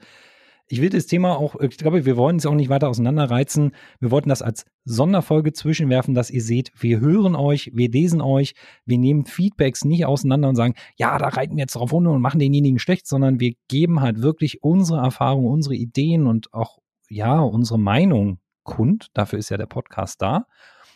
Ich 0.68 0.82
will 0.82 0.90
das 0.90 1.06
Thema 1.06 1.38
auch, 1.38 1.60
ich 1.60 1.78
glaube, 1.78 2.06
wir 2.06 2.18
wollen 2.18 2.38
es 2.38 2.46
auch 2.48 2.56
nicht 2.56 2.70
weiter 2.70 2.90
auseinanderreizen. 2.90 3.76
Wir 4.00 4.10
wollten 4.10 4.30
das 4.30 4.42
als 4.42 4.66
Sonderfolge 4.84 5.54
zwischenwerfen, 5.54 6.16
dass 6.16 6.32
ihr 6.32 6.42
seht, 6.42 6.72
wir 6.80 7.00
hören 7.00 7.36
euch, 7.36 7.72
wir 7.76 7.90
lesen 7.90 8.20
euch, 8.20 8.56
wir 8.84 8.98
nehmen 8.98 9.26
Feedbacks 9.26 9.86
nicht 9.86 10.06
auseinander 10.08 10.50
und 10.50 10.56
sagen, 10.56 10.74
ja, 10.98 11.18
da 11.20 11.28
reiten 11.28 11.56
wir 11.56 11.62
jetzt 11.62 11.76
drauf 11.76 11.94
runter 11.94 12.12
und 12.12 12.22
machen 12.22 12.40
denjenigen 12.40 12.80
schlecht, 12.80 13.06
sondern 13.06 13.40
wir 13.40 13.54
geben 13.68 14.02
halt 14.02 14.24
wirklich 14.24 14.64
unsere 14.64 15.00
Erfahrungen, 15.00 15.48
unsere 15.48 15.76
Ideen 15.76 16.26
und 16.26 16.52
auch, 16.52 16.80
ja, 17.10 17.40
unsere 17.42 17.78
Meinung 17.78 18.40
kund. 18.64 19.10
Dafür 19.14 19.38
ist 19.38 19.50
ja 19.50 19.58
der 19.58 19.68
Podcast 19.68 20.22
da. 20.22 20.48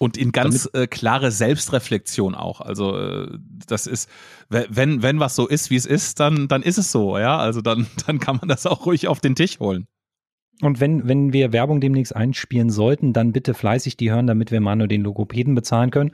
Und 0.02 0.16
in 0.16 0.32
ganz 0.32 0.70
äh, 0.74 0.88
klare 0.88 1.30
Selbstreflexion 1.30 2.34
auch. 2.34 2.62
Also 2.62 2.98
äh, 2.98 3.38
das 3.68 3.86
ist, 3.86 4.10
wenn, 4.48 5.04
wenn 5.04 5.20
was 5.20 5.36
so 5.36 5.46
ist, 5.46 5.70
wie 5.70 5.76
es 5.76 5.86
ist, 5.86 6.22
dann, 6.22 6.48
dann 6.48 6.64
ist 6.64 6.78
es 6.78 6.92
so, 6.92 7.18
ja. 7.18 7.38
Also 7.38 7.62
dann, 7.62 7.86
dann 8.08 8.20
kann 8.20 8.38
man 8.38 8.48
das 8.48 8.66
auch 8.66 8.86
ruhig 8.86 9.10
auf 9.10 9.20
den 9.20 9.36
Tisch 9.36 9.60
holen. 9.60 9.88
Und 10.62 10.80
wenn, 10.80 11.08
wenn 11.08 11.34
wir 11.34 11.52
Werbung 11.52 11.82
demnächst 11.82 12.16
einspielen 12.16 12.70
sollten, 12.70 13.12
dann 13.12 13.34
bitte 13.34 13.54
fleißig 13.54 13.98
die 13.98 14.10
hören, 14.12 14.28
damit 14.28 14.52
wir 14.52 14.62
Manu 14.62 14.88
den 14.88 15.02
Logopäden 15.02 15.54
bezahlen 15.54 15.92
können. 15.92 16.12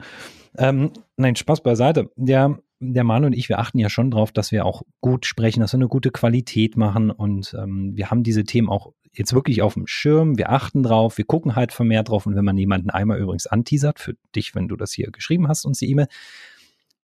Ähm, 0.58 0.90
nein, 1.16 1.36
Spaß 1.36 1.62
beiseite. 1.62 2.10
Der, 2.16 2.58
der 2.80 3.04
Manu 3.04 3.26
und 3.26 3.34
ich, 3.34 3.48
wir 3.48 3.60
achten 3.60 3.78
ja 3.78 3.88
schon 3.88 4.10
drauf, 4.10 4.32
dass 4.32 4.50
wir 4.50 4.64
auch 4.64 4.82
gut 5.00 5.26
sprechen, 5.26 5.60
dass 5.60 5.72
wir 5.72 5.78
eine 5.78 5.88
gute 5.88 6.10
Qualität 6.10 6.76
machen 6.76 7.10
und 7.10 7.56
ähm, 7.56 7.92
wir 7.94 8.10
haben 8.10 8.24
diese 8.24 8.44
Themen 8.44 8.68
auch 8.68 8.92
jetzt 9.18 9.32
wirklich 9.32 9.62
auf 9.62 9.74
dem 9.74 9.86
Schirm, 9.86 10.38
wir 10.38 10.50
achten 10.50 10.82
drauf, 10.82 11.18
wir 11.18 11.24
gucken 11.24 11.56
halt 11.56 11.72
vermehrt 11.72 12.08
drauf 12.08 12.26
und 12.26 12.36
wenn 12.36 12.44
man 12.44 12.56
jemanden 12.56 12.90
einmal 12.90 13.18
übrigens 13.18 13.46
anteasert, 13.46 13.98
für 13.98 14.14
dich, 14.34 14.54
wenn 14.54 14.68
du 14.68 14.76
das 14.76 14.92
hier 14.92 15.10
geschrieben 15.10 15.48
hast, 15.48 15.64
uns 15.64 15.78
die 15.78 15.90
E-Mail, 15.90 16.08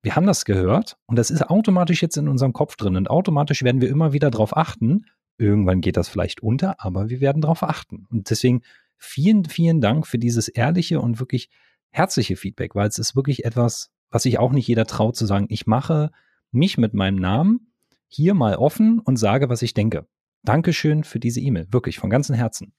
wir 0.02 0.14
haben 0.14 0.26
das 0.26 0.44
gehört 0.44 0.96
und 1.06 1.16
das 1.16 1.30
ist 1.30 1.42
automatisch 1.48 2.02
jetzt 2.02 2.16
in 2.16 2.28
unserem 2.28 2.52
Kopf 2.52 2.76
drin 2.76 2.96
und 2.96 3.10
automatisch 3.10 3.62
werden 3.62 3.80
wir 3.80 3.88
immer 3.88 4.12
wieder 4.12 4.30
drauf 4.30 4.56
achten. 4.56 5.06
Irgendwann 5.38 5.80
geht 5.80 5.96
das 5.96 6.08
vielleicht 6.08 6.42
unter, 6.42 6.76
aber 6.78 7.10
wir 7.10 7.20
werden 7.20 7.42
drauf 7.42 7.62
achten. 7.62 8.06
Und 8.10 8.30
deswegen 8.30 8.62
vielen, 8.96 9.44
vielen 9.44 9.80
Dank 9.80 10.06
für 10.06 10.18
dieses 10.18 10.48
ehrliche 10.48 11.00
und 11.00 11.18
wirklich 11.18 11.50
herzliche 11.90 12.36
Feedback, 12.36 12.74
weil 12.74 12.88
es 12.88 12.98
ist 12.98 13.16
wirklich 13.16 13.44
etwas, 13.44 13.90
was 14.10 14.22
sich 14.22 14.38
auch 14.38 14.52
nicht 14.52 14.68
jeder 14.68 14.86
traut 14.86 15.16
zu 15.16 15.26
sagen. 15.26 15.46
Ich 15.48 15.66
mache 15.66 16.10
mich 16.52 16.78
mit 16.78 16.94
meinem 16.94 17.16
Namen 17.16 17.72
hier 18.08 18.34
mal 18.34 18.56
offen 18.56 19.00
und 19.00 19.16
sage, 19.16 19.48
was 19.48 19.62
ich 19.62 19.74
denke. 19.74 20.06
Dankeschön 20.46 21.04
für 21.04 21.20
diese 21.20 21.40
E-Mail, 21.40 21.66
wirklich 21.70 21.98
von 21.98 22.08
ganzem 22.08 22.34
Herzen. 22.34 22.72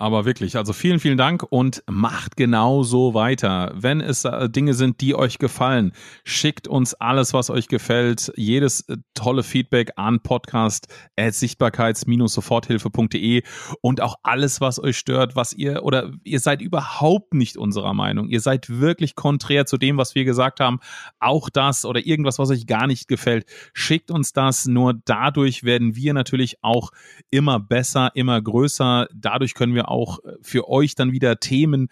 Aber 0.00 0.24
wirklich, 0.24 0.56
also 0.56 0.72
vielen, 0.72 0.98
vielen 0.98 1.18
Dank 1.18 1.44
und 1.50 1.84
macht 1.86 2.38
genau 2.38 2.82
so 2.82 3.12
weiter. 3.12 3.70
Wenn 3.74 4.00
es 4.00 4.24
äh, 4.24 4.48
Dinge 4.48 4.72
sind, 4.72 5.02
die 5.02 5.14
euch 5.14 5.36
gefallen, 5.36 5.92
schickt 6.24 6.66
uns 6.66 6.94
alles, 6.94 7.34
was 7.34 7.50
euch 7.50 7.68
gefällt. 7.68 8.32
Jedes 8.34 8.88
äh, 8.88 8.96
tolle 9.12 9.42
Feedback 9.42 9.90
an 9.96 10.20
podcast 10.20 10.88
sichtbarkeits-soforthilfe.de 11.20 13.42
und 13.82 14.00
auch 14.00 14.14
alles, 14.22 14.62
was 14.62 14.82
euch 14.82 14.96
stört, 14.96 15.36
was 15.36 15.52
ihr 15.52 15.82
oder 15.82 16.12
ihr 16.24 16.40
seid 16.40 16.62
überhaupt 16.62 17.34
nicht 17.34 17.58
unserer 17.58 17.92
Meinung. 17.92 18.30
Ihr 18.30 18.40
seid 18.40 18.70
wirklich 18.70 19.16
konträr 19.16 19.66
zu 19.66 19.76
dem, 19.76 19.98
was 19.98 20.14
wir 20.14 20.24
gesagt 20.24 20.60
haben. 20.60 20.78
Auch 21.18 21.50
das 21.50 21.84
oder 21.84 22.06
irgendwas, 22.06 22.38
was 22.38 22.48
euch 22.48 22.66
gar 22.66 22.86
nicht 22.86 23.06
gefällt, 23.06 23.44
schickt 23.74 24.10
uns 24.10 24.32
das. 24.32 24.64
Nur 24.64 24.94
dadurch 25.04 25.62
werden 25.62 25.94
wir 25.94 26.14
natürlich 26.14 26.56
auch 26.62 26.90
immer 27.30 27.60
besser, 27.60 28.12
immer 28.14 28.40
größer. 28.40 29.06
Dadurch 29.14 29.52
können 29.52 29.74
wir 29.74 29.89
auch 29.90 30.18
äh, 30.24 30.32
für 30.42 30.68
euch 30.68 30.94
dann 30.94 31.12
wieder 31.12 31.40
Themen 31.40 31.88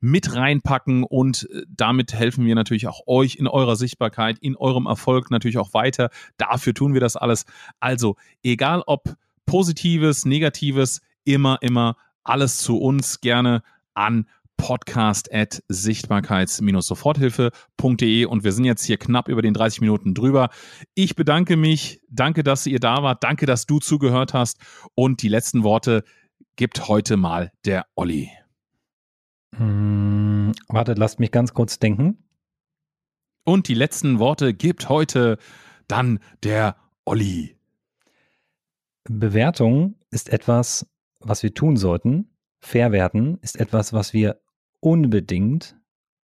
mit 0.00 0.34
reinpacken 0.34 1.04
und 1.04 1.48
äh, 1.52 1.62
damit 1.68 2.12
helfen 2.12 2.44
wir 2.44 2.54
natürlich 2.54 2.88
auch 2.88 3.06
euch 3.06 3.36
in 3.36 3.46
eurer 3.46 3.76
Sichtbarkeit, 3.76 4.38
in 4.40 4.56
eurem 4.56 4.86
Erfolg 4.86 5.30
natürlich 5.30 5.58
auch 5.58 5.74
weiter. 5.74 6.10
Dafür 6.36 6.74
tun 6.74 6.92
wir 6.92 7.00
das 7.00 7.16
alles. 7.16 7.46
Also, 7.78 8.16
egal 8.42 8.82
ob 8.86 9.14
positives, 9.46 10.24
negatives, 10.24 11.00
immer, 11.24 11.58
immer 11.60 11.96
alles 12.24 12.58
zu 12.58 12.78
uns 12.78 13.20
gerne 13.20 13.62
an 13.94 14.26
podcast 14.56 15.32
at 15.34 15.62
sichtbarkeits-soforthilfe.de 15.68 18.24
und 18.26 18.44
wir 18.44 18.52
sind 18.52 18.64
jetzt 18.64 18.84
hier 18.84 18.96
knapp 18.96 19.26
über 19.28 19.42
den 19.42 19.54
30 19.54 19.80
Minuten 19.80 20.14
drüber. 20.14 20.50
Ich 20.94 21.16
bedanke 21.16 21.56
mich, 21.56 22.00
danke, 22.08 22.44
dass 22.44 22.64
ihr 22.66 22.78
da 22.78 23.02
wart, 23.02 23.24
danke, 23.24 23.46
dass 23.46 23.66
du 23.66 23.80
zugehört 23.80 24.34
hast 24.34 24.60
und 24.94 25.22
die 25.22 25.28
letzten 25.28 25.64
Worte 25.64 26.04
gibt 26.56 26.88
heute 26.88 27.16
mal 27.16 27.52
der 27.64 27.86
Olli? 27.94 28.30
Hm, 29.56 30.52
warte, 30.68 30.94
lasst 30.94 31.20
mich 31.20 31.30
ganz 31.30 31.54
kurz 31.54 31.78
denken. 31.78 32.24
Und 33.44 33.68
die 33.68 33.74
letzten 33.74 34.18
Worte 34.18 34.54
gibt 34.54 34.88
heute 34.88 35.38
dann 35.88 36.20
der 36.42 36.76
Olli. 37.04 37.56
Bewertung 39.04 39.96
ist 40.10 40.28
etwas, 40.28 40.86
was 41.18 41.42
wir 41.42 41.54
tun 41.54 41.76
sollten. 41.76 42.36
Verwerten 42.60 43.38
ist 43.42 43.58
etwas, 43.58 43.92
was 43.92 44.12
wir 44.12 44.40
unbedingt, 44.80 45.76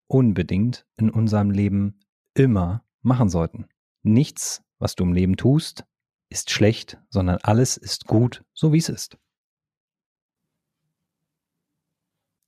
unbedingt 0.06 0.86
in 0.96 1.10
unserem 1.10 1.50
Leben 1.50 1.98
immer 2.34 2.84
machen 3.02 3.28
sollten. 3.28 3.66
Nichts, 4.02 4.62
was 4.78 4.94
du 4.94 5.04
im 5.04 5.12
Leben 5.12 5.36
tust, 5.36 5.84
ist 6.28 6.50
schlecht, 6.50 6.98
sondern 7.10 7.38
alles 7.42 7.76
ist 7.76 8.06
gut, 8.06 8.44
so 8.52 8.72
wie 8.72 8.78
es 8.78 8.88
ist. 8.88 9.18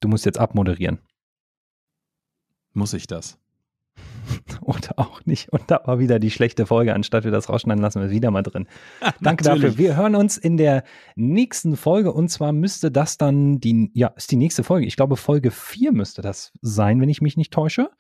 Du 0.01 0.09
musst 0.09 0.25
jetzt 0.25 0.39
abmoderieren. 0.39 0.99
Muss 2.73 2.95
ich 2.95 3.07
das? 3.07 3.39
Oder 4.63 4.95
auch 4.97 5.25
nicht. 5.27 5.51
Und 5.51 5.63
da 5.71 5.81
war 5.85 5.99
wieder 5.99 6.19
die 6.19 6.31
schlechte 6.31 6.67
Folge. 6.67 6.95
Anstatt 6.95 7.25
wir 7.25 7.31
das 7.31 7.49
rausschneiden, 7.49 7.83
lassen 7.83 8.01
wir 8.01 8.07
es 8.07 8.13
wieder 8.13 8.31
mal 8.31 8.43
drin. 8.43 8.67
Danke 9.21 9.45
dafür. 9.45 9.77
Wir 9.77 9.97
hören 9.97 10.15
uns 10.15 10.37
in 10.37 10.57
der 10.57 10.85
nächsten 11.17 11.77
Folge. 11.77 12.13
Und 12.13 12.29
zwar 12.29 12.53
müsste 12.53 12.91
das 12.91 13.19
dann 13.19 13.61
die, 13.61 13.91
ja, 13.95 14.09
ist 14.09 14.31
die 14.31 14.37
nächste 14.37 14.65
Folge. 14.65 14.87
Ich 14.87 14.97
glaube, 14.97 15.17
Folge 15.17 15.51
4 15.51 15.93
müsste 15.93 16.23
das 16.23 16.53
sein, 16.63 17.01
wenn 17.01 17.09
ich 17.09 17.21
mich 17.21 17.37
nicht 17.37 17.53
täusche. 17.53 17.91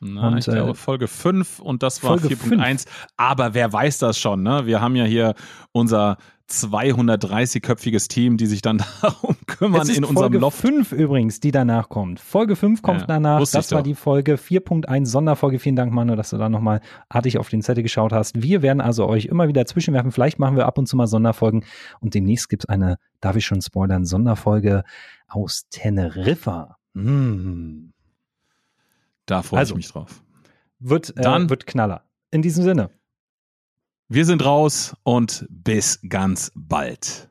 Na, 0.00 0.28
und, 0.28 0.38
ich 0.38 0.46
glaube 0.46 0.72
äh, 0.72 0.74
Folge 0.74 1.06
5 1.06 1.60
und 1.60 1.82
das 1.82 2.02
war 2.02 2.16
4.1. 2.16 2.86
Aber 3.16 3.54
wer 3.54 3.72
weiß 3.72 3.98
das 3.98 4.18
schon, 4.18 4.42
ne? 4.42 4.66
Wir 4.66 4.80
haben 4.80 4.96
ja 4.96 5.04
hier 5.04 5.34
unser 5.70 6.18
230-köpfiges 6.52 8.08
Team, 8.08 8.36
die 8.36 8.46
sich 8.46 8.62
dann 8.62 8.78
darum 9.02 9.36
kümmern 9.46 9.88
in 9.88 10.04
unserem 10.04 10.16
Folge 10.16 10.38
Loft. 10.38 10.58
Folge 10.58 10.84
5 10.84 10.92
übrigens, 10.92 11.40
die 11.40 11.50
danach 11.50 11.88
kommt. 11.88 12.20
Folge 12.20 12.56
5 12.56 12.82
kommt 12.82 13.00
ja, 13.00 13.06
danach. 13.06 13.40
Das 13.40 13.54
war 13.72 13.78
doch. 13.78 13.84
die 13.84 13.94
Folge 13.94 14.36
4.1 14.36 15.06
Sonderfolge. 15.06 15.58
Vielen 15.58 15.76
Dank, 15.76 15.92
Manu, 15.92 16.14
dass 16.14 16.30
du 16.30 16.38
da 16.38 16.48
nochmal 16.48 16.80
artig 17.08 17.38
auf 17.38 17.48
den 17.48 17.62
Zettel 17.62 17.82
geschaut 17.82 18.12
hast. 18.12 18.42
Wir 18.42 18.62
werden 18.62 18.80
also 18.80 19.06
euch 19.06 19.26
immer 19.26 19.48
wieder 19.48 19.66
zwischenwerfen. 19.66 20.12
Vielleicht 20.12 20.38
machen 20.38 20.56
wir 20.56 20.66
ab 20.66 20.78
und 20.78 20.86
zu 20.86 20.96
mal 20.96 21.06
Sonderfolgen. 21.06 21.64
Und 22.00 22.14
demnächst 22.14 22.48
gibt 22.48 22.64
es 22.64 22.68
eine, 22.68 22.98
darf 23.20 23.36
ich 23.36 23.44
schon 23.44 23.62
spoilern, 23.62 24.04
Sonderfolge 24.04 24.84
aus 25.28 25.66
Teneriffa. 25.70 26.76
Mmh. 26.94 27.92
Da 29.26 29.42
freue 29.42 29.60
also, 29.60 29.74
ich 29.74 29.76
mich 29.76 29.92
drauf. 29.92 30.22
Wird, 30.78 31.16
äh, 31.16 31.22
Dann, 31.22 31.48
wird 31.48 31.66
Knaller. 31.66 32.04
In 32.30 32.42
diesem 32.42 32.64
Sinne. 32.64 32.90
Wir 34.14 34.26
sind 34.26 34.44
raus 34.44 34.94
und 35.04 35.46
bis 35.48 35.98
ganz 36.06 36.52
bald. 36.54 37.30